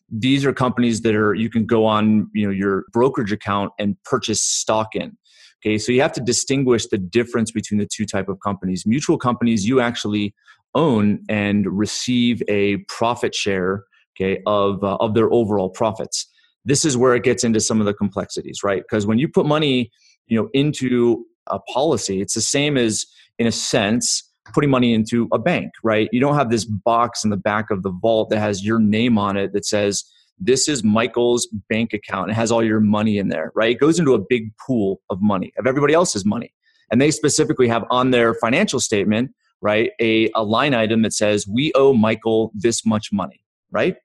these 0.09 0.45
are 0.45 0.53
companies 0.53 1.01
that 1.01 1.13
are 1.13 1.35
you 1.35 1.49
can 1.49 1.65
go 1.65 1.85
on 1.85 2.29
you 2.33 2.45
know 2.45 2.51
your 2.51 2.85
brokerage 2.91 3.31
account 3.31 3.71
and 3.79 3.95
purchase 4.05 4.41
stock 4.41 4.95
in. 4.95 5.17
Okay, 5.61 5.77
so 5.77 5.91
you 5.91 6.01
have 6.01 6.13
to 6.13 6.21
distinguish 6.21 6.87
the 6.87 6.97
difference 6.97 7.51
between 7.51 7.79
the 7.79 7.87
two 7.93 8.05
type 8.05 8.29
of 8.29 8.39
companies. 8.39 8.85
Mutual 8.85 9.17
companies 9.17 9.67
you 9.67 9.81
actually 9.81 10.33
own 10.73 11.19
and 11.27 11.65
receive 11.67 12.41
a 12.47 12.77
profit 12.87 13.35
share 13.35 13.83
okay, 14.19 14.41
of, 14.45 14.83
uh, 14.83 14.97
of 14.99 15.13
their 15.13 15.31
overall 15.31 15.69
profits. 15.69 16.27
This 16.65 16.83
is 16.83 16.97
where 16.97 17.15
it 17.15 17.23
gets 17.23 17.43
into 17.43 17.59
some 17.59 17.79
of 17.79 17.85
the 17.85 17.93
complexities, 17.93 18.63
right? 18.63 18.81
Because 18.81 19.07
when 19.07 19.17
you 19.17 19.27
put 19.27 19.45
money, 19.45 19.91
you 20.27 20.39
know, 20.39 20.49
into 20.53 21.25
a 21.47 21.59
policy, 21.59 22.21
it's 22.21 22.33
the 22.33 22.41
same 22.41 22.77
as, 22.77 23.05
in 23.37 23.47
a 23.47 23.51
sense, 23.51 24.23
putting 24.53 24.69
money 24.69 24.93
into 24.93 25.27
a 25.31 25.39
bank, 25.39 25.71
right? 25.83 26.09
You 26.11 26.19
don't 26.19 26.35
have 26.35 26.49
this 26.49 26.65
box 26.65 27.23
in 27.23 27.29
the 27.29 27.37
back 27.37 27.71
of 27.71 27.83
the 27.83 27.91
vault 27.91 28.29
that 28.29 28.39
has 28.39 28.65
your 28.65 28.79
name 28.79 29.17
on 29.17 29.37
it 29.37 29.53
that 29.53 29.65
says, 29.65 30.03
this 30.39 30.67
is 30.67 30.83
Michael's 30.83 31.47
bank 31.69 31.93
account. 31.93 32.31
It 32.31 32.33
has 32.33 32.51
all 32.51 32.63
your 32.63 32.79
money 32.79 33.17
in 33.17 33.29
there, 33.29 33.51
right? 33.55 33.71
It 33.71 33.79
goes 33.79 33.99
into 33.99 34.13
a 34.13 34.19
big 34.19 34.55
pool 34.57 35.01
of 35.09 35.21
money, 35.21 35.53
of 35.57 35.67
everybody 35.67 35.93
else's 35.93 36.25
money. 36.25 36.53
And 36.91 37.01
they 37.01 37.11
specifically 37.11 37.67
have 37.67 37.85
on 37.89 38.11
their 38.11 38.33
financial 38.33 38.79
statement, 38.79 39.31
right, 39.61 39.91
a, 39.99 40.29
a 40.35 40.43
line 40.43 40.73
item 40.73 41.01
that 41.03 41.13
says, 41.13 41.47
we 41.47 41.71
owe 41.75 41.93
Michael 41.93 42.51
this 42.55 42.85
much 42.85 43.11
money, 43.11 43.43
right? 43.69 43.97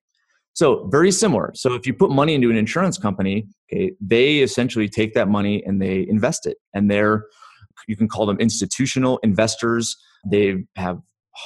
So 0.54 0.86
very 0.86 1.10
similar. 1.10 1.50
So 1.54 1.74
if 1.74 1.86
you 1.86 1.94
put 1.94 2.10
money 2.10 2.34
into 2.34 2.48
an 2.48 2.56
insurance 2.56 2.96
company, 2.96 3.46
okay, 3.72 3.92
they 4.00 4.38
essentially 4.38 4.88
take 4.88 5.14
that 5.14 5.28
money 5.28 5.62
and 5.66 5.82
they 5.82 6.06
invest 6.08 6.46
it. 6.46 6.56
And 6.74 6.90
they're 6.90 7.26
you 7.88 7.96
can 7.96 8.08
call 8.08 8.26
them 8.26 8.38
institutional 8.38 9.18
investors. 9.22 9.96
They 10.30 10.64
have 10.76 10.96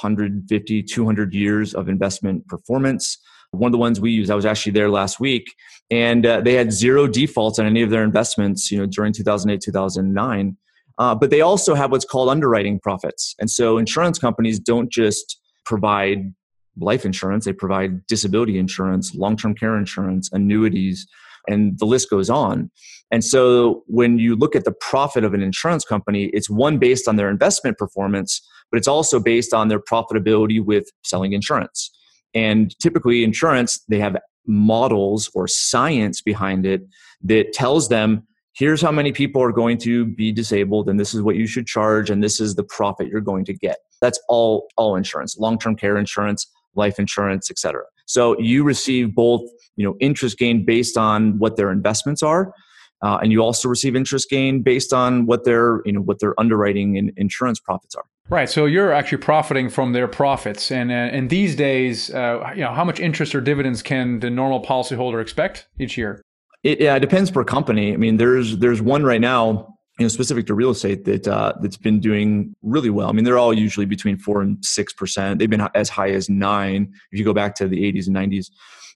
150, 0.01 0.83
200 0.83 1.33
years 1.33 1.73
of 1.73 1.89
investment 1.89 2.47
performance. 2.47 3.17
One 3.51 3.69
of 3.69 3.71
the 3.71 3.79
ones 3.79 3.99
we 3.99 4.11
use, 4.11 4.29
I 4.29 4.35
was 4.35 4.45
actually 4.45 4.73
there 4.73 4.89
last 4.89 5.19
week, 5.19 5.45
and 5.89 6.23
uh, 6.23 6.41
they 6.41 6.53
had 6.53 6.71
zero 6.71 7.07
defaults 7.07 7.57
on 7.57 7.65
any 7.65 7.81
of 7.81 7.89
their 7.89 8.03
investments, 8.03 8.71
you 8.71 8.77
know, 8.77 8.85
during 8.85 9.11
2008, 9.11 9.59
2009. 9.59 10.55
Uh, 10.99 11.15
but 11.15 11.31
they 11.31 11.41
also 11.41 11.73
have 11.73 11.91
what's 11.91 12.05
called 12.05 12.29
underwriting 12.29 12.79
profits. 12.79 13.33
And 13.39 13.49
so 13.49 13.77
insurance 13.77 14.19
companies 14.19 14.59
don't 14.59 14.91
just 14.91 15.39
provide 15.65 16.33
life 16.79 17.05
insurance, 17.05 17.45
they 17.45 17.53
provide 17.53 18.05
disability 18.07 18.57
insurance, 18.57 19.13
long 19.15 19.37
term 19.37 19.55
care 19.55 19.77
insurance, 19.77 20.29
annuities, 20.31 21.07
and 21.47 21.77
the 21.79 21.85
list 21.85 22.09
goes 22.09 22.29
on. 22.29 22.69
And 23.11 23.23
so 23.23 23.83
when 23.87 24.19
you 24.19 24.35
look 24.35 24.55
at 24.55 24.65
the 24.65 24.71
profit 24.71 25.23
of 25.23 25.33
an 25.33 25.41
insurance 25.41 25.83
company, 25.83 26.25
it's 26.25 26.49
one 26.49 26.77
based 26.77 27.07
on 27.07 27.15
their 27.15 27.29
investment 27.29 27.77
performance, 27.77 28.41
but 28.71 28.77
it's 28.77 28.87
also 28.87 29.19
based 29.19 29.53
on 29.53 29.67
their 29.67 29.79
profitability 29.79 30.63
with 30.63 30.87
selling 31.03 31.33
insurance. 31.33 31.91
And 32.35 32.77
typically, 32.79 33.23
insurance, 33.23 33.83
they 33.89 33.99
have 33.99 34.17
models 34.45 35.29
or 35.33 35.47
science 35.47 36.21
behind 36.21 36.65
it 36.65 36.81
that 37.23 37.53
tells 37.53 37.89
them 37.89 38.23
here's 38.53 38.81
how 38.81 38.91
many 38.91 39.11
people 39.11 39.41
are 39.41 39.51
going 39.51 39.77
to 39.77 40.05
be 40.05 40.31
disabled 40.31 40.89
and 40.89 40.99
this 40.99 41.13
is 41.13 41.21
what 41.21 41.35
you 41.35 41.45
should 41.45 41.67
charge 41.67 42.09
and 42.09 42.23
this 42.23 42.39
is 42.39 42.55
the 42.55 42.63
profit 42.63 43.07
you're 43.07 43.21
going 43.21 43.45
to 43.45 43.53
get 43.53 43.77
that's 44.01 44.19
all 44.27 44.67
all 44.75 44.95
insurance 44.95 45.37
long-term 45.37 45.75
care 45.75 45.97
insurance 45.97 46.47
life 46.75 46.99
insurance 46.99 47.49
etc 47.49 47.81
so 48.05 48.37
you 48.39 48.63
receive 48.63 49.13
both 49.13 49.41
you 49.75 49.85
know 49.85 49.95
interest 49.99 50.37
gain 50.37 50.65
based 50.65 50.97
on 50.97 51.37
what 51.39 51.57
their 51.57 51.71
investments 51.71 52.23
are 52.23 52.53
uh, 53.01 53.17
and 53.21 53.31
you 53.31 53.41
also 53.41 53.69
receive 53.69 53.95
interest 53.95 54.29
gain 54.29 54.61
based 54.61 54.93
on 54.93 55.25
what 55.25 55.45
their 55.45 55.81
you 55.85 55.91
know 55.91 56.01
what 56.01 56.19
their 56.19 56.39
underwriting 56.39 56.97
and 56.97 57.11
insurance 57.17 57.59
profits 57.59 57.95
are 57.95 58.05
Right. 58.29 58.47
So 58.47 58.65
you're 58.65 58.93
actually 58.93 59.17
profiting 59.19 59.69
from 59.69 59.93
their 59.93 60.07
profits, 60.07 60.71
and 60.71 60.91
uh, 60.91 60.93
and 60.93 61.31
these 61.31 61.55
days, 61.55 62.13
uh, 62.13 62.51
you 62.55 62.61
know, 62.61 62.71
how 62.71 62.83
much 62.83 62.99
interest 62.99 63.33
or 63.33 63.41
dividends 63.41 63.81
can 63.81 64.19
the 64.19 64.29
normal 64.29 64.61
policyholder 64.61 65.19
expect 65.19 65.67
each 65.79 65.97
year? 65.97 66.21
It, 66.63 66.79
yeah, 66.79 66.95
it 66.95 66.99
depends 66.99 67.31
per 67.31 67.43
company. 67.43 67.91
I 67.91 67.97
mean, 67.97 68.17
there's 68.17 68.59
there's 68.59 68.83
one 68.83 69.03
right 69.03 69.19
now, 69.19 69.78
you 69.99 70.05
know, 70.05 70.07
specific 70.07 70.47
to 70.47 70.53
real 70.53 70.69
estate 70.69 71.03
that 71.05 71.27
uh, 71.27 71.53
that's 71.61 71.77
been 71.77 71.99
doing 71.99 72.55
really 72.63 72.89
well. 72.89 73.09
I 73.09 73.11
mean, 73.11 73.25
they're 73.25 73.37
all 73.37 73.53
usually 73.53 73.85
between 73.85 74.17
four 74.17 74.41
and 74.41 74.63
six 74.63 74.93
percent. 74.93 75.39
They've 75.39 75.49
been 75.49 75.67
as 75.75 75.89
high 75.89 76.11
as 76.11 76.29
nine 76.29 76.93
if 77.11 77.19
you 77.19 77.25
go 77.25 77.33
back 77.33 77.53
to 77.55 77.67
the 77.67 77.91
80s 77.91 78.07
and 78.07 78.15
90s. 78.15 78.49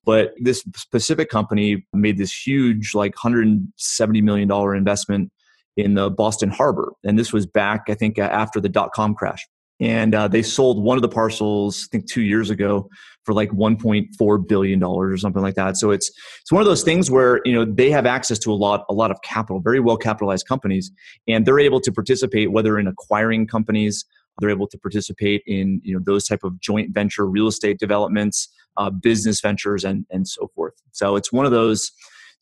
But 0.05 0.33
this 0.39 0.63
specific 0.75 1.29
company 1.29 1.85
made 1.93 2.17
this 2.17 2.33
huge, 2.33 2.95
like 2.95 3.13
170 3.15 4.21
million 4.21 4.47
dollar 4.47 4.75
investment 4.75 5.31
in 5.75 5.95
the 5.95 6.09
Boston 6.09 6.49
Harbor, 6.49 6.93
and 7.03 7.17
this 7.19 7.33
was 7.33 7.45
back, 7.45 7.83
I 7.89 7.95
think, 7.95 8.17
after 8.17 8.59
the 8.59 8.69
dot 8.69 8.91
com 8.93 9.13
crash 9.13 9.45
and 9.83 10.15
uh, 10.15 10.27
they 10.27 10.41
sold 10.41 10.81
one 10.81 10.97
of 10.97 11.01
the 11.01 11.09
parcels 11.09 11.85
i 11.85 11.87
think 11.91 12.09
two 12.09 12.21
years 12.21 12.49
ago 12.49 12.89
for 13.25 13.33
like 13.33 13.49
1.4 13.51 14.47
billion 14.47 14.79
dollars 14.79 15.13
or 15.13 15.17
something 15.17 15.41
like 15.41 15.55
that 15.55 15.77
so 15.77 15.91
it's 15.91 16.09
it's 16.41 16.51
one 16.51 16.61
of 16.61 16.67
those 16.67 16.83
things 16.83 17.11
where 17.11 17.41
you 17.45 17.53
know 17.53 17.65
they 17.65 17.91
have 17.91 18.05
access 18.05 18.39
to 18.39 18.51
a 18.51 18.55
lot 18.55 18.85
a 18.89 18.93
lot 18.93 19.11
of 19.11 19.21
capital 19.23 19.59
very 19.59 19.79
well 19.79 19.97
capitalized 19.97 20.47
companies 20.47 20.91
and 21.27 21.45
they're 21.45 21.59
able 21.59 21.81
to 21.81 21.91
participate 21.91 22.51
whether 22.51 22.79
in 22.79 22.87
acquiring 22.87 23.45
companies 23.45 24.05
they're 24.39 24.49
able 24.49 24.67
to 24.67 24.77
participate 24.77 25.43
in 25.45 25.81
you 25.83 25.93
know 25.93 26.01
those 26.05 26.27
type 26.27 26.43
of 26.43 26.59
joint 26.59 26.93
venture 26.93 27.27
real 27.27 27.47
estate 27.47 27.77
developments 27.79 28.49
uh, 28.77 28.89
business 28.89 29.41
ventures 29.41 29.83
and 29.83 30.05
and 30.09 30.27
so 30.27 30.49
forth 30.55 30.73
so 30.91 31.15
it's 31.15 31.31
one 31.31 31.45
of 31.45 31.51
those 31.51 31.91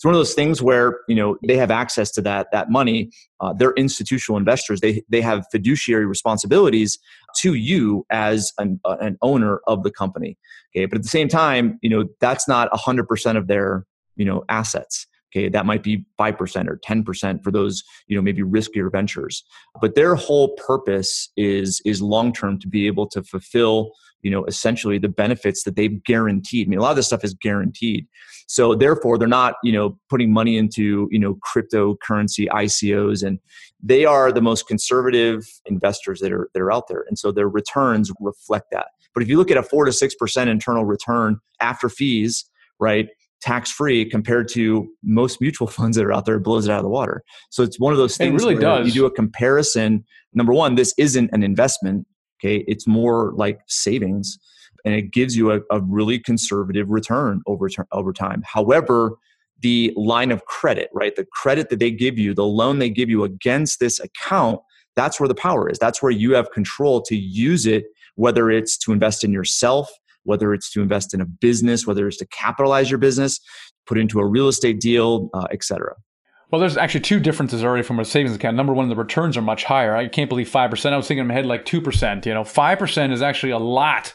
it's 0.01 0.05
one 0.07 0.15
of 0.15 0.17
those 0.19 0.33
things 0.33 0.63
where 0.63 1.01
you 1.07 1.13
know 1.13 1.37
they 1.45 1.57
have 1.57 1.69
access 1.69 2.09
to 2.13 2.23
that 2.23 2.47
that 2.51 2.71
money. 2.71 3.11
Uh, 3.39 3.53
they're 3.53 3.73
institutional 3.73 4.35
investors. 4.35 4.81
They 4.81 5.03
they 5.09 5.21
have 5.21 5.45
fiduciary 5.51 6.07
responsibilities 6.07 6.97
to 7.35 7.53
you 7.53 8.05
as 8.09 8.51
an, 8.57 8.79
uh, 8.85 8.97
an 8.99 9.17
owner 9.21 9.61
of 9.67 9.83
the 9.83 9.91
company. 9.91 10.37
Okay, 10.75 10.85
but 10.85 10.97
at 10.97 11.03
the 11.03 11.09
same 11.09 11.27
time, 11.27 11.79
you 11.81 11.89
know 11.89 12.05
that's 12.19 12.47
not 12.47 12.69
hundred 12.73 13.07
percent 13.07 13.37
of 13.37 13.47
their 13.47 13.85
you 14.15 14.25
know 14.25 14.43
assets. 14.49 15.07
Okay, 15.33 15.47
that 15.47 15.65
might 15.65 15.83
be 15.83 16.05
five 16.17 16.37
percent 16.37 16.69
or 16.69 16.79
ten 16.83 17.03
percent 17.03 17.43
for 17.43 17.51
those 17.51 17.83
you 18.07 18.15
know 18.15 18.21
maybe 18.21 18.41
riskier 18.41 18.91
ventures. 18.91 19.43
But 19.79 19.95
their 19.95 20.15
whole 20.15 20.55
purpose 20.55 21.29
is 21.37 21.81
is 21.85 22.01
long 22.01 22.33
term 22.33 22.59
to 22.59 22.67
be 22.67 22.87
able 22.87 23.07
to 23.09 23.23
fulfill 23.23 23.91
you 24.23 24.31
know 24.31 24.45
essentially 24.45 24.97
the 24.97 25.09
benefits 25.09 25.63
that 25.63 25.75
they've 25.75 26.03
guaranteed. 26.03 26.67
I 26.67 26.69
mean, 26.69 26.79
a 26.79 26.81
lot 26.81 26.91
of 26.91 26.95
this 26.95 27.07
stuff 27.07 27.23
is 27.23 27.33
guaranteed. 27.33 28.07
So 28.47 28.75
therefore, 28.75 29.17
they're 29.17 29.27
not 29.27 29.55
you 29.63 29.71
know 29.71 29.97
putting 30.09 30.33
money 30.33 30.57
into 30.57 31.07
you 31.11 31.19
know 31.19 31.37
cryptocurrency 31.45 32.47
ICOs, 32.49 33.25
and 33.25 33.39
they 33.81 34.05
are 34.05 34.31
the 34.31 34.41
most 34.41 34.67
conservative 34.67 35.47
investors 35.65 36.19
that 36.19 36.31
are 36.31 36.49
that 36.53 36.61
are 36.61 36.71
out 36.71 36.87
there, 36.87 37.05
and 37.07 37.17
so 37.17 37.31
their 37.31 37.49
returns 37.49 38.11
reflect 38.19 38.71
that. 38.71 38.87
But 39.13 39.23
if 39.23 39.29
you 39.29 39.37
look 39.37 39.51
at 39.51 39.57
a 39.57 39.63
four 39.63 39.85
to 39.85 39.91
six 39.91 40.15
percent 40.15 40.49
internal 40.49 40.85
return 40.85 41.39
after 41.59 41.89
fees, 41.89 42.45
right? 42.79 43.07
tax 43.41 43.71
free 43.71 44.05
compared 44.05 44.47
to 44.47 44.87
most 45.03 45.41
mutual 45.41 45.67
funds 45.79 45.97
that 45.97 46.05
are 46.05 46.13
out 46.13 46.25
there 46.25 46.35
it 46.35 46.41
blows 46.41 46.67
it 46.67 46.71
out 46.71 46.77
of 46.77 46.83
the 46.83 46.89
water 46.89 47.23
so 47.49 47.63
it's 47.63 47.79
one 47.79 47.91
of 47.91 47.97
those 47.97 48.15
things 48.15 48.41
it 48.41 48.45
really 48.45 48.59
does 48.59 48.85
you 48.85 48.93
do 48.93 49.05
a 49.05 49.11
comparison 49.11 50.05
number 50.33 50.53
one 50.53 50.75
this 50.75 50.93
isn't 50.97 51.29
an 51.33 51.43
investment 51.43 52.05
okay 52.41 52.63
it's 52.67 52.87
more 52.87 53.33
like 53.35 53.59
savings 53.67 54.39
and 54.85 54.95
it 54.95 55.11
gives 55.11 55.35
you 55.35 55.51
a, 55.51 55.59
a 55.69 55.79
really 55.81 56.19
conservative 56.19 56.89
return 56.89 57.41
over, 57.45 57.69
over 57.91 58.13
time. 58.13 58.43
However, 58.45 59.17
the 59.59 59.93
line 59.95 60.31
of 60.31 60.45
credit, 60.45 60.89
right? 60.93 61.15
The 61.15 61.25
credit 61.25 61.69
that 61.69 61.79
they 61.79 61.91
give 61.91 62.17
you, 62.17 62.33
the 62.33 62.45
loan 62.45 62.79
they 62.79 62.89
give 62.89 63.09
you 63.09 63.23
against 63.23 63.79
this 63.79 63.99
account, 63.99 64.59
that's 64.95 65.19
where 65.19 65.27
the 65.27 65.35
power 65.35 65.69
is. 65.69 65.77
That's 65.77 66.01
where 66.01 66.11
you 66.11 66.33
have 66.33 66.51
control 66.51 67.01
to 67.03 67.15
use 67.15 67.65
it, 67.65 67.85
whether 68.15 68.49
it's 68.49 68.77
to 68.79 68.91
invest 68.91 69.23
in 69.23 69.31
yourself, 69.31 69.89
whether 70.23 70.53
it's 70.53 70.71
to 70.71 70.81
invest 70.81 71.13
in 71.13 71.21
a 71.21 71.25
business, 71.25 71.85
whether 71.85 72.07
it's 72.07 72.17
to 72.17 72.27
capitalize 72.27 72.89
your 72.89 72.97
business, 72.97 73.39
put 73.85 73.97
into 73.97 74.19
a 74.19 74.25
real 74.25 74.47
estate 74.47 74.79
deal, 74.79 75.29
uh, 75.33 75.47
etc. 75.51 75.95
Well, 76.51 76.59
there's 76.59 76.77
actually 76.77 77.01
two 77.01 77.19
differences 77.21 77.63
already 77.63 77.83
from 77.83 77.99
a 77.99 78.05
savings 78.05 78.35
account. 78.35 78.57
Number 78.57 78.73
one, 78.73 78.89
the 78.89 78.95
returns 78.95 79.37
are 79.37 79.41
much 79.41 79.63
higher. 79.63 79.95
I 79.95 80.09
can't 80.09 80.29
believe 80.29 80.49
5%. 80.49 80.93
I 80.93 80.97
was 80.97 81.07
thinking 81.07 81.21
in 81.21 81.27
my 81.27 81.33
head 81.33 81.45
like 81.45 81.65
2%. 81.65 82.25
You 82.25 82.33
know, 82.33 82.43
5% 82.43 83.11
is 83.11 83.21
actually 83.21 83.53
a 83.53 83.57
lot 83.57 84.13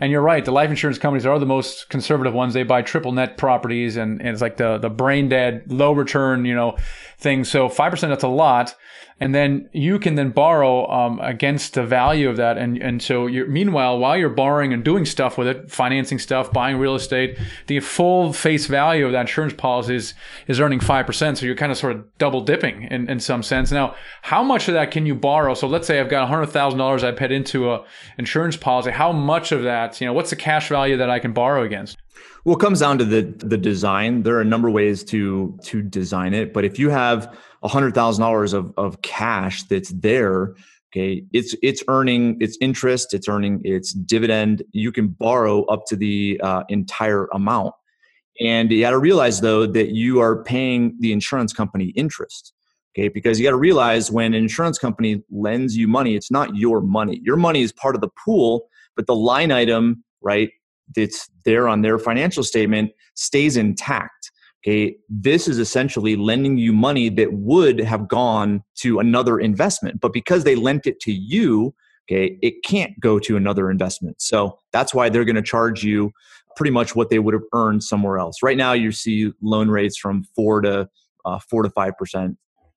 and 0.00 0.10
you're 0.10 0.22
right. 0.22 0.44
The 0.44 0.50
life 0.50 0.70
insurance 0.70 0.98
companies 0.98 1.26
are 1.26 1.38
the 1.38 1.46
most 1.46 1.90
conservative 1.90 2.32
ones. 2.32 2.54
They 2.54 2.62
buy 2.62 2.82
triple 2.82 3.12
net 3.12 3.36
properties 3.36 3.96
and, 3.96 4.20
and 4.20 4.30
it's 4.30 4.40
like 4.40 4.56
the, 4.56 4.78
the 4.78 4.88
brain 4.88 5.28
dead, 5.28 5.70
low 5.70 5.92
return, 5.92 6.46
you 6.46 6.54
know, 6.54 6.78
thing. 7.20 7.44
So 7.44 7.68
5%, 7.68 8.00
that's 8.00 8.24
a 8.24 8.28
lot. 8.28 8.74
And 9.22 9.34
then 9.34 9.68
you 9.72 9.98
can 9.98 10.14
then 10.14 10.30
borrow 10.30 10.90
um, 10.90 11.20
against 11.20 11.74
the 11.74 11.84
value 11.84 12.30
of 12.30 12.38
that. 12.38 12.56
And 12.56 12.78
and 12.78 13.02
so 13.02 13.26
you're 13.26 13.46
meanwhile 13.46 13.98
while 13.98 14.16
you're 14.16 14.30
borrowing 14.30 14.72
and 14.72 14.82
doing 14.82 15.04
stuff 15.04 15.36
with 15.36 15.46
it 15.46 15.70
financing 15.70 16.18
stuff 16.18 16.50
buying 16.52 16.78
real 16.78 16.94
estate 16.94 17.38
the 17.66 17.80
full 17.80 18.32
face 18.32 18.66
value 18.66 19.04
of 19.04 19.12
that 19.12 19.20
insurance 19.22 19.52
policy 19.52 19.94
is, 19.96 20.14
is 20.46 20.58
earning 20.58 20.78
5% 20.78 21.36
so 21.36 21.44
you're 21.44 21.54
kind 21.54 21.70
of 21.70 21.76
sort 21.76 21.96
of 21.96 22.18
double 22.18 22.40
dipping 22.40 22.84
in, 22.84 23.10
in 23.10 23.20
some 23.20 23.42
sense. 23.42 23.70
Now 23.70 23.94
how 24.22 24.42
much 24.42 24.68
of 24.68 24.74
that 24.74 24.90
can 24.90 25.04
you 25.04 25.14
borrow? 25.14 25.52
So 25.52 25.68
let's 25.68 25.86
say 25.86 26.00
i've 26.00 26.08
got 26.08 26.30
$100000 26.30 27.04
I 27.04 27.12
put 27.12 27.30
into 27.30 27.70
a 27.70 27.84
insurance 28.16 28.56
policy. 28.56 28.90
How 28.90 29.12
much 29.12 29.52
of 29.52 29.64
that 29.64 30.00
you 30.00 30.06
know 30.06 30.14
what's 30.14 30.30
the 30.30 30.36
cash 30.36 30.68
value 30.70 30.96
that 30.96 31.10
i 31.10 31.18
can 31.18 31.34
borrow 31.34 31.62
against 31.62 31.98
well, 32.44 32.56
it 32.56 32.60
comes 32.60 32.80
down 32.80 32.98
to 32.98 33.04
the 33.04 33.22
the 33.22 33.58
design. 33.58 34.22
There 34.22 34.36
are 34.36 34.40
a 34.40 34.46
number 34.46 34.68
of 34.68 34.74
ways 34.74 35.04
to 35.04 35.58
to 35.64 35.82
design 35.82 36.34
it, 36.34 36.52
but 36.52 36.64
if 36.64 36.78
you 36.78 36.90
have 36.90 37.36
a 37.62 37.68
hundred 37.68 37.94
thousand 37.94 38.22
dollars 38.22 38.52
of 38.52 38.72
of 38.76 39.02
cash 39.02 39.64
that's 39.64 39.90
there, 39.90 40.54
okay, 40.92 41.22
it's 41.32 41.54
it's 41.62 41.82
earning 41.88 42.38
its 42.40 42.56
interest, 42.60 43.12
it's 43.12 43.28
earning 43.28 43.60
its 43.64 43.92
dividend. 43.92 44.62
You 44.72 44.90
can 44.92 45.08
borrow 45.08 45.64
up 45.64 45.84
to 45.86 45.96
the 45.96 46.40
uh, 46.42 46.64
entire 46.68 47.26
amount, 47.26 47.74
and 48.40 48.70
you 48.70 48.80
got 48.80 48.90
to 48.90 48.98
realize 48.98 49.40
though 49.40 49.66
that 49.66 49.90
you 49.90 50.20
are 50.20 50.42
paying 50.42 50.96
the 51.00 51.12
insurance 51.12 51.52
company 51.52 51.86
interest. 51.96 52.54
Okay, 52.96 53.08
because 53.08 53.38
you 53.38 53.44
got 53.44 53.50
to 53.50 53.56
realize 53.56 54.10
when 54.10 54.34
an 54.34 54.42
insurance 54.42 54.76
company 54.76 55.22
lends 55.30 55.76
you 55.76 55.86
money, 55.86 56.16
it's 56.16 56.30
not 56.30 56.56
your 56.56 56.80
money. 56.80 57.20
Your 57.22 57.36
money 57.36 57.62
is 57.62 57.70
part 57.70 57.94
of 57.94 58.00
the 58.00 58.08
pool, 58.24 58.68
but 58.96 59.06
the 59.06 59.14
line 59.14 59.52
item, 59.52 60.02
right, 60.22 60.50
that's 60.94 61.28
there 61.44 61.68
on 61.68 61.82
their 61.82 61.98
financial 61.98 62.44
statement 62.44 62.92
stays 63.14 63.56
intact. 63.56 64.30
Okay, 64.62 64.96
this 65.08 65.48
is 65.48 65.58
essentially 65.58 66.16
lending 66.16 66.58
you 66.58 66.72
money 66.74 67.08
that 67.08 67.32
would 67.32 67.78
have 67.78 68.08
gone 68.08 68.62
to 68.76 68.98
another 68.98 69.40
investment, 69.40 70.00
but 70.00 70.12
because 70.12 70.44
they 70.44 70.54
lent 70.54 70.86
it 70.86 71.00
to 71.00 71.12
you, 71.12 71.74
okay, 72.04 72.38
it 72.42 72.62
can't 72.62 72.92
go 73.00 73.18
to 73.20 73.38
another 73.38 73.70
investment. 73.70 74.20
So 74.20 74.58
that's 74.70 74.92
why 74.92 75.08
they're 75.08 75.24
going 75.24 75.36
to 75.36 75.42
charge 75.42 75.82
you 75.82 76.12
pretty 76.56 76.72
much 76.72 76.94
what 76.94 77.08
they 77.08 77.18
would 77.18 77.32
have 77.32 77.44
earned 77.54 77.82
somewhere 77.82 78.18
else. 78.18 78.42
Right 78.42 78.56
now, 78.58 78.72
you 78.74 78.92
see 78.92 79.32
loan 79.40 79.70
rates 79.70 79.96
from 79.96 80.24
four 80.36 80.60
to 80.60 80.90
uh, 81.24 81.38
four 81.38 81.62
to 81.62 81.70
five 81.70 81.96
percent 81.96 82.36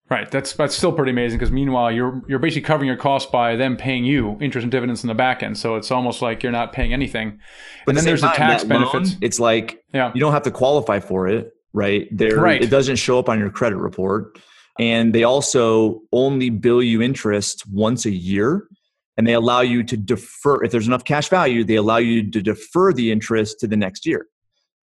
Right. 0.10 0.30
That's 0.30 0.54
that's 0.54 0.76
still 0.76 0.92
pretty 0.92 1.12
amazing 1.12 1.40
because 1.40 1.52
meanwhile 1.52 1.92
you're 1.92 2.22
you're 2.28 2.40
basically 2.40 2.64
covering 2.64 2.88
your 2.88 2.98
costs 2.98 3.32
by 3.32 3.56
them 3.56 3.78
paying 3.78 4.04
you 4.04 4.38
interest 4.42 4.64
and 4.64 4.72
dividends 4.72 5.04
in 5.04 5.08
the 5.08 5.16
back 5.16 5.42
end. 5.42 5.58
So 5.58 5.76
it's 5.76 5.92
almost 5.92 6.22
like 6.22 6.44
you're 6.44 6.52
not 6.52 6.74
paying 6.74 6.94
anything. 6.94 7.40
But 7.86 7.92
and 7.92 7.98
then 7.98 8.06
there's 8.06 8.22
time, 8.22 8.32
the 8.32 8.38
tax 8.38 8.64
benefits. 8.64 9.12
Loan, 9.12 9.20
it's 9.22 9.40
like 9.40 9.84
yeah. 9.94 10.12
you 10.14 10.20
don't 10.20 10.34
have 10.34 10.44
to 10.44 10.52
qualify 10.52 11.00
for 11.00 11.28
it, 11.28 11.54
right? 11.72 12.08
There 12.12 12.38
right. 12.38 12.62
it 12.62 12.70
doesn't 12.70 12.98
show 12.98 13.18
up 13.18 13.30
on 13.30 13.40
your 13.40 13.50
credit 13.50 13.78
report. 13.78 14.38
And 14.78 15.14
they 15.14 15.24
also 15.24 16.02
only 16.12 16.50
bill 16.50 16.84
you 16.84 17.02
interest 17.02 17.64
once 17.72 18.06
a 18.06 18.12
year. 18.12 18.68
And 19.16 19.28
they 19.28 19.34
allow 19.34 19.62
you 19.62 19.84
to 19.84 19.96
defer 19.96 20.64
if 20.64 20.72
there's 20.72 20.88
enough 20.88 21.06
cash 21.06 21.30
value, 21.30 21.64
they 21.64 21.76
allow 21.76 21.98
you 21.98 22.30
to 22.32 22.42
defer 22.42 22.92
the 22.92 23.12
interest 23.12 23.60
to 23.60 23.68
the 23.68 23.78
next 23.78 24.06
year 24.06 24.28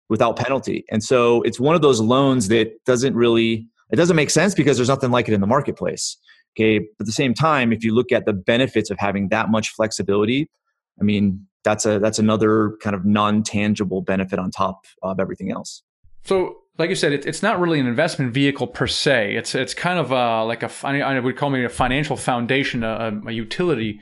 without 0.08 0.36
penalty. 0.36 0.84
And 0.90 1.02
so 1.02 1.42
it's 1.42 1.60
one 1.60 1.74
of 1.74 1.82
those 1.82 2.00
loans 2.00 2.48
that 2.48 2.84
doesn't 2.84 3.14
really 3.14 3.68
it 3.90 3.96
doesn't 3.96 4.16
make 4.16 4.30
sense 4.30 4.54
because 4.54 4.76
there's 4.76 4.88
nothing 4.88 5.10
like 5.10 5.28
it 5.28 5.34
in 5.34 5.40
the 5.40 5.46
marketplace. 5.46 6.16
Okay. 6.56 6.78
But 6.78 7.00
at 7.00 7.06
the 7.06 7.12
same 7.12 7.34
time, 7.34 7.72
if 7.72 7.84
you 7.84 7.94
look 7.94 8.12
at 8.12 8.24
the 8.24 8.32
benefits 8.32 8.90
of 8.90 8.98
having 8.98 9.28
that 9.28 9.50
much 9.50 9.70
flexibility, 9.70 10.48
I 11.00 11.04
mean, 11.04 11.46
that's 11.64 11.84
a 11.84 11.98
that's 11.98 12.18
another 12.18 12.76
kind 12.80 12.96
of 12.96 13.04
non-tangible 13.04 14.02
benefit 14.02 14.38
on 14.38 14.50
top 14.50 14.84
of 15.02 15.20
everything 15.20 15.50
else. 15.50 15.82
So 16.24 16.56
like 16.78 16.90
you 16.90 16.96
said, 16.96 17.12
it, 17.12 17.24
it's 17.24 17.42
not 17.42 17.58
really 17.58 17.80
an 17.80 17.86
investment 17.86 18.32
vehicle 18.32 18.66
per 18.66 18.86
se. 18.86 19.34
It's 19.34 19.54
it's 19.54 19.72
kind 19.72 19.98
of 19.98 20.10
a, 20.10 20.44
like 20.44 20.62
a 20.62 20.70
I 20.86 21.18
would 21.18 21.36
call 21.36 21.48
maybe 21.50 21.64
a 21.64 21.70
financial 21.70 22.16
foundation, 22.16 22.84
a, 22.84 23.18
a, 23.26 23.32
utility, 23.32 24.00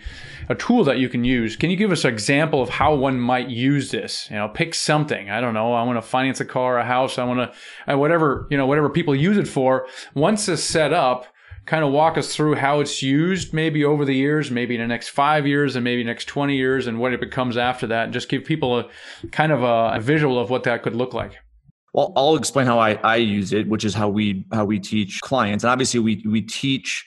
a 0.49 0.55
tool 0.57 0.83
that 0.85 0.99
you 0.99 1.09
can 1.09 1.23
use. 1.23 1.57
Can 1.57 1.71
you 1.71 1.77
give 1.77 1.93
us 1.93 2.05
an 2.05 2.13
example 2.13 2.61
of 2.61 2.69
how 2.69 2.95
one 2.95 3.21
might 3.21 3.49
use 3.49 3.91
this? 3.93 4.29
You 4.29 4.37
know, 4.37 4.49
pick 4.49 4.75
something. 4.75 5.31
I 5.31 5.41
don't 5.41 5.55
know. 5.55 5.73
I 5.73 5.85
want 5.85 5.99
to 5.99 6.03
finance 6.03 6.41
a 6.41 6.45
car, 6.45 6.79
a 6.79 6.85
house. 6.85 7.17
I 7.17 7.25
want 7.25 7.53
to 7.53 7.93
uh, 7.93 7.97
whatever 7.97 8.49
you 8.51 8.57
know, 8.57 8.67
whatever 8.67 8.91
people 8.91 9.15
use 9.15 9.37
it 9.37 9.47
for. 9.47 9.87
Once 10.15 10.49
it's 10.49 10.63
set 10.63 10.93
up, 10.93 11.27
kind 11.67 11.85
of 11.85 11.93
walk 11.93 12.19
us 12.19 12.35
through 12.35 12.57
how 12.57 12.81
it's 12.81 13.03
used, 13.03 13.55
maybe 13.55 13.85
over 13.85 14.05
the 14.05 14.17
years, 14.17 14.51
maybe 14.51 14.75
in 14.75 14.81
the 14.81 14.89
next 14.89 15.11
five 15.11 15.47
years, 15.47 15.77
and 15.77 15.85
maybe 15.85 16.03
next 16.03 16.25
twenty 16.25 16.57
years, 16.57 16.89
and 16.89 16.99
what 16.99 17.13
it 17.13 17.21
becomes 17.21 17.57
after 17.57 17.87
that. 17.87 18.05
And 18.05 18.13
just 18.13 18.29
give 18.29 18.45
people 18.45 18.81
a 18.81 18.89
kind 19.31 19.53
of 19.53 19.63
a, 19.63 19.93
a 19.95 20.01
visual 20.01 20.41
of 20.41 20.51
what 20.51 20.65
that 20.65 20.83
could 20.83 20.97
look 20.97 21.15
like. 21.15 21.39
Well, 21.95 22.13
I'll 22.17 22.35
explain 22.35 22.67
how 22.67 22.81
I, 22.81 22.95
I 23.05 23.17
use 23.17 23.53
it, 23.53 23.69
which 23.69 23.85
is 23.85 23.95
how 23.95 24.09
we 24.09 24.45
how 24.53 24.65
we 24.65 24.81
teach 24.81 25.21
clients. 25.21 25.63
And 25.63 25.71
obviously 25.71 26.01
we 26.01 26.23
we 26.27 26.43
teach 26.43 27.07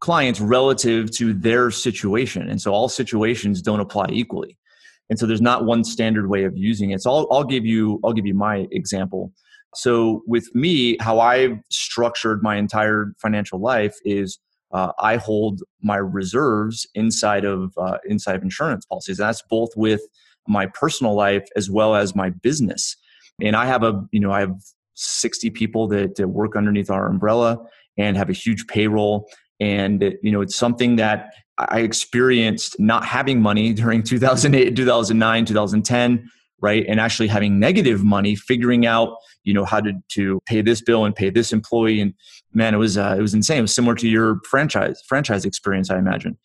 clients 0.00 0.40
relative 0.40 1.10
to 1.12 1.34
their 1.34 1.70
situation. 1.70 2.48
And 2.48 2.60
so 2.60 2.72
all 2.72 2.88
situations 2.88 3.60
don't 3.60 3.78
apply 3.78 4.06
equally. 4.10 4.58
And 5.10 5.18
so 5.18 5.26
there's 5.26 5.42
not 5.42 5.66
one 5.66 5.84
standard 5.84 6.28
way 6.28 6.44
of 6.44 6.56
using 6.56 6.90
it. 6.90 7.02
So 7.02 7.12
I'll, 7.12 7.28
I'll 7.30 7.44
give 7.44 7.66
you 7.66 8.00
I'll 8.02 8.14
give 8.14 8.24
you 8.24 8.34
my 8.34 8.66
example. 8.72 9.32
So 9.74 10.22
with 10.26 10.48
me, 10.54 10.96
how 11.00 11.20
I've 11.20 11.58
structured 11.70 12.42
my 12.42 12.56
entire 12.56 13.12
financial 13.20 13.60
life 13.60 13.96
is 14.04 14.38
uh, 14.72 14.92
I 14.98 15.16
hold 15.16 15.62
my 15.82 15.98
reserves 15.98 16.88
inside 16.94 17.44
of 17.44 17.74
uh, 17.76 17.98
inside 18.08 18.36
of 18.36 18.42
insurance 18.42 18.86
policies. 18.86 19.18
That's 19.18 19.42
both 19.42 19.76
with 19.76 20.00
my 20.48 20.66
personal 20.66 21.14
life 21.14 21.46
as 21.54 21.70
well 21.70 21.94
as 21.94 22.16
my 22.16 22.30
business 22.30 22.96
and 23.40 23.56
i 23.56 23.66
have 23.66 23.82
a 23.82 24.04
you 24.12 24.20
know 24.20 24.32
i 24.32 24.40
have 24.40 24.54
60 24.94 25.50
people 25.50 25.88
that, 25.88 26.16
that 26.16 26.28
work 26.28 26.56
underneath 26.56 26.90
our 26.90 27.06
umbrella 27.06 27.58
and 27.96 28.16
have 28.16 28.30
a 28.30 28.34
huge 28.34 28.66
payroll. 28.66 29.28
And 29.60 30.02
you 30.22 30.32
know 30.32 30.40
it's 30.40 30.56
something 30.56 30.96
that 30.96 31.34
i 31.58 31.80
experienced 31.80 32.80
not 32.80 33.04
having 33.04 33.40
money 33.40 33.72
during 33.82 34.02
2008 34.02 34.74
2009 34.74 35.44
2010 35.44 36.28
right? 36.60 36.86
And 36.88 37.00
actually 37.00 37.26
having 37.26 37.58
negative 37.58 38.04
money 38.04 38.36
figuring 38.36 38.86
out 38.86 39.16
you 39.42 39.52
know 39.52 39.64
how 39.64 39.80
to 39.80 39.92
to 40.10 40.40
pay 40.46 40.62
this 40.62 40.80
bill 40.80 41.04
and 41.04 41.14
pay 41.14 41.28
this 41.28 41.52
employee. 41.52 42.00
And 42.00 42.14
man 42.54 42.74
it 42.74 42.78
was 42.78 42.96
uh, 42.96 43.16
it 43.18 43.20
was 43.20 43.34
insane. 43.34 43.58
It 43.58 43.62
was 43.62 43.74
similar 43.74 43.94
to 43.96 44.08
your 44.08 44.40
franchise 44.48 45.02
franchise 45.06 45.44
experience 45.44 45.90
i 45.90 45.98
imagine. 45.98 46.38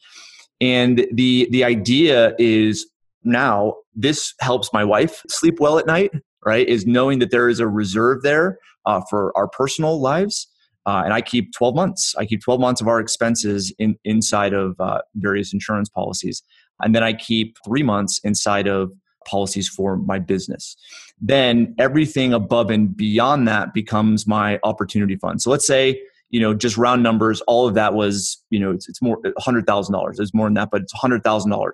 And 0.60 1.08
the 1.12 1.48
the 1.52 1.64
idea 1.64 2.36
is 2.40 2.88
now 3.24 3.76
this 3.96 4.34
helps 4.40 4.72
my 4.74 4.84
wife 4.84 5.24
sleep 5.28 5.60
well 5.60 5.78
at 5.80 5.86
night 5.86 6.12
right? 6.46 6.68
Is 6.68 6.86
knowing 6.86 7.20
that 7.20 7.32
there 7.32 7.50
is 7.50 7.60
a 7.60 7.68
reserve 7.68 8.22
there 8.22 8.60
uh, 8.86 9.02
for 9.10 9.38
our 9.38 9.48
personal 9.48 10.00
lives. 10.00 10.48
Uh, 10.86 11.02
and 11.04 11.14
I 11.14 11.22
keep 11.22 11.54
12 11.54 11.76
months. 11.76 12.16
I 12.18 12.26
keep 12.26 12.42
12 12.42 12.62
months 12.62 12.80
of 12.80 12.88
our 12.88 13.00
expenses 13.00 13.74
in, 13.78 13.98
inside 14.06 14.54
of 14.54 14.80
uh, 14.80 15.02
various 15.16 15.54
insurance 15.54 15.90
policies. 15.90 16.42
And 16.82 16.96
then 16.96 17.04
I 17.04 17.14
keep 17.14 17.58
three 17.66 17.84
months 17.84 18.20
inside 18.24 18.68
of 18.68 18.92
policies 19.28 19.68
for 19.68 19.98
my 19.98 20.20
business. 20.20 20.78
Then 21.20 21.76
everything 21.78 22.34
above 22.34 22.70
and 22.70 22.96
beyond 22.96 23.48
that 23.48 23.74
becomes 23.74 24.26
my 24.26 24.60
opportunity 24.64 25.18
fund. 25.18 25.42
So 25.42 25.50
let's 25.52 25.68
say, 25.68 26.02
you 26.30 26.40
know, 26.40 26.54
just 26.54 26.78
round 26.78 27.04
numbers, 27.04 27.42
all 27.42 27.68
of 27.68 27.74
that 27.74 27.94
was, 27.94 28.42
you 28.50 28.60
know, 28.60 28.72
it's, 28.72 28.88
it's 28.88 29.02
more 29.02 29.22
$100,000. 29.22 30.20
It's 30.20 30.34
more 30.34 30.48
than 30.48 30.54
that, 30.54 30.70
but 30.72 30.82
it's 30.82 30.94
$100,000. 30.94 31.72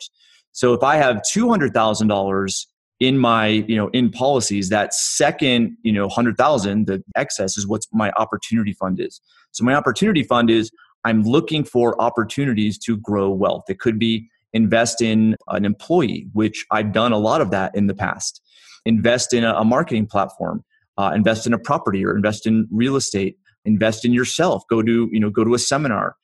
So 0.52 0.74
if 0.74 0.84
I 0.84 0.96
have 0.96 1.22
$200,000 1.36 2.66
in 3.00 3.18
my 3.18 3.48
you 3.48 3.76
know 3.76 3.90
in 3.90 4.10
policies 4.10 4.70
that 4.70 4.94
second 4.94 5.76
you 5.84 5.92
know 5.92 6.08
100000 6.08 6.88
the 6.88 7.04
excess 7.16 7.58
is 7.58 7.68
what 7.68 7.82
my 7.92 8.12
opportunity 8.12 8.74
fund 8.74 9.00
is. 9.00 9.22
So 9.52 9.64
my 9.64 9.74
opportunity 9.74 10.24
fund 10.24 10.50
is 10.50 10.72
i'm 11.04 11.24
looking 11.24 11.64
for 11.64 12.00
opportunities 12.02 12.78
to 12.80 12.98
grow 12.98 13.30
wealth. 13.30 13.64
It 13.68 13.80
could 13.80 14.00
be 14.00 14.28
invest 14.54 15.02
in 15.02 15.36
an 15.50 15.66
employee 15.66 16.28
which 16.34 16.66
i've 16.72 16.92
done 16.94 17.12
a 17.12 17.18
lot 17.18 17.42
of 17.42 17.52
that 17.52 17.76
in 17.76 17.88
the 17.88 17.96
past. 17.96 18.42
Invest 18.86 19.34
in 19.34 19.44
a, 19.44 19.64
marketing 19.64 20.08
platform 20.08 20.64
uh, 20.98 21.12
invest 21.16 21.48
in 21.48 21.54
a 21.54 21.60
property 21.60 22.06
or 22.06 22.16
invest 22.16 22.46
in 22.46 22.68
real 22.72 22.96
estate 22.96 23.38
invest 23.66 24.06
in 24.06 24.14
yourself 24.14 24.64
go 24.70 24.82
to 24.82 25.10
you 25.12 25.20
know 25.20 25.30
go 25.30 25.44
to 25.44 25.54
a 25.54 25.60
seminar. 25.60 26.16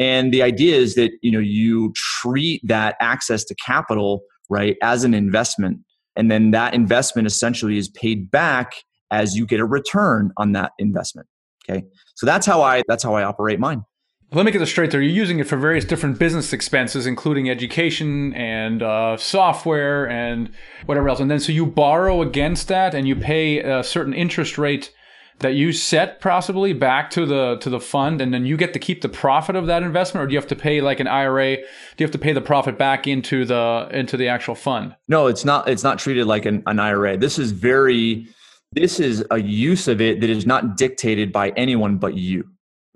And 0.00 0.32
the 0.32 0.42
idea 0.42 0.76
is 0.76 0.94
that 0.94 1.10
you 1.22 1.30
know 1.30 1.38
you 1.38 1.92
treat 1.94 2.60
that 2.66 2.96
access 3.00 3.44
to 3.44 3.54
capital 3.54 4.22
right 4.50 4.76
as 4.82 5.04
an 5.04 5.14
investment 5.14 5.80
and 6.18 6.30
then 6.30 6.50
that 6.50 6.74
investment 6.74 7.26
essentially 7.26 7.78
is 7.78 7.88
paid 7.88 8.30
back 8.30 8.72
as 9.10 9.36
you 9.36 9.46
get 9.46 9.60
a 9.60 9.64
return 9.64 10.30
on 10.36 10.52
that 10.52 10.72
investment 10.78 11.26
okay 11.68 11.82
so 12.14 12.26
that's 12.26 12.44
how 12.44 12.60
i 12.60 12.82
that's 12.88 13.02
how 13.02 13.14
i 13.14 13.22
operate 13.22 13.58
mine 13.58 13.82
let 14.30 14.44
me 14.44 14.52
get 14.52 14.58
this 14.58 14.68
straight 14.68 14.90
there. 14.90 15.00
You're 15.00 15.10
using 15.10 15.38
it 15.38 15.46
for 15.46 15.56
various 15.56 15.86
different 15.86 16.18
business 16.18 16.52
expenses, 16.52 17.06
including 17.06 17.48
education 17.48 18.34
and 18.34 18.82
uh, 18.82 19.16
software 19.16 20.06
and 20.06 20.50
whatever 20.84 21.08
else. 21.08 21.20
And 21.20 21.30
then 21.30 21.40
so 21.40 21.50
you 21.50 21.64
borrow 21.64 22.20
against 22.20 22.68
that 22.68 22.94
and 22.94 23.08
you 23.08 23.16
pay 23.16 23.60
a 23.60 23.82
certain 23.82 24.12
interest 24.12 24.58
rate 24.58 24.92
that 25.40 25.54
you 25.54 25.72
set 25.72 26.20
possibly 26.20 26.72
back 26.72 27.10
to 27.10 27.24
the 27.24 27.56
to 27.58 27.70
the 27.70 27.80
fund 27.80 28.20
and 28.20 28.34
then 28.34 28.44
you 28.44 28.56
get 28.56 28.72
to 28.72 28.78
keep 28.78 29.02
the 29.02 29.08
profit 29.08 29.56
of 29.56 29.66
that 29.66 29.82
investment 29.82 30.24
or 30.24 30.26
do 30.26 30.32
you 30.32 30.38
have 30.38 30.48
to 30.48 30.56
pay 30.56 30.80
like 30.80 31.00
an 31.00 31.06
IRA 31.06 31.56
do 31.56 31.62
you 31.98 32.04
have 32.04 32.12
to 32.12 32.18
pay 32.18 32.32
the 32.32 32.40
profit 32.40 32.76
back 32.76 33.06
into 33.06 33.44
the 33.44 33.88
into 33.92 34.16
the 34.16 34.28
actual 34.28 34.54
fund? 34.54 34.94
No 35.08 35.26
it's 35.26 35.44
not 35.44 35.68
it's 35.68 35.84
not 35.84 35.98
treated 35.98 36.26
like 36.26 36.44
an, 36.44 36.62
an 36.66 36.78
IRA 36.78 37.16
this 37.16 37.38
is 37.38 37.52
very 37.52 38.26
this 38.72 39.00
is 39.00 39.24
a 39.30 39.40
use 39.40 39.88
of 39.88 40.00
it 40.00 40.20
that 40.20 40.28
is 40.28 40.46
not 40.46 40.76
dictated 40.76 41.32
by 41.32 41.50
anyone 41.50 41.96
but 41.96 42.14
you. 42.14 42.44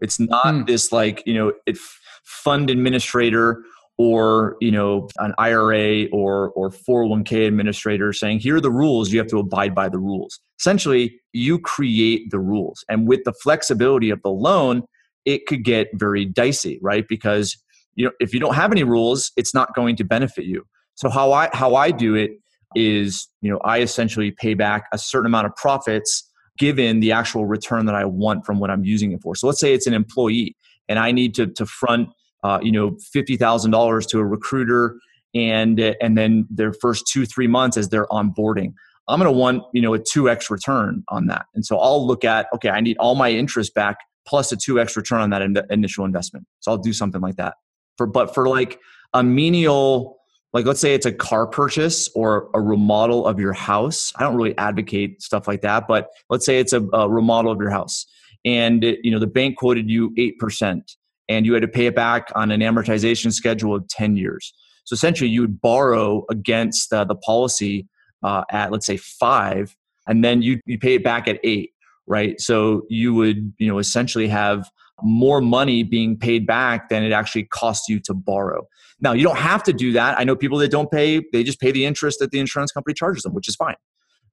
It's 0.00 0.20
not 0.20 0.54
hmm. 0.54 0.64
this 0.64 0.92
like 0.92 1.22
you 1.26 1.34
know 1.34 1.52
it 1.66 1.78
fund 2.24 2.70
administrator 2.70 3.62
or 4.02 4.56
you 4.60 4.72
know 4.72 5.08
an 5.18 5.32
IRA 5.38 6.06
or 6.06 6.50
or 6.50 6.70
401k 6.70 7.46
administrator 7.46 8.12
saying 8.12 8.40
here 8.40 8.56
are 8.56 8.60
the 8.60 8.70
rules. 8.70 9.12
You 9.12 9.20
have 9.20 9.28
to 9.28 9.38
abide 9.38 9.76
by 9.76 9.88
the 9.88 9.98
rules. 10.00 10.40
Essentially 10.58 11.20
you 11.32 11.60
create 11.60 12.32
the 12.32 12.40
rules. 12.40 12.84
And 12.88 13.06
with 13.06 13.22
the 13.24 13.32
flexibility 13.32 14.10
of 14.10 14.20
the 14.22 14.30
loan 14.30 14.82
it 15.24 15.46
could 15.46 15.62
get 15.62 15.86
very 15.94 16.24
dicey 16.24 16.80
right? 16.82 17.06
Because 17.08 17.56
you 17.94 18.04
know 18.04 18.10
if 18.18 18.34
you 18.34 18.40
don't 18.40 18.56
have 18.56 18.72
any 18.72 18.82
rules 18.82 19.30
it's 19.36 19.54
not 19.54 19.72
going 19.76 19.94
to 19.96 20.04
benefit 20.04 20.46
you. 20.46 20.64
So 20.96 21.08
how 21.08 21.32
i 21.32 21.48
how 21.52 21.76
i 21.76 21.92
do 21.92 22.16
it 22.16 22.32
is 22.74 23.28
you 23.40 23.52
know 23.52 23.60
i 23.64 23.80
essentially 23.80 24.32
pay 24.32 24.54
back 24.54 24.86
a 24.92 24.98
certain 24.98 25.26
amount 25.26 25.46
of 25.46 25.54
profits 25.54 26.28
given 26.58 26.98
the 26.98 27.12
actual 27.12 27.46
return 27.46 27.86
that 27.86 27.94
i 27.94 28.04
want 28.04 28.44
from 28.44 28.58
what 28.58 28.68
i'm 28.68 28.84
using 28.84 29.12
it 29.12 29.22
for. 29.22 29.36
So 29.36 29.46
let's 29.46 29.60
say 29.60 29.72
it's 29.74 29.86
an 29.86 29.94
employee 29.94 30.56
and 30.88 30.98
i 30.98 31.12
need 31.12 31.36
to 31.36 31.46
to 31.46 31.66
front 31.66 32.08
uh, 32.42 32.58
you 32.62 32.72
know 32.72 32.96
$50000 33.14 34.08
to 34.08 34.18
a 34.18 34.24
recruiter 34.24 34.98
and 35.34 35.80
and 35.80 36.18
then 36.18 36.46
their 36.50 36.72
first 36.72 37.06
two 37.06 37.26
three 37.26 37.46
months 37.46 37.76
as 37.76 37.88
they're 37.88 38.06
onboarding. 38.06 38.74
I'm 39.08 39.18
going 39.18 39.32
to 39.32 39.38
want 39.38 39.62
you 39.72 39.82
know 39.82 39.94
a 39.94 39.98
2x 39.98 40.50
return 40.50 41.04
on 41.08 41.26
that. 41.26 41.46
And 41.54 41.64
so 41.64 41.78
i'll 41.78 42.06
look 42.06 42.24
at 42.24 42.46
okay 42.54 42.70
i 42.70 42.80
need 42.80 42.96
all 42.98 43.14
my 43.14 43.30
interest 43.30 43.74
back 43.74 43.96
plus 44.26 44.52
a 44.52 44.56
2x 44.56 44.96
return 44.96 45.20
on 45.20 45.30
that 45.30 45.42
in- 45.42 45.56
initial 45.70 46.04
investment. 46.04 46.46
So 46.60 46.72
i'll 46.72 46.78
do 46.78 46.92
something 46.92 47.20
like 47.20 47.36
that. 47.36 47.54
For 47.96 48.06
but 48.06 48.34
for 48.34 48.48
like 48.48 48.78
a 49.14 49.22
menial 49.22 50.18
like 50.52 50.66
let's 50.66 50.80
say 50.80 50.94
it's 50.94 51.06
a 51.06 51.12
car 51.12 51.46
purchase 51.46 52.10
or 52.14 52.50
a 52.54 52.60
remodel 52.60 53.26
of 53.26 53.38
your 53.38 53.52
house 53.52 54.12
i 54.16 54.22
don't 54.22 54.36
really 54.36 54.56
advocate 54.58 55.20
stuff 55.22 55.46
like 55.46 55.60
that 55.62 55.86
but 55.86 56.08
let's 56.30 56.46
say 56.46 56.58
it's 56.58 56.72
a, 56.72 56.82
a 56.92 57.08
remodel 57.08 57.52
of 57.52 57.60
your 57.60 57.70
house 57.70 58.06
and 58.44 58.84
it, 58.84 58.98
you 59.02 59.10
know 59.10 59.18
the 59.18 59.26
bank 59.26 59.56
quoted 59.56 59.88
you 59.88 60.10
8% 60.10 60.82
and 61.28 61.46
you 61.46 61.54
had 61.54 61.62
to 61.62 61.68
pay 61.68 61.86
it 61.86 61.94
back 61.94 62.28
on 62.34 62.50
an 62.50 62.60
amortization 62.60 63.32
schedule 63.32 63.74
of 63.74 63.86
10 63.88 64.16
years. 64.16 64.52
So 64.84 64.94
essentially, 64.94 65.30
you 65.30 65.40
would 65.42 65.60
borrow 65.60 66.24
against 66.30 66.92
uh, 66.92 67.04
the 67.04 67.14
policy 67.14 67.86
uh, 68.22 68.44
at, 68.50 68.72
let's 68.72 68.86
say, 68.86 68.96
five, 68.96 69.76
and 70.06 70.24
then 70.24 70.42
you, 70.42 70.60
you 70.66 70.78
pay 70.78 70.94
it 70.94 71.04
back 71.04 71.28
at 71.28 71.38
eight, 71.44 71.70
right? 72.06 72.40
So 72.40 72.82
you 72.88 73.14
would, 73.14 73.52
you 73.58 73.68
know, 73.68 73.78
essentially 73.78 74.28
have 74.28 74.68
more 75.02 75.40
money 75.40 75.82
being 75.82 76.16
paid 76.18 76.46
back 76.46 76.88
than 76.88 77.02
it 77.02 77.12
actually 77.12 77.44
costs 77.44 77.88
you 77.88 78.00
to 78.00 78.14
borrow. 78.14 78.66
Now, 79.00 79.12
you 79.12 79.24
don't 79.24 79.38
have 79.38 79.62
to 79.64 79.72
do 79.72 79.92
that. 79.92 80.18
I 80.18 80.24
know 80.24 80.36
people 80.36 80.58
that 80.58 80.70
don't 80.70 80.90
pay, 80.90 81.22
they 81.32 81.42
just 81.42 81.60
pay 81.60 81.70
the 81.70 81.84
interest 81.84 82.18
that 82.20 82.30
the 82.30 82.38
insurance 82.38 82.72
company 82.72 82.94
charges 82.94 83.22
them, 83.22 83.34
which 83.34 83.48
is 83.48 83.56
fine. 83.56 83.76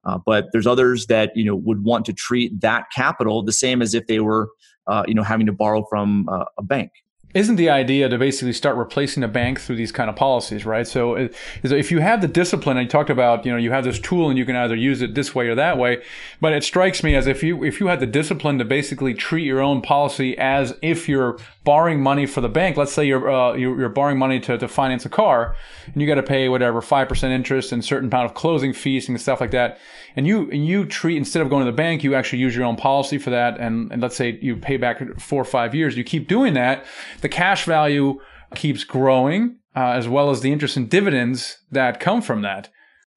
Uh, 0.04 0.18
but 0.24 0.46
there's 0.52 0.66
others 0.66 1.06
that 1.06 1.30
you 1.36 1.44
know 1.44 1.54
would 1.54 1.84
want 1.84 2.06
to 2.06 2.12
treat 2.12 2.58
that 2.60 2.84
capital 2.94 3.42
the 3.42 3.52
same 3.52 3.82
as 3.82 3.94
if 3.94 4.06
they 4.06 4.20
were 4.20 4.48
uh, 4.86 5.04
you 5.06 5.14
know 5.14 5.22
having 5.22 5.46
to 5.46 5.52
borrow 5.52 5.84
from 5.88 6.28
uh, 6.28 6.44
a 6.58 6.62
bank 6.62 6.90
isn't 7.32 7.56
the 7.56 7.70
idea 7.70 8.08
to 8.08 8.18
basically 8.18 8.52
start 8.52 8.76
replacing 8.76 9.20
the 9.20 9.28
bank 9.28 9.60
through 9.60 9.76
these 9.76 9.92
kind 9.92 10.10
of 10.10 10.16
policies, 10.16 10.66
right? 10.66 10.86
So 10.86 11.28
if 11.62 11.90
you 11.92 12.00
have 12.00 12.20
the 12.20 12.28
discipline, 12.28 12.76
you 12.76 12.88
talked 12.88 13.10
about, 13.10 13.46
you 13.46 13.52
know, 13.52 13.58
you 13.58 13.70
have 13.70 13.84
this 13.84 14.00
tool 14.00 14.28
and 14.30 14.36
you 14.36 14.44
can 14.44 14.56
either 14.56 14.74
use 14.74 15.00
it 15.00 15.14
this 15.14 15.32
way 15.32 15.46
or 15.46 15.54
that 15.54 15.78
way, 15.78 16.02
but 16.40 16.52
it 16.52 16.64
strikes 16.64 17.04
me 17.04 17.14
as 17.14 17.28
if 17.28 17.42
you 17.42 17.62
if 17.62 17.78
you 17.78 17.86
had 17.86 18.00
the 18.00 18.06
discipline 18.06 18.58
to 18.58 18.64
basically 18.64 19.14
treat 19.14 19.44
your 19.44 19.60
own 19.60 19.80
policy 19.80 20.36
as 20.38 20.76
if 20.82 21.08
you're 21.08 21.38
borrowing 21.62 22.02
money 22.02 22.26
for 22.26 22.40
the 22.40 22.48
bank. 22.48 22.76
Let's 22.76 22.92
say 22.92 23.04
you're 23.04 23.30
uh, 23.30 23.54
you're, 23.54 23.78
you're, 23.78 23.88
borrowing 23.88 24.18
money 24.18 24.40
to, 24.40 24.58
to 24.58 24.66
finance 24.66 25.04
a 25.04 25.08
car, 25.08 25.54
and 25.86 26.00
you 26.00 26.08
got 26.08 26.14
to 26.14 26.22
pay 26.22 26.48
whatever 26.48 26.80
five 26.80 27.08
percent 27.08 27.32
interest 27.32 27.70
and 27.70 27.84
certain 27.84 28.08
amount 28.08 28.26
of 28.26 28.34
closing 28.34 28.72
fees 28.72 29.08
and 29.08 29.20
stuff 29.20 29.40
like 29.40 29.50
that. 29.52 29.78
And 30.16 30.26
you 30.26 30.50
and 30.50 30.66
you 30.66 30.84
treat 30.84 31.16
instead 31.16 31.42
of 31.42 31.50
going 31.50 31.64
to 31.64 31.70
the 31.70 31.76
bank, 31.76 32.02
you 32.02 32.14
actually 32.14 32.40
use 32.40 32.56
your 32.56 32.64
own 32.64 32.76
policy 32.76 33.18
for 33.18 33.30
that. 33.30 33.60
And, 33.60 33.92
and 33.92 34.02
let's 34.02 34.16
say 34.16 34.38
you 34.40 34.56
pay 34.56 34.76
back 34.76 35.20
four 35.20 35.40
or 35.40 35.44
five 35.44 35.74
years. 35.74 35.96
You 35.96 36.04
keep 36.04 36.26
doing 36.26 36.54
that, 36.54 36.84
the 37.20 37.28
cash 37.28 37.64
value 37.64 38.18
keeps 38.54 38.84
growing, 38.84 39.56
uh, 39.76 39.90
as 39.90 40.08
well 40.08 40.30
as 40.30 40.40
the 40.40 40.52
interest 40.52 40.76
and 40.76 40.88
dividends 40.88 41.58
that 41.70 42.00
come 42.00 42.22
from 42.22 42.42
that. 42.42 42.68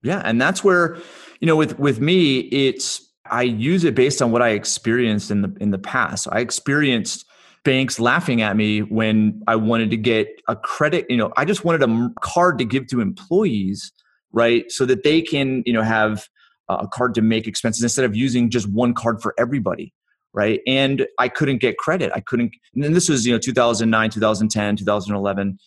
Yeah, 0.03 0.21
and 0.23 0.41
that's 0.41 0.63
where 0.63 0.97
you 1.39 1.47
know 1.47 1.55
with 1.55 1.79
with 1.79 1.99
me, 1.99 2.39
it's 2.39 3.01
I 3.29 3.43
use 3.43 3.83
it 3.83 3.95
based 3.95 4.21
on 4.21 4.31
what 4.31 4.41
I 4.41 4.49
experienced 4.49 5.31
in 5.31 5.41
the 5.41 5.55
in 5.59 5.71
the 5.71 5.77
past. 5.77 6.27
I 6.31 6.39
experienced 6.39 7.25
banks 7.63 7.99
laughing 7.99 8.41
at 8.41 8.57
me 8.57 8.81
when 8.81 9.41
I 9.47 9.55
wanted 9.55 9.89
to 9.91 9.97
get 9.97 10.27
a 10.47 10.55
credit. 10.55 11.05
You 11.09 11.17
know, 11.17 11.31
I 11.37 11.45
just 11.45 11.63
wanted 11.63 11.83
a 11.83 12.09
card 12.21 12.57
to 12.59 12.65
give 12.65 12.87
to 12.87 12.99
employees, 12.99 13.91
right? 14.33 14.69
So 14.69 14.85
that 14.85 15.03
they 15.03 15.21
can, 15.21 15.63
you 15.65 15.73
know, 15.73 15.81
have 15.81 16.27
a 16.69 16.87
card 16.87 17.13
to 17.15 17.21
make 17.21 17.47
expenses 17.47 17.83
instead 17.83 18.05
of 18.05 18.15
using 18.15 18.49
just 18.49 18.67
one 18.69 18.93
card 18.93 19.21
for 19.21 19.33
everybody, 19.37 19.93
right? 20.34 20.62
And 20.65 21.08
I 21.19 21.30
couldn't 21.30 21.60
get 21.60 21.78
credit. 21.78 22.12
I 22.13 22.19
couldn't. 22.19 22.52
And 22.76 22.96
this 22.96 23.10
was, 23.10 23.26
you 23.26 23.34
know, 23.34 23.39
2009, 23.39 24.10
2010, 24.10 24.78
2011. 24.78 25.58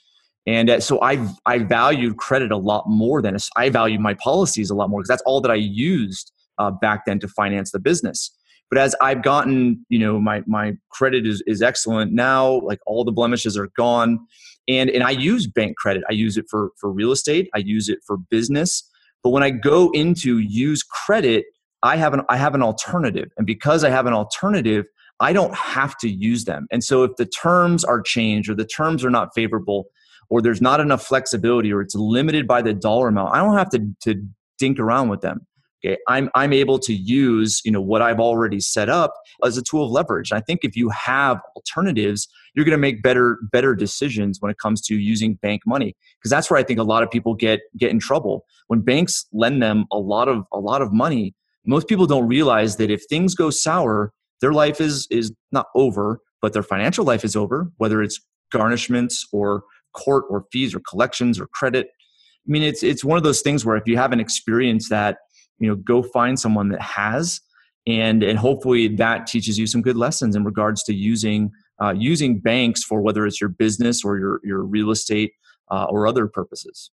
And 0.46 0.70
uh, 0.70 0.80
so 0.80 1.02
I 1.02 1.26
I 1.44 1.58
valued 1.58 2.16
credit 2.18 2.52
a 2.52 2.56
lot 2.56 2.84
more 2.86 3.20
than 3.20 3.36
I 3.56 3.68
valued 3.68 4.00
my 4.00 4.14
policies 4.14 4.70
a 4.70 4.74
lot 4.74 4.90
more 4.90 5.00
because 5.00 5.08
that's 5.08 5.22
all 5.26 5.40
that 5.40 5.50
I 5.50 5.56
used 5.56 6.32
uh, 6.58 6.70
back 6.70 7.04
then 7.06 7.18
to 7.20 7.28
finance 7.28 7.72
the 7.72 7.80
business. 7.80 8.30
But 8.70 8.78
as 8.78 8.94
I've 9.00 9.22
gotten, 9.22 9.84
you 9.88 9.98
know, 9.98 10.20
my 10.20 10.42
my 10.46 10.74
credit 10.90 11.26
is 11.26 11.42
is 11.46 11.62
excellent 11.62 12.12
now. 12.12 12.60
Like 12.60 12.78
all 12.86 13.04
the 13.04 13.12
blemishes 13.12 13.56
are 13.56 13.68
gone, 13.76 14.20
and 14.68 14.88
and 14.90 15.02
I 15.02 15.10
use 15.10 15.46
bank 15.46 15.76
credit. 15.76 16.04
I 16.08 16.12
use 16.12 16.36
it 16.36 16.46
for 16.48 16.70
for 16.78 16.92
real 16.92 17.12
estate. 17.12 17.48
I 17.54 17.58
use 17.58 17.88
it 17.88 17.98
for 18.06 18.16
business. 18.16 18.88
But 19.22 19.30
when 19.30 19.42
I 19.42 19.50
go 19.50 19.90
into 19.90 20.38
use 20.38 20.84
credit, 20.84 21.46
I 21.82 21.96
have 21.96 22.14
an 22.14 22.22
I 22.28 22.36
have 22.36 22.54
an 22.54 22.62
alternative, 22.62 23.30
and 23.36 23.46
because 23.46 23.84
I 23.84 23.90
have 23.90 24.06
an 24.06 24.12
alternative, 24.12 24.86
I 25.20 25.32
don't 25.32 25.54
have 25.54 25.96
to 25.98 26.08
use 26.08 26.44
them. 26.44 26.66
And 26.70 26.82
so 26.82 27.04
if 27.04 27.16
the 27.16 27.26
terms 27.26 27.84
are 27.84 28.00
changed 28.00 28.50
or 28.50 28.54
the 28.54 28.66
terms 28.66 29.04
are 29.04 29.10
not 29.10 29.34
favorable, 29.34 29.86
or 30.28 30.42
there's 30.42 30.60
not 30.60 30.80
enough 30.80 31.04
flexibility, 31.04 31.72
or 31.72 31.80
it's 31.80 31.94
limited 31.94 32.46
by 32.46 32.62
the 32.62 32.74
dollar 32.74 33.08
amount, 33.08 33.34
I 33.34 33.38
don't 33.38 33.56
have 33.56 33.70
to 33.70 33.88
to 34.02 34.22
dink 34.58 34.78
around 34.78 35.08
with 35.08 35.20
them. 35.20 35.46
Okay, 35.84 35.98
I'm 36.08 36.30
I'm 36.34 36.52
able 36.52 36.78
to 36.80 36.94
use 36.94 37.60
you 37.64 37.70
know 37.70 37.80
what 37.80 38.02
I've 38.02 38.20
already 38.20 38.60
set 38.60 38.88
up 38.88 39.14
as 39.44 39.56
a 39.56 39.62
tool 39.62 39.84
of 39.84 39.90
leverage. 39.90 40.30
And 40.30 40.38
I 40.38 40.40
think 40.40 40.60
if 40.64 40.76
you 40.76 40.88
have 40.90 41.40
alternatives, 41.54 42.28
you're 42.54 42.64
going 42.64 42.72
to 42.72 42.78
make 42.78 43.02
better 43.02 43.38
better 43.52 43.74
decisions 43.74 44.40
when 44.40 44.50
it 44.50 44.58
comes 44.58 44.80
to 44.82 44.96
using 44.96 45.34
bank 45.34 45.62
money 45.66 45.94
because 46.18 46.30
that's 46.30 46.50
where 46.50 46.58
I 46.58 46.62
think 46.62 46.80
a 46.80 46.84
lot 46.84 47.02
of 47.02 47.10
people 47.10 47.34
get 47.34 47.60
get 47.76 47.90
in 47.90 48.00
trouble 48.00 48.44
when 48.68 48.80
banks 48.80 49.26
lend 49.32 49.62
them 49.62 49.84
a 49.92 49.98
lot 49.98 50.28
of 50.28 50.44
a 50.52 50.58
lot 50.58 50.82
of 50.82 50.92
money. 50.92 51.34
Most 51.66 51.88
people 51.88 52.06
don't 52.06 52.28
realize 52.28 52.76
that 52.76 52.90
if 52.90 53.04
things 53.08 53.34
go 53.34 53.50
sour, 53.50 54.12
their 54.40 54.52
life 54.52 54.80
is 54.80 55.06
is 55.10 55.32
not 55.52 55.66
over, 55.74 56.20
but 56.40 56.52
their 56.52 56.62
financial 56.62 57.04
life 57.04 57.24
is 57.24 57.36
over. 57.36 57.70
Whether 57.78 58.02
it's 58.02 58.20
garnishments 58.52 59.24
or 59.32 59.64
court 59.92 60.24
or 60.28 60.44
fees 60.52 60.74
or 60.74 60.80
collections 60.88 61.40
or 61.40 61.46
credit. 61.48 61.88
I 61.88 62.50
mean, 62.50 62.62
it's 62.62 62.82
it's 62.82 63.04
one 63.04 63.18
of 63.18 63.24
those 63.24 63.40
things 63.40 63.64
where 63.64 63.76
if 63.76 63.84
you 63.86 63.96
haven't 63.96 64.20
experienced 64.20 64.90
that 64.90 65.18
you 65.58 65.68
know 65.68 65.76
go 65.76 66.02
find 66.02 66.38
someone 66.38 66.68
that 66.68 66.80
has 66.80 67.40
and 67.86 68.22
and 68.22 68.38
hopefully 68.38 68.88
that 68.88 69.26
teaches 69.26 69.58
you 69.58 69.66
some 69.66 69.82
good 69.82 69.96
lessons 69.96 70.36
in 70.36 70.44
regards 70.44 70.82
to 70.84 70.94
using 70.94 71.50
uh, 71.82 71.94
using 71.96 72.38
banks 72.38 72.82
for 72.82 73.00
whether 73.00 73.26
it's 73.26 73.40
your 73.40 73.50
business 73.50 74.04
or 74.04 74.18
your 74.18 74.40
your 74.44 74.62
real 74.62 74.90
estate 74.90 75.32
uh, 75.70 75.86
or 75.88 76.06
other 76.06 76.26
purposes 76.26 76.90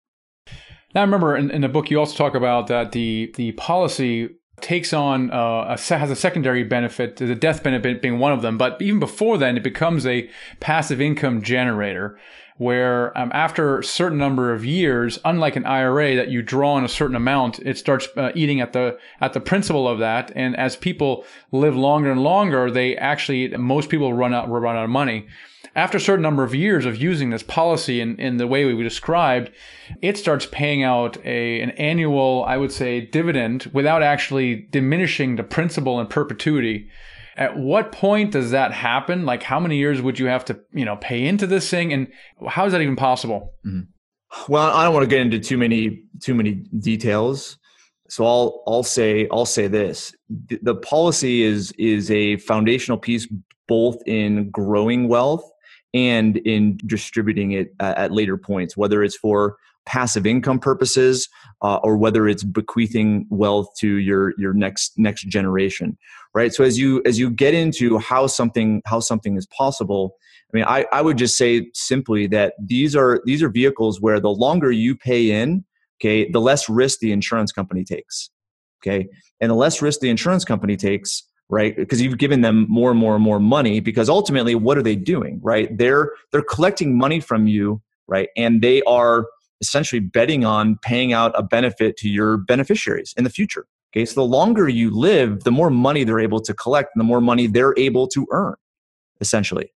now 0.94 1.02
I 1.02 1.04
remember 1.04 1.36
in, 1.36 1.52
in, 1.52 1.62
the 1.62 1.70
book 1.70 1.90
you 1.90 2.00
also 2.00 2.16
talk 2.16 2.36
about 2.36 2.68
that 2.68 2.92
the 2.92 3.34
the 3.36 3.54
policy 3.54 4.30
takes 4.60 4.94
on 4.94 5.32
uh, 5.32 5.76
a, 5.78 5.98
has 5.98 6.12
a 6.12 6.16
secondary 6.16 6.64
benefit, 6.64 7.16
the 7.16 7.36
death 7.36 7.64
benefit 7.64 8.02
being 8.02 8.20
one 8.20 8.32
of 8.32 8.42
them. 8.42 8.58
But 8.58 8.82
even 8.82 9.00
before 9.00 9.38
then, 9.38 9.58
it 9.58 9.64
becomes 9.64 10.06
a 10.06 10.30
passive 10.60 11.02
income 11.02 11.42
generator 11.42 12.20
where 12.58 13.18
um, 13.18 13.32
after 13.34 13.80
a 13.80 13.84
certain 13.84 14.18
number 14.18 14.54
of 14.54 14.66
years, 14.66 15.20
unlike 15.26 15.56
an 15.56 15.66
IRA 15.66 16.16
that 16.16 16.30
you 16.30 16.42
draw 16.42 16.74
on 16.74 16.84
a 16.84 16.90
certain 16.90 17.16
amount, 17.16 17.60
it 17.60 17.78
starts 17.78 18.08
uh, 18.18 18.32
eating 18.36 18.62
at 18.62 18.74
the 18.74 18.98
at 19.20 19.34
the 19.34 19.40
principal 19.40 19.88
of 19.88 20.00
that. 20.00 20.32
And 20.36 20.56
as 20.56 20.76
people 20.76 21.26
live 21.52 21.76
longer 21.76 22.12
and 22.12 22.24
longer, 22.24 22.70
they 22.70 22.96
actually 22.98 23.50
most 23.58 23.90
people 23.90 24.14
run 24.14 24.34
out 24.34 24.50
run 24.50 24.76
out 24.76 24.84
of 24.84 24.90
money. 24.90 25.28
After 25.74 25.98
a 25.98 26.02
certain 26.02 26.24
number 26.24 26.44
of 26.44 26.54
years 26.54 26.86
of 26.86 27.02
using 27.02 27.30
this 27.30 27.44
policy 27.44 28.02
in, 28.02 28.20
in 28.20 28.36
the 28.36 28.48
way 28.48 28.66
we 28.66 28.84
described, 28.84 29.52
it 30.02 30.18
starts 30.18 30.46
paying 30.46 30.84
out 30.84 31.18
a 31.26 31.62
an 31.62 31.72
annual, 31.72 32.44
I 32.46 32.58
would 32.58 32.74
say, 32.74 33.00
dividend 33.00 33.70
without 33.72 34.04
actually 34.04 34.68
diminishing 34.72 35.38
the 35.38 35.44
principal 35.44 36.00
in 36.02 36.08
perpetuity. 36.08 36.90
At 37.38 37.58
what 37.58 37.92
point 37.92 38.32
does 38.32 38.52
that 38.52 38.74
happen? 38.74 39.26
Like, 39.26 39.44
how 39.44 39.60
many 39.60 39.78
years 39.78 40.02
would 40.02 40.20
you 40.20 40.26
have 40.28 40.44
to, 40.46 40.60
you 40.74 40.86
know, 40.86 40.98
pay 40.98 41.26
into 41.26 41.48
this 41.48 41.70
thing, 41.70 41.94
and 41.94 42.08
how 42.48 42.66
is 42.66 42.74
that 42.74 42.82
even 42.82 42.96
possible? 42.96 43.54
Mm-hmm. 43.66 44.52
Well, 44.52 44.70
I 44.70 44.84
don't 44.84 44.94
want 44.94 45.04
to 45.04 45.10
get 45.10 45.22
into 45.22 45.40
too 45.40 45.58
many 45.58 46.04
too 46.22 46.34
many 46.34 46.56
details, 46.80 47.58
so 48.10 48.26
I'll 48.26 48.64
I'll 48.68 48.84
say 48.84 49.28
I'll 49.32 49.46
say 49.46 49.68
this: 49.68 50.14
the 50.30 50.76
policy 50.76 51.44
is 51.44 51.72
is 51.78 52.10
a 52.12 52.38
foundational 52.38 52.98
piece 52.98 53.28
both 53.68 53.98
in 54.06 54.50
growing 54.50 55.08
wealth 55.08 55.50
and 55.94 56.38
in 56.38 56.78
distributing 56.86 57.52
it 57.52 57.74
at 57.80 58.12
later 58.12 58.38
points, 58.38 58.76
whether 58.76 59.04
it's 59.04 59.16
for 59.16 59.58
passive 59.86 60.26
income 60.26 60.60
purposes 60.60 61.28
uh, 61.62 61.78
or 61.78 61.98
whether 61.98 62.28
it's 62.28 62.44
bequeathing 62.44 63.26
wealth 63.30 63.68
to 63.80 63.96
your 63.96 64.34
your 64.38 64.54
next 64.54 64.94
next 64.98 65.24
generation 65.24 65.98
right? 66.34 66.54
So 66.54 66.64
as 66.64 66.78
you 66.78 67.02
as 67.06 67.20
you 67.20 67.30
get 67.30 67.54
into 67.54 67.98
how 67.98 68.28
something 68.28 68.82
how 68.86 69.00
something 69.00 69.38
is 69.38 69.48
possible 69.48 70.16
i 70.54 70.58
mean 70.58 70.66
i 70.66 70.86
i 70.92 71.02
would 71.02 71.18
just 71.18 71.38
say 71.38 71.70
simply 71.74 72.28
that 72.28 72.54
these 72.60 72.96
are 72.96 73.22
these 73.26 73.42
are 73.42 73.50
vehicles 73.50 74.02
where 74.02 74.20
the 74.20 74.30
longer 74.30 74.72
you 74.72 74.96
pay 74.96 75.32
in 75.32 75.64
okay 76.00 76.30
the 76.30 76.42
less 76.42 76.68
risk 76.68 77.00
the 77.00 77.12
insurance 77.12 77.52
company 77.52 77.84
takes 77.84 78.30
okay? 78.82 79.08
And 79.40 79.50
the 79.50 79.56
less 79.56 79.82
risk 79.82 80.00
the 80.00 80.10
insurance 80.10 80.46
company 80.46 80.76
takes 80.76 81.24
right 81.50 81.76
because 81.76 82.02
you've 82.02 82.18
given 82.18 82.42
them 82.42 82.66
more 82.70 82.92
and 82.92 83.00
more 83.00 83.16
and 83.16 83.24
more 83.24 83.40
money 83.40 83.80
because 83.80 84.08
ultimately 84.10 84.56
what 84.56 84.78
are 84.78 84.84
they 84.84 84.96
doing 84.96 85.40
right? 85.44 85.76
They're 85.78 86.12
they're 86.32 86.44
collecting 86.44 86.98
money 86.98 87.20
from 87.20 87.48
you 87.48 87.82
right? 88.08 88.30
And 88.36 88.62
they 88.62 88.82
are 88.84 89.26
essentially 89.62 90.00
betting 90.00 90.44
on 90.44 90.78
paying 90.82 91.14
out 91.14 91.32
a 91.36 91.44
benefit 91.44 91.96
to 91.98 92.10
your 92.10 92.38
beneficiaries 92.38 93.14
in 93.16 93.24
the 93.24 93.30
future. 93.30 93.66
Okay, 93.94 94.06
so 94.06 94.22
the 94.22 94.26
longer 94.26 94.70
you 94.70 94.90
live, 94.90 95.44
the 95.44 95.52
more 95.52 95.70
money 95.70 96.04
they're 96.04 96.20
able 96.20 96.40
to 96.42 96.54
collect 96.54 96.92
and 96.96 97.00
the 97.02 97.06
more 97.06 97.20
money 97.20 97.48
they're 97.48 97.74
able 97.78 98.08
to 98.08 98.26
earn, 98.32 98.56
essentially. 99.20 99.72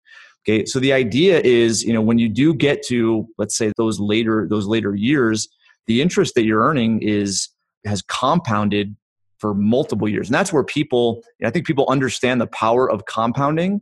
Okay, 0.46 0.66
so 0.66 0.78
the 0.80 0.92
idea 0.92 1.40
is, 1.40 1.82
you 1.82 1.92
know, 1.92 2.02
when 2.02 2.18
you 2.18 2.28
do 2.28 2.52
get 2.52 2.82
to, 2.88 3.26
let's 3.38 3.56
say, 3.56 3.72
those 3.76 4.00
later 4.00 4.46
those 4.50 4.66
later 4.66 4.94
years, 4.94 5.48
the 5.86 6.02
interest 6.02 6.34
that 6.34 6.44
you're 6.44 6.62
earning 6.62 7.00
is 7.02 7.48
has 7.86 8.02
compounded 8.02 8.96
for 9.38 9.54
multiple 9.54 10.08
years, 10.08 10.28
and 10.28 10.34
that's 10.34 10.52
where 10.52 10.64
people, 10.64 11.22
I 11.44 11.50
think, 11.50 11.66
people 11.66 11.86
understand 11.88 12.40
the 12.40 12.46
power 12.48 12.90
of 12.90 13.06
compounding, 13.06 13.80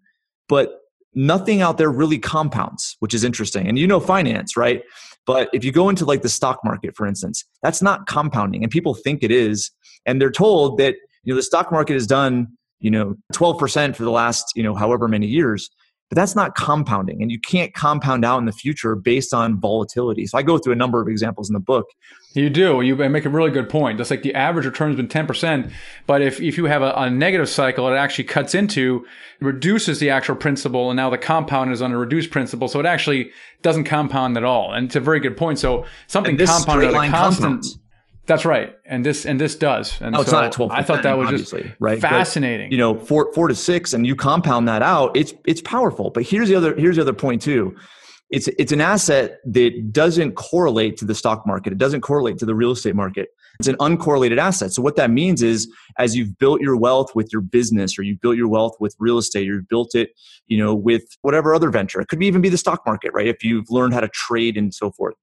but 0.48 0.80
nothing 1.14 1.60
out 1.60 1.76
there 1.76 1.90
really 1.90 2.18
compounds, 2.18 2.96
which 3.00 3.14
is 3.14 3.24
interesting. 3.24 3.66
And 3.66 3.78
you 3.78 3.86
know 3.86 4.00
finance, 4.00 4.56
right? 4.56 4.82
But 5.26 5.48
if 5.52 5.64
you 5.64 5.72
go 5.72 5.88
into 5.88 6.04
like 6.04 6.22
the 6.22 6.28
stock 6.28 6.61
market, 6.64 6.96
for 6.96 7.06
instance, 7.06 7.44
that's 7.62 7.83
not 7.83 8.06
compounding, 8.06 8.62
and 8.62 8.70
people 8.70 8.94
think 8.94 9.22
it 9.22 9.30
is, 9.30 9.70
and 10.06 10.20
they're 10.20 10.30
told 10.30 10.78
that 10.78 10.96
you 11.24 11.33
know 11.33 11.37
the 11.37 11.42
stock 11.42 11.70
market 11.70 11.94
has 11.94 12.06
done 12.06 12.48
you 12.80 12.90
know 12.90 13.14
12% 13.35 13.94
for 13.94 14.02
the 14.02 14.11
last 14.11 14.52
you 14.56 14.62
know 14.62 14.74
however 14.74 15.06
many 15.06 15.26
years 15.26 15.70
but 16.11 16.16
that's 16.16 16.35
not 16.35 16.57
compounding 16.57 17.23
and 17.23 17.31
you 17.31 17.38
can't 17.38 17.73
compound 17.73 18.25
out 18.25 18.38
in 18.38 18.44
the 18.44 18.53
future 18.53 18.96
based 18.96 19.33
on 19.33 19.59
volatility. 19.59 20.27
So 20.27 20.37
i 20.37 20.42
go 20.42 20.59
through 20.59 20.75
a 20.75 20.77
number 20.77 21.01
of 21.01 21.09
examples 21.09 21.49
in 21.49 21.55
the 21.55 21.61
book. 21.61 21.87
You 22.35 22.51
do. 22.51 22.81
You 22.83 22.96
make 22.96 23.25
a 23.25 23.29
really 23.29 23.51
good 23.51 23.68
point. 23.68 23.99
Just 23.99 24.11
like 24.11 24.23
the 24.23 24.35
average 24.35 24.66
return 24.66 24.88
has 24.88 24.96
been 24.96 25.09
10% 25.09 25.70
but 26.07 26.20
if, 26.20 26.40
if 26.40 26.59
you 26.59 26.66
have 26.66 26.83
a, 26.83 26.92
a 26.92 27.09
negative 27.09 27.49
cycle 27.49 27.88
it 27.88 27.96
actually 27.96 28.25
cuts 28.25 28.55
into 28.55 29.07
reduces 29.40 30.01
the 30.01 30.11
actual 30.11 30.35
principal 30.35 30.90
and 30.90 30.96
now 30.96 31.09
the 31.09 31.18
compound 31.18 31.73
is 31.73 31.81
on 31.81 31.92
a 31.92 31.99
reduced 31.99 32.31
principal 32.31 32.68
so 32.68 32.81
it 32.81 32.87
actually 32.87 33.31
doesn't 33.62 33.85
compound 33.85 34.37
at 34.37 34.44
all. 34.44 34.73
And 34.73 34.87
it's 34.87 34.96
a 34.96 35.01
very 35.01 35.20
good 35.20 35.37
point. 35.37 35.59
So 35.59 35.87
something 36.09 36.37
compounded 36.37 36.92
at 36.92 36.94
a 36.94 37.09
constant 37.09 37.62
compounds 37.62 37.79
That's 38.30 38.44
right, 38.44 38.76
and 38.84 39.04
this 39.04 39.26
and 39.26 39.40
this 39.40 39.56
does. 39.56 40.00
And 40.00 40.14
oh, 40.14 40.20
it's 40.20 40.30
so 40.30 40.36
not 40.36 40.44
at 40.44 40.52
twelve. 40.52 40.70
I 40.70 40.84
thought 40.84 41.02
that 41.02 41.18
was 41.18 41.30
just 41.30 41.52
right, 41.80 42.00
fascinating. 42.00 42.68
But, 42.68 42.72
you 42.72 42.78
know, 42.78 42.94
four 42.94 43.32
four 43.32 43.48
to 43.48 43.56
six, 43.56 43.92
and 43.92 44.06
you 44.06 44.14
compound 44.14 44.68
that 44.68 44.82
out, 44.82 45.16
it's 45.16 45.34
it's 45.48 45.60
powerful. 45.60 46.10
But 46.10 46.22
here's 46.22 46.48
the 46.48 46.54
other 46.54 46.76
here's 46.76 46.94
the 46.94 47.02
other 47.02 47.12
point 47.12 47.42
too. 47.42 47.74
It's 48.31 48.46
it's 48.56 48.70
an 48.70 48.81
asset 48.81 49.38
that 49.46 49.92
doesn't 49.92 50.37
correlate 50.37 50.96
to 50.98 51.04
the 51.04 51.14
stock 51.16 51.44
market. 51.44 51.72
It 51.72 51.78
doesn't 51.78 52.02
correlate 52.02 52.38
to 52.38 52.46
the 52.46 52.54
real 52.54 52.70
estate 52.70 52.94
market. 52.94 53.31
It's 53.58 53.66
an 53.66 53.74
uncorrelated 53.78 54.38
asset. 54.38 54.72
So 54.72 54.81
what 54.81 54.94
that 54.94 55.10
means 55.10 55.42
is, 55.42 55.68
as 55.98 56.14
you've 56.14 56.38
built 56.38 56.60
your 56.60 56.76
wealth 56.76 57.16
with 57.16 57.33
your 57.33 57.42
business, 57.42 57.98
or 57.98 58.04
you've 58.04 58.20
built 58.20 58.37
your 58.37 58.46
wealth 58.46 58.76
with 58.78 58.94
real 59.00 59.18
estate, 59.18 59.50
or 59.50 59.54
you've 59.54 59.68
built 59.68 59.96
it, 59.96 60.10
you 60.46 60.56
know, 60.56 60.72
with 60.72 61.02
whatever 61.22 61.52
other 61.52 61.70
venture. 61.70 62.00
It 62.00 62.06
could 62.06 62.22
even 62.22 62.42
be 62.42 62.48
the 62.48 62.58
stock 62.58 62.87
market, 62.87 63.10
right? 63.12 63.26
If 63.26 63.42
you've 63.42 63.68
learned 63.70 63.92
how 63.92 64.00
to 64.00 64.08
trade 64.08 64.56
and 64.56 64.72
so 64.72 64.92
forth 64.92 65.16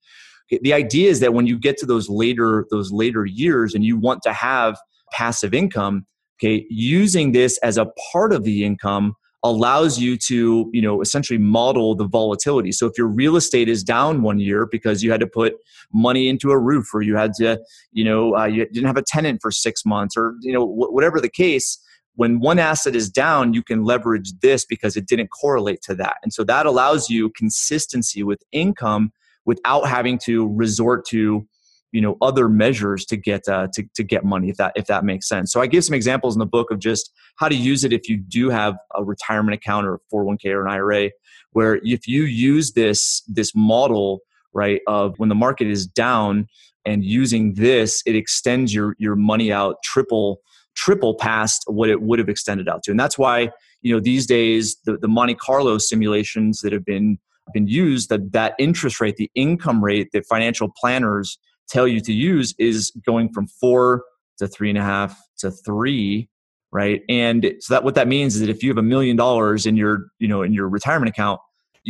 the 0.49 0.73
idea 0.73 1.09
is 1.09 1.19
that 1.19 1.33
when 1.33 1.47
you 1.47 1.57
get 1.57 1.77
to 1.77 1.85
those 1.85 2.09
later 2.09 2.65
those 2.71 2.91
later 2.91 3.25
years 3.25 3.73
and 3.73 3.83
you 3.83 3.97
want 3.97 4.21
to 4.23 4.33
have 4.33 4.77
passive 5.11 5.53
income 5.53 6.05
okay 6.39 6.65
using 6.69 7.31
this 7.31 7.57
as 7.59 7.77
a 7.77 7.87
part 8.11 8.33
of 8.33 8.43
the 8.43 8.63
income 8.63 9.15
allows 9.43 9.99
you 9.99 10.17
to 10.17 10.69
you 10.73 10.81
know 10.81 11.01
essentially 11.01 11.37
model 11.37 11.95
the 11.95 12.07
volatility. 12.07 12.71
So 12.71 12.85
if 12.87 12.97
your 12.97 13.07
real 13.07 13.35
estate 13.35 13.69
is 13.69 13.83
down 13.83 14.21
one 14.21 14.39
year 14.39 14.65
because 14.65 15.03
you 15.03 15.11
had 15.11 15.19
to 15.19 15.27
put 15.27 15.55
money 15.93 16.27
into 16.27 16.51
a 16.51 16.57
roof 16.57 16.93
or 16.93 17.01
you 17.01 17.15
had 17.15 17.33
to 17.35 17.59
you 17.91 18.03
know 18.03 18.35
uh, 18.35 18.45
you 18.45 18.65
didn't 18.65 18.87
have 18.87 18.97
a 18.97 19.03
tenant 19.03 19.41
for 19.41 19.51
six 19.51 19.85
months 19.85 20.15
or 20.17 20.35
you 20.41 20.53
know 20.53 20.65
wh- 20.65 20.91
whatever 20.91 21.21
the 21.21 21.29
case 21.29 21.79
when 22.15 22.39
one 22.39 22.57
asset 22.57 22.95
is 22.95 23.09
down 23.09 23.53
you 23.53 23.63
can 23.63 23.83
leverage 23.83 24.33
this 24.41 24.65
because 24.65 24.97
it 24.97 25.07
didn't 25.07 25.27
correlate 25.27 25.81
to 25.83 25.95
that. 25.95 26.17
And 26.23 26.33
so 26.33 26.43
that 26.43 26.65
allows 26.65 27.09
you 27.09 27.29
consistency 27.29 28.23
with 28.23 28.41
income 28.51 29.11
without 29.47 29.87
having 29.87 30.19
to 30.25 30.53
resort 30.53 31.05
to 31.07 31.47
you 31.93 32.01
know 32.01 32.17
other 32.21 32.47
measures 32.49 33.05
to 33.05 33.17
get 33.17 33.47
uh, 33.47 33.67
to, 33.73 33.83
to 33.95 34.03
get 34.03 34.23
money 34.23 34.49
if 34.49 34.57
that 34.57 34.73
if 34.75 34.85
that 34.85 35.03
makes 35.03 35.27
sense. 35.27 35.51
So 35.51 35.61
i 35.61 35.67
give 35.67 35.83
some 35.83 35.95
examples 35.95 36.35
in 36.35 36.39
the 36.39 36.45
book 36.45 36.69
of 36.69 36.79
just 36.79 37.11
how 37.37 37.49
to 37.49 37.55
use 37.55 37.83
it 37.83 37.93
if 37.93 38.07
you 38.07 38.17
do 38.17 38.49
have 38.49 38.75
a 38.93 39.03
retirement 39.03 39.55
account 39.55 39.87
or 39.87 39.95
a 39.95 39.99
401k 40.13 40.53
or 40.53 40.65
an 40.65 40.71
ira 40.71 41.09
where 41.53 41.79
if 41.83 42.07
you 42.07 42.23
use 42.23 42.73
this 42.73 43.23
this 43.27 43.53
model 43.55 44.19
right 44.53 44.81
of 44.85 45.17
when 45.17 45.29
the 45.29 45.35
market 45.35 45.67
is 45.67 45.87
down 45.87 46.47
and 46.85 47.03
using 47.03 47.53
this 47.53 48.03
it 48.05 48.15
extends 48.15 48.73
your 48.73 48.95
your 48.99 49.15
money 49.15 49.51
out 49.51 49.77
triple 49.83 50.41
triple 50.77 51.15
past 51.15 51.63
what 51.67 51.89
it 51.89 52.01
would 52.01 52.19
have 52.19 52.29
extended 52.29 52.69
out 52.69 52.83
to. 52.83 52.91
And 52.91 52.99
that's 52.99 53.17
why 53.17 53.49
you 53.81 53.93
know 53.93 53.99
these 53.99 54.25
days 54.25 54.77
the, 54.85 54.97
the 54.97 55.07
monte 55.07 55.35
carlo 55.35 55.77
simulations 55.77 56.61
that 56.61 56.71
have 56.71 56.85
been 56.85 57.17
been 57.53 57.67
used 57.67 58.09
that 58.09 58.31
that 58.31 58.53
interest 58.59 58.99
rate 58.99 59.17
the 59.17 59.31
income 59.35 59.83
rate 59.83 60.09
that 60.13 60.25
financial 60.25 60.69
planners 60.69 61.37
tell 61.69 61.87
you 61.87 61.99
to 61.99 62.13
use 62.13 62.53
is 62.57 62.91
going 63.05 63.31
from 63.33 63.47
four 63.47 64.03
to 64.37 64.47
three 64.47 64.69
and 64.69 64.77
a 64.77 64.83
half 64.83 65.19
to 65.37 65.51
three 65.51 66.29
right? 66.71 67.01
And 67.07 67.53
so 67.59 67.73
that 67.73 67.83
what 67.85 67.95
that 67.95 68.09
means 68.09 68.35
is 68.35 68.41
that 68.41 68.49
if 68.49 68.61
you 68.61 68.69
have 68.69 68.77
a 68.77 68.83
million 68.83 69.15
dollars 69.15 69.65
in 69.65 69.77
your 69.77 70.07
you 70.19 70.27
know 70.27 70.41
in 70.41 70.53
your 70.53 70.67
retirement 70.69 71.09
account 71.09 71.39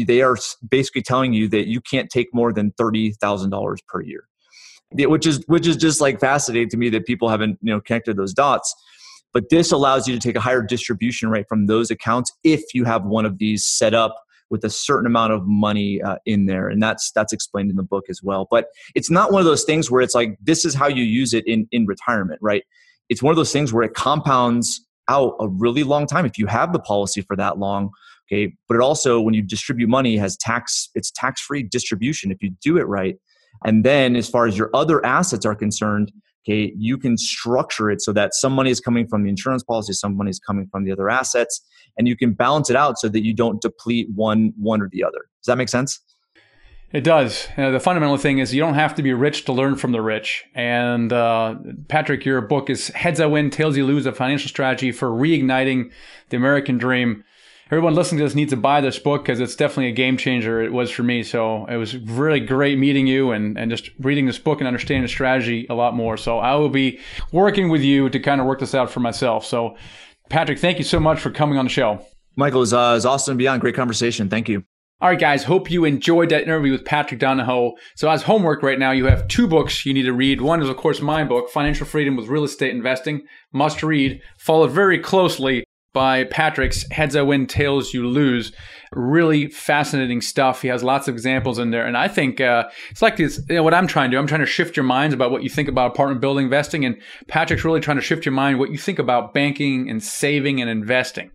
they 0.06 0.22
are 0.22 0.38
basically 0.70 1.02
telling 1.02 1.34
you 1.34 1.48
that 1.50 1.68
you 1.68 1.82
can't 1.82 2.10
take 2.10 2.28
more 2.34 2.54
than 2.54 2.72
$30000 2.74 3.78
per 3.88 4.02
year. 4.02 4.28
Which 4.92 5.26
is 5.26 5.44
which 5.48 5.68
is 5.68 5.76
just 5.76 6.00
like 6.00 6.20
fascinating 6.20 6.70
to 6.70 6.78
me 6.78 6.90
that 6.90 7.06
people 7.06 7.28
haven't 7.28 7.58
you 7.62 7.74
know 7.74 7.82
connected 7.82 8.16
those 8.16 8.34
dots. 8.34 8.74
But 9.34 9.50
this 9.50 9.72
allows 9.72 10.08
you 10.08 10.14
to 10.14 10.20
take 10.20 10.38
a 10.38 10.40
higher 10.40 10.62
distribution 10.62 11.30
rate 11.30 11.46
from 11.50 11.68
those 11.68 11.92
accounts 11.92 12.32
if 12.46 12.74
you 12.74 12.86
have 12.86 13.04
one 13.04 13.26
of 13.26 13.38
these 13.38 13.66
set 13.66 13.94
up 13.94 14.24
with 14.50 14.64
a 14.64 14.70
certain 14.70 15.06
amount 15.06 15.34
of 15.34 15.46
money 15.46 16.02
uh, 16.02 16.18
in 16.26 16.46
there 16.46 16.70
and 16.70 16.82
that's 16.82 17.12
that's 17.12 17.34
explained 17.34 17.70
in 17.70 17.76
the 17.76 17.84
book 17.84 18.06
as 18.10 18.22
well. 18.24 18.48
But 18.50 18.68
it's 18.96 19.10
not 19.10 19.32
one 19.32 19.42
of 19.42 19.46
those 19.46 19.64
things 19.64 19.92
where 19.92 20.02
it's 20.02 20.16
like 20.16 20.38
this 20.42 20.66
is 20.66 20.74
how 20.74 20.88
you 20.88 21.04
use 21.04 21.34
it 21.34 21.46
in 21.48 21.68
in 21.72 21.86
retirement 21.86 22.40
right? 22.42 22.64
It's 23.10 23.24
one 23.24 23.32
of 23.32 23.38
those 23.38 23.54
things 23.54 23.72
where 23.72 23.84
it 23.84 23.94
compounds 23.94 24.86
out 25.10 25.36
a 25.40 25.48
really 25.48 25.84
long 25.84 26.06
time 26.06 26.26
if 26.26 26.38
you 26.38 26.48
have 26.48 26.74
the 26.74 26.80
policy 26.80 27.22
for 27.22 27.36
that 27.38 27.58
long 27.58 27.92
okay? 28.28 28.54
But 28.68 28.76
it 28.76 28.82
also 28.82 29.22
when 29.22 29.34
you 29.34 29.42
distribute 29.42 29.88
money 29.88 30.18
has 30.18 30.38
tax 30.38 30.90
it's 30.96 31.12
tax 31.12 31.42
free 31.42 31.64
distribution 31.64 32.32
if 32.32 32.42
you 32.42 32.52
do 32.62 32.78
it 32.78 32.88
right. 32.88 33.18
And 33.66 33.84
then 33.84 34.16
as 34.16 34.30
far 34.30 34.46
as 34.46 34.58
your 34.58 34.70
other 34.74 35.04
assets 35.06 35.46
are 35.46 35.56
concerned 35.56 36.12
okay 36.48 36.74
you 36.78 36.98
can 36.98 37.18
structure 37.18 37.90
it 37.90 38.02
so 38.02 38.14
that 38.14 38.34
some 38.34 38.54
money 38.54 38.70
is 38.70 38.80
coming 38.80 39.08
from 39.08 39.24
the 39.24 39.30
insurance 39.30 39.64
policy 39.64 39.94
some 39.94 40.16
money 40.16 40.30
is 40.30 40.40
coming 40.40 40.68
from 40.72 40.84
the 40.84 40.92
other 40.92 41.10
assets 41.10 41.62
and 41.98 42.08
you 42.08 42.16
can 42.16 42.34
balance 42.34 42.70
it 42.70 42.76
out 42.76 42.98
so 42.98 43.10
that 43.10 43.24
you 43.24 43.34
don't 43.34 43.62
deplete 43.62 44.08
one 44.14 44.54
one 44.58 44.82
or 44.82 44.90
the 44.90 45.04
other 45.04 45.30
does 45.42 45.48
that 45.48 45.58
make 45.58 45.70
sense 45.70 46.00
it 46.94 47.04
does. 47.04 47.50
The 47.58 47.82
fundamental 47.82 48.16
thing 48.16 48.40
is 48.40 48.54
you 48.54 48.62
don't 48.62 48.76
have 48.76 48.96
to 48.96 49.04
be 49.04 49.12
rich 49.12 49.44
to 49.46 49.52
learn 49.52 49.76
from 49.76 49.92
the 49.92 50.02
rich. 50.02 50.46
And 50.56 51.12
uh, 51.12 51.56
Patrick, 51.90 52.24
your 52.24 52.40
book 52.40 52.70
is 52.70 52.88
Heads 52.90 53.20
I 53.20 53.26
Win, 53.26 53.50
Tails 53.50 53.76
You 53.76 53.86
Lose: 53.86 54.06
A 54.06 54.14
Financial 54.14 54.48
Strategy 54.48 54.94
for 54.94 55.10
Reigniting 55.10 55.92
the 56.30 56.38
American 56.38 56.78
Dream 56.78 57.26
everyone 57.68 57.96
listening 57.96 58.20
to 58.20 58.24
this 58.24 58.36
needs 58.36 58.52
to 58.52 58.58
buy 58.58 58.82
this 58.82 58.98
book 58.98 59.24
because 59.24 59.40
it's 59.40 59.56
definitely 59.56 59.88
a 59.88 59.94
game 59.94 60.18
changer. 60.18 60.62
It 60.62 60.72
was 60.72 60.90
for 60.90 61.04
me. 61.04 61.24
So 61.24 61.66
it 61.66 61.78
was 61.78 61.98
really 61.98 62.40
great 62.40 62.78
meeting 62.78 63.08
you 63.08 63.32
and, 63.32 63.58
and 63.58 63.70
just 63.70 63.90
reading 64.00 64.26
this 64.26 64.40
book 64.40 64.60
and 64.60 64.68
understanding 64.68 65.04
the 65.04 65.10
strategy 65.10 65.68
a 65.70 65.74
lot 65.74 65.94
more. 65.94 66.18
So 66.18 66.40
I 66.40 66.56
will 66.56 66.70
be 66.70 67.00
working 67.32 67.70
with 67.70 67.82
you 67.82 68.10
to 68.10 68.20
kind 68.20 68.40
of 68.40 68.48
work 68.48 68.60
this 68.60 68.74
out 68.74 68.90
for 68.90 69.02
myself. 69.02 69.46
So 69.46 69.76
Patrick, 70.30 70.60
thank 70.60 70.78
you 70.78 70.84
so 70.84 71.00
much 71.00 71.20
for 71.20 71.30
coming 71.30 71.58
on 71.58 71.66
the 71.66 71.70
show. 71.70 72.06
Michael, 72.36 72.62
is 72.62 72.74
uh, 72.74 72.94
is 72.96 73.06
awesome 73.06 73.34
to 73.34 73.38
be 73.38 73.48
on. 73.48 73.60
Great 73.60 73.76
conversation. 73.76 74.30
Thank 74.30 74.48
you. 74.48 74.64
All 75.00 75.10
right, 75.10 75.20
guys, 75.20 75.44
hope 75.44 75.70
you 75.70 75.86
enjoyed 75.86 76.30
that 76.30 76.42
interview 76.42 76.72
with 76.72 76.84
Patrick 76.84 77.20
Donohoe. 77.20 77.74
So, 77.96 78.10
as 78.10 78.24
homework 78.24 78.64
right 78.64 78.80
now, 78.80 78.90
you 78.90 79.06
have 79.06 79.28
two 79.28 79.48
books 79.48 79.86
you 79.86 79.94
need 79.94 80.04
to 80.04 80.14
read. 80.14 80.42
One 80.42 80.62
is, 80.62 80.70
of 80.70 80.78
course, 80.78 81.02
my 81.02 81.24
book, 81.24 81.52
Financial 81.52 81.86
Freedom 81.86 82.16
with 82.16 82.28
Real 82.28 82.44
Estate 82.44 82.72
Investing, 82.72 83.22
must 83.54 83.84
read, 83.84 84.22
followed 84.40 84.72
very 84.72 84.98
closely 84.98 85.64
by 85.98 86.26
Patrick's 86.26 86.86
Heads 86.92 87.16
I 87.16 87.24
Win, 87.24 87.48
Tails 87.48 87.92
You 87.92 88.08
Lose. 88.08 88.52
Really 88.92 89.48
fascinating 89.48 90.22
stuff. 90.22 90.62
He 90.62 90.68
has 90.68 90.84
lots 90.84 91.08
of 91.08 91.16
examples 91.16 91.58
in 91.58 91.72
there. 91.72 91.88
And 91.88 91.98
I 91.98 92.08
think 92.08 92.40
uh, 92.40 92.70
it's 92.92 93.02
like 93.02 93.18
this, 93.18 93.42
you 93.50 93.56
know, 93.56 93.64
what 93.64 93.74
I'm 93.74 93.88
trying 93.88 94.12
to 94.12 94.16
do. 94.16 94.20
I'm 94.20 94.28
trying 94.28 94.42
to 94.42 94.46
shift 94.46 94.78
your 94.78 94.84
minds 94.84 95.16
about 95.16 95.32
what 95.32 95.42
you 95.42 95.50
think 95.50 95.68
about 95.68 95.88
apartment 95.88 96.22
building 96.22 96.46
investing. 96.46 96.86
And 96.86 97.02
Patrick's 97.28 97.66
really 97.66 97.80
trying 97.80 97.98
to 97.98 98.04
shift 98.04 98.28
your 98.28 98.34
mind 98.34 98.60
what 98.60 98.70
you 98.70 98.78
think 98.78 99.00
about 99.00 99.34
banking 99.34 99.90
and 99.90 100.04
saving 100.04 100.62
and 100.62 100.70
investing. 100.70 101.32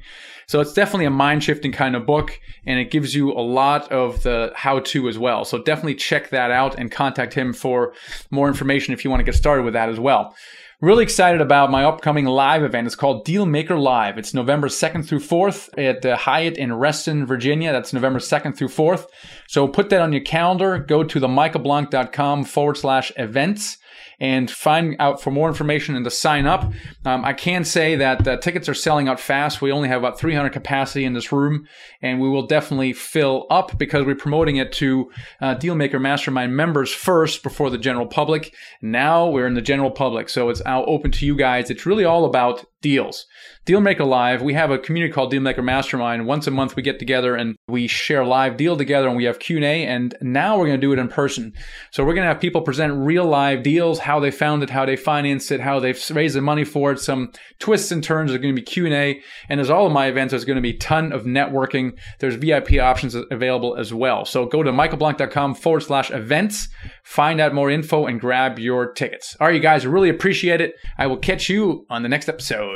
So 0.46 0.60
it's 0.60 0.72
definitely 0.72 1.06
a 1.06 1.10
mind 1.10 1.42
shifting 1.42 1.72
kind 1.72 1.96
of 1.96 2.06
book 2.06 2.38
and 2.64 2.78
it 2.78 2.92
gives 2.92 3.16
you 3.16 3.32
a 3.32 3.42
lot 3.42 3.90
of 3.90 4.22
the 4.22 4.52
how 4.54 4.78
to 4.78 5.08
as 5.08 5.18
well. 5.18 5.44
So 5.44 5.60
definitely 5.60 5.96
check 5.96 6.30
that 6.30 6.52
out 6.52 6.78
and 6.78 6.88
contact 6.88 7.34
him 7.34 7.52
for 7.52 7.94
more 8.30 8.46
information 8.46 8.94
if 8.94 9.04
you 9.04 9.10
want 9.10 9.18
to 9.18 9.24
get 9.24 9.34
started 9.34 9.64
with 9.64 9.74
that 9.74 9.88
as 9.88 9.98
well. 9.98 10.36
Really 10.82 11.04
excited 11.04 11.40
about 11.40 11.70
my 11.70 11.84
upcoming 11.84 12.24
live 12.24 12.64
event. 12.64 12.88
It's 12.88 12.96
called 12.96 13.24
Dealmaker 13.24 13.80
Live. 13.80 14.18
It's 14.18 14.34
November 14.34 14.66
2nd 14.66 15.06
through 15.06 15.20
4th 15.20 15.68
at 15.78 16.02
the 16.02 16.16
Hyatt 16.16 16.56
in 16.56 16.72
Reston, 16.72 17.24
Virginia. 17.24 17.70
That's 17.70 17.92
November 17.92 18.18
2nd 18.18 18.56
through 18.56 18.66
4th. 18.66 19.06
So 19.46 19.68
put 19.68 19.90
that 19.90 20.00
on 20.00 20.12
your 20.12 20.22
calendar. 20.22 20.78
Go 20.78 21.04
to 21.04 21.20
themichaelblank.com 21.20 22.46
forward 22.46 22.78
slash 22.78 23.12
events 23.16 23.78
and 24.20 24.50
find 24.50 24.96
out 24.98 25.20
for 25.22 25.30
more 25.30 25.48
information 25.48 25.96
and 25.96 26.04
to 26.04 26.10
sign 26.10 26.46
up. 26.46 26.72
Um, 27.04 27.24
I 27.24 27.32
can 27.32 27.64
say 27.64 27.96
that 27.96 28.24
the 28.24 28.36
tickets 28.36 28.68
are 28.68 28.74
selling 28.74 29.08
out 29.08 29.20
fast. 29.20 29.60
We 29.60 29.72
only 29.72 29.88
have 29.88 29.98
about 30.00 30.18
300 30.18 30.52
capacity 30.52 31.04
in 31.04 31.12
this 31.12 31.32
room, 31.32 31.66
and 32.00 32.20
we 32.20 32.28
will 32.28 32.46
definitely 32.46 32.92
fill 32.92 33.46
up 33.50 33.78
because 33.78 34.06
we're 34.06 34.14
promoting 34.14 34.56
it 34.56 34.72
to 34.72 35.10
uh, 35.40 35.54
Dealmaker 35.56 36.00
Mastermind 36.00 36.56
members 36.56 36.92
first 36.92 37.42
before 37.42 37.70
the 37.70 37.78
general 37.78 38.06
public. 38.06 38.54
Now 38.80 39.28
we're 39.28 39.46
in 39.46 39.54
the 39.54 39.60
general 39.62 39.90
public, 39.90 40.28
so 40.28 40.48
it's 40.48 40.64
now 40.64 40.84
open 40.84 41.10
to 41.12 41.26
you 41.26 41.36
guys. 41.36 41.70
It's 41.70 41.86
really 41.86 42.04
all 42.04 42.24
about 42.24 42.64
deals. 42.82 43.26
Dealmaker 43.64 44.04
Live, 44.04 44.42
we 44.42 44.54
have 44.54 44.72
a 44.72 44.78
community 44.78 45.12
called 45.12 45.32
Dealmaker 45.32 45.62
Mastermind. 45.62 46.26
Once 46.26 46.48
a 46.48 46.50
month 46.50 46.74
we 46.74 46.82
get 46.82 46.98
together 46.98 47.36
and 47.36 47.54
we 47.68 47.86
share 47.86 48.24
live 48.24 48.56
deal 48.56 48.76
together 48.76 49.06
and 49.06 49.16
we 49.16 49.22
have 49.22 49.38
Q&A 49.38 49.86
and 49.86 50.16
now 50.20 50.58
we're 50.58 50.66
going 50.66 50.80
to 50.80 50.84
do 50.84 50.92
it 50.92 50.98
in 50.98 51.06
person. 51.06 51.52
So 51.92 52.04
we're 52.04 52.14
going 52.14 52.24
to 52.24 52.32
have 52.32 52.40
people 52.40 52.62
present 52.62 52.92
real 52.92 53.24
live 53.24 53.62
deals, 53.62 54.00
how 54.00 54.18
they 54.18 54.32
found 54.32 54.64
it, 54.64 54.70
how 54.70 54.84
they 54.84 54.96
financed 54.96 55.52
it, 55.52 55.60
how 55.60 55.78
they've 55.78 56.10
raised 56.10 56.34
the 56.34 56.40
money 56.40 56.64
for 56.64 56.90
it, 56.90 56.98
some 56.98 57.30
twists 57.60 57.92
and 57.92 58.02
turns. 58.02 58.30
There's 58.32 58.42
going 58.42 58.54
to 58.54 58.60
be 58.60 58.66
Q&A 58.66 59.22
and 59.48 59.60
as 59.60 59.70
all 59.70 59.86
of 59.86 59.92
my 59.92 60.06
events, 60.06 60.32
there's 60.32 60.44
going 60.44 60.56
to 60.56 60.62
be 60.62 60.74
a 60.74 60.78
ton 60.78 61.12
of 61.12 61.22
networking. 61.22 61.96
There's 62.18 62.34
VIP 62.34 62.80
options 62.80 63.14
available 63.14 63.76
as 63.76 63.94
well. 63.94 64.24
So 64.24 64.44
go 64.44 64.64
to 64.64 64.72
michaelblank.com 64.72 65.54
forward 65.54 65.80
slash 65.80 66.10
events, 66.10 66.68
find 67.04 67.40
out 67.40 67.54
more 67.54 67.70
info 67.70 68.06
and 68.06 68.20
grab 68.20 68.58
your 68.58 68.92
tickets. 68.92 69.36
All 69.38 69.46
right, 69.46 69.54
you 69.54 69.62
guys, 69.62 69.86
really 69.86 70.08
appreciate 70.08 70.60
it. 70.60 70.74
I 70.98 71.06
will 71.06 71.16
catch 71.16 71.48
you 71.48 71.86
on 71.88 72.02
the 72.02 72.08
next 72.08 72.28
episode. 72.28 72.71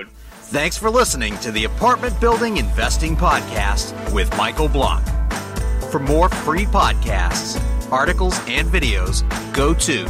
Thanks 0.50 0.78
for 0.78 0.90
listening 0.90 1.36
to 1.38 1.50
the 1.50 1.64
Apartment 1.64 2.20
Building 2.20 2.58
Investing 2.58 3.16
Podcast 3.16 3.92
with 4.12 4.30
Michael 4.36 4.68
Blank. 4.68 5.04
For 5.90 5.98
more 5.98 6.28
free 6.28 6.66
podcasts, 6.66 7.60
articles, 7.90 8.38
and 8.46 8.68
videos, 8.68 9.24
go 9.52 9.74
to 9.74 10.04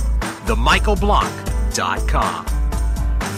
themichaelblank.com. 0.44 2.46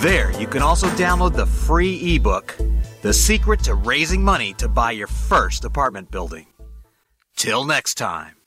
There, 0.00 0.40
you 0.40 0.48
can 0.48 0.62
also 0.62 0.88
download 0.88 1.36
the 1.36 1.46
free 1.46 2.16
ebook, 2.16 2.56
The 3.02 3.12
Secret 3.12 3.62
to 3.64 3.74
Raising 3.74 4.24
Money 4.24 4.52
to 4.54 4.66
Buy 4.66 4.90
Your 4.90 5.06
First 5.06 5.64
Apartment 5.64 6.10
Building. 6.10 6.46
Till 7.36 7.64
next 7.64 7.94
time. 7.94 8.37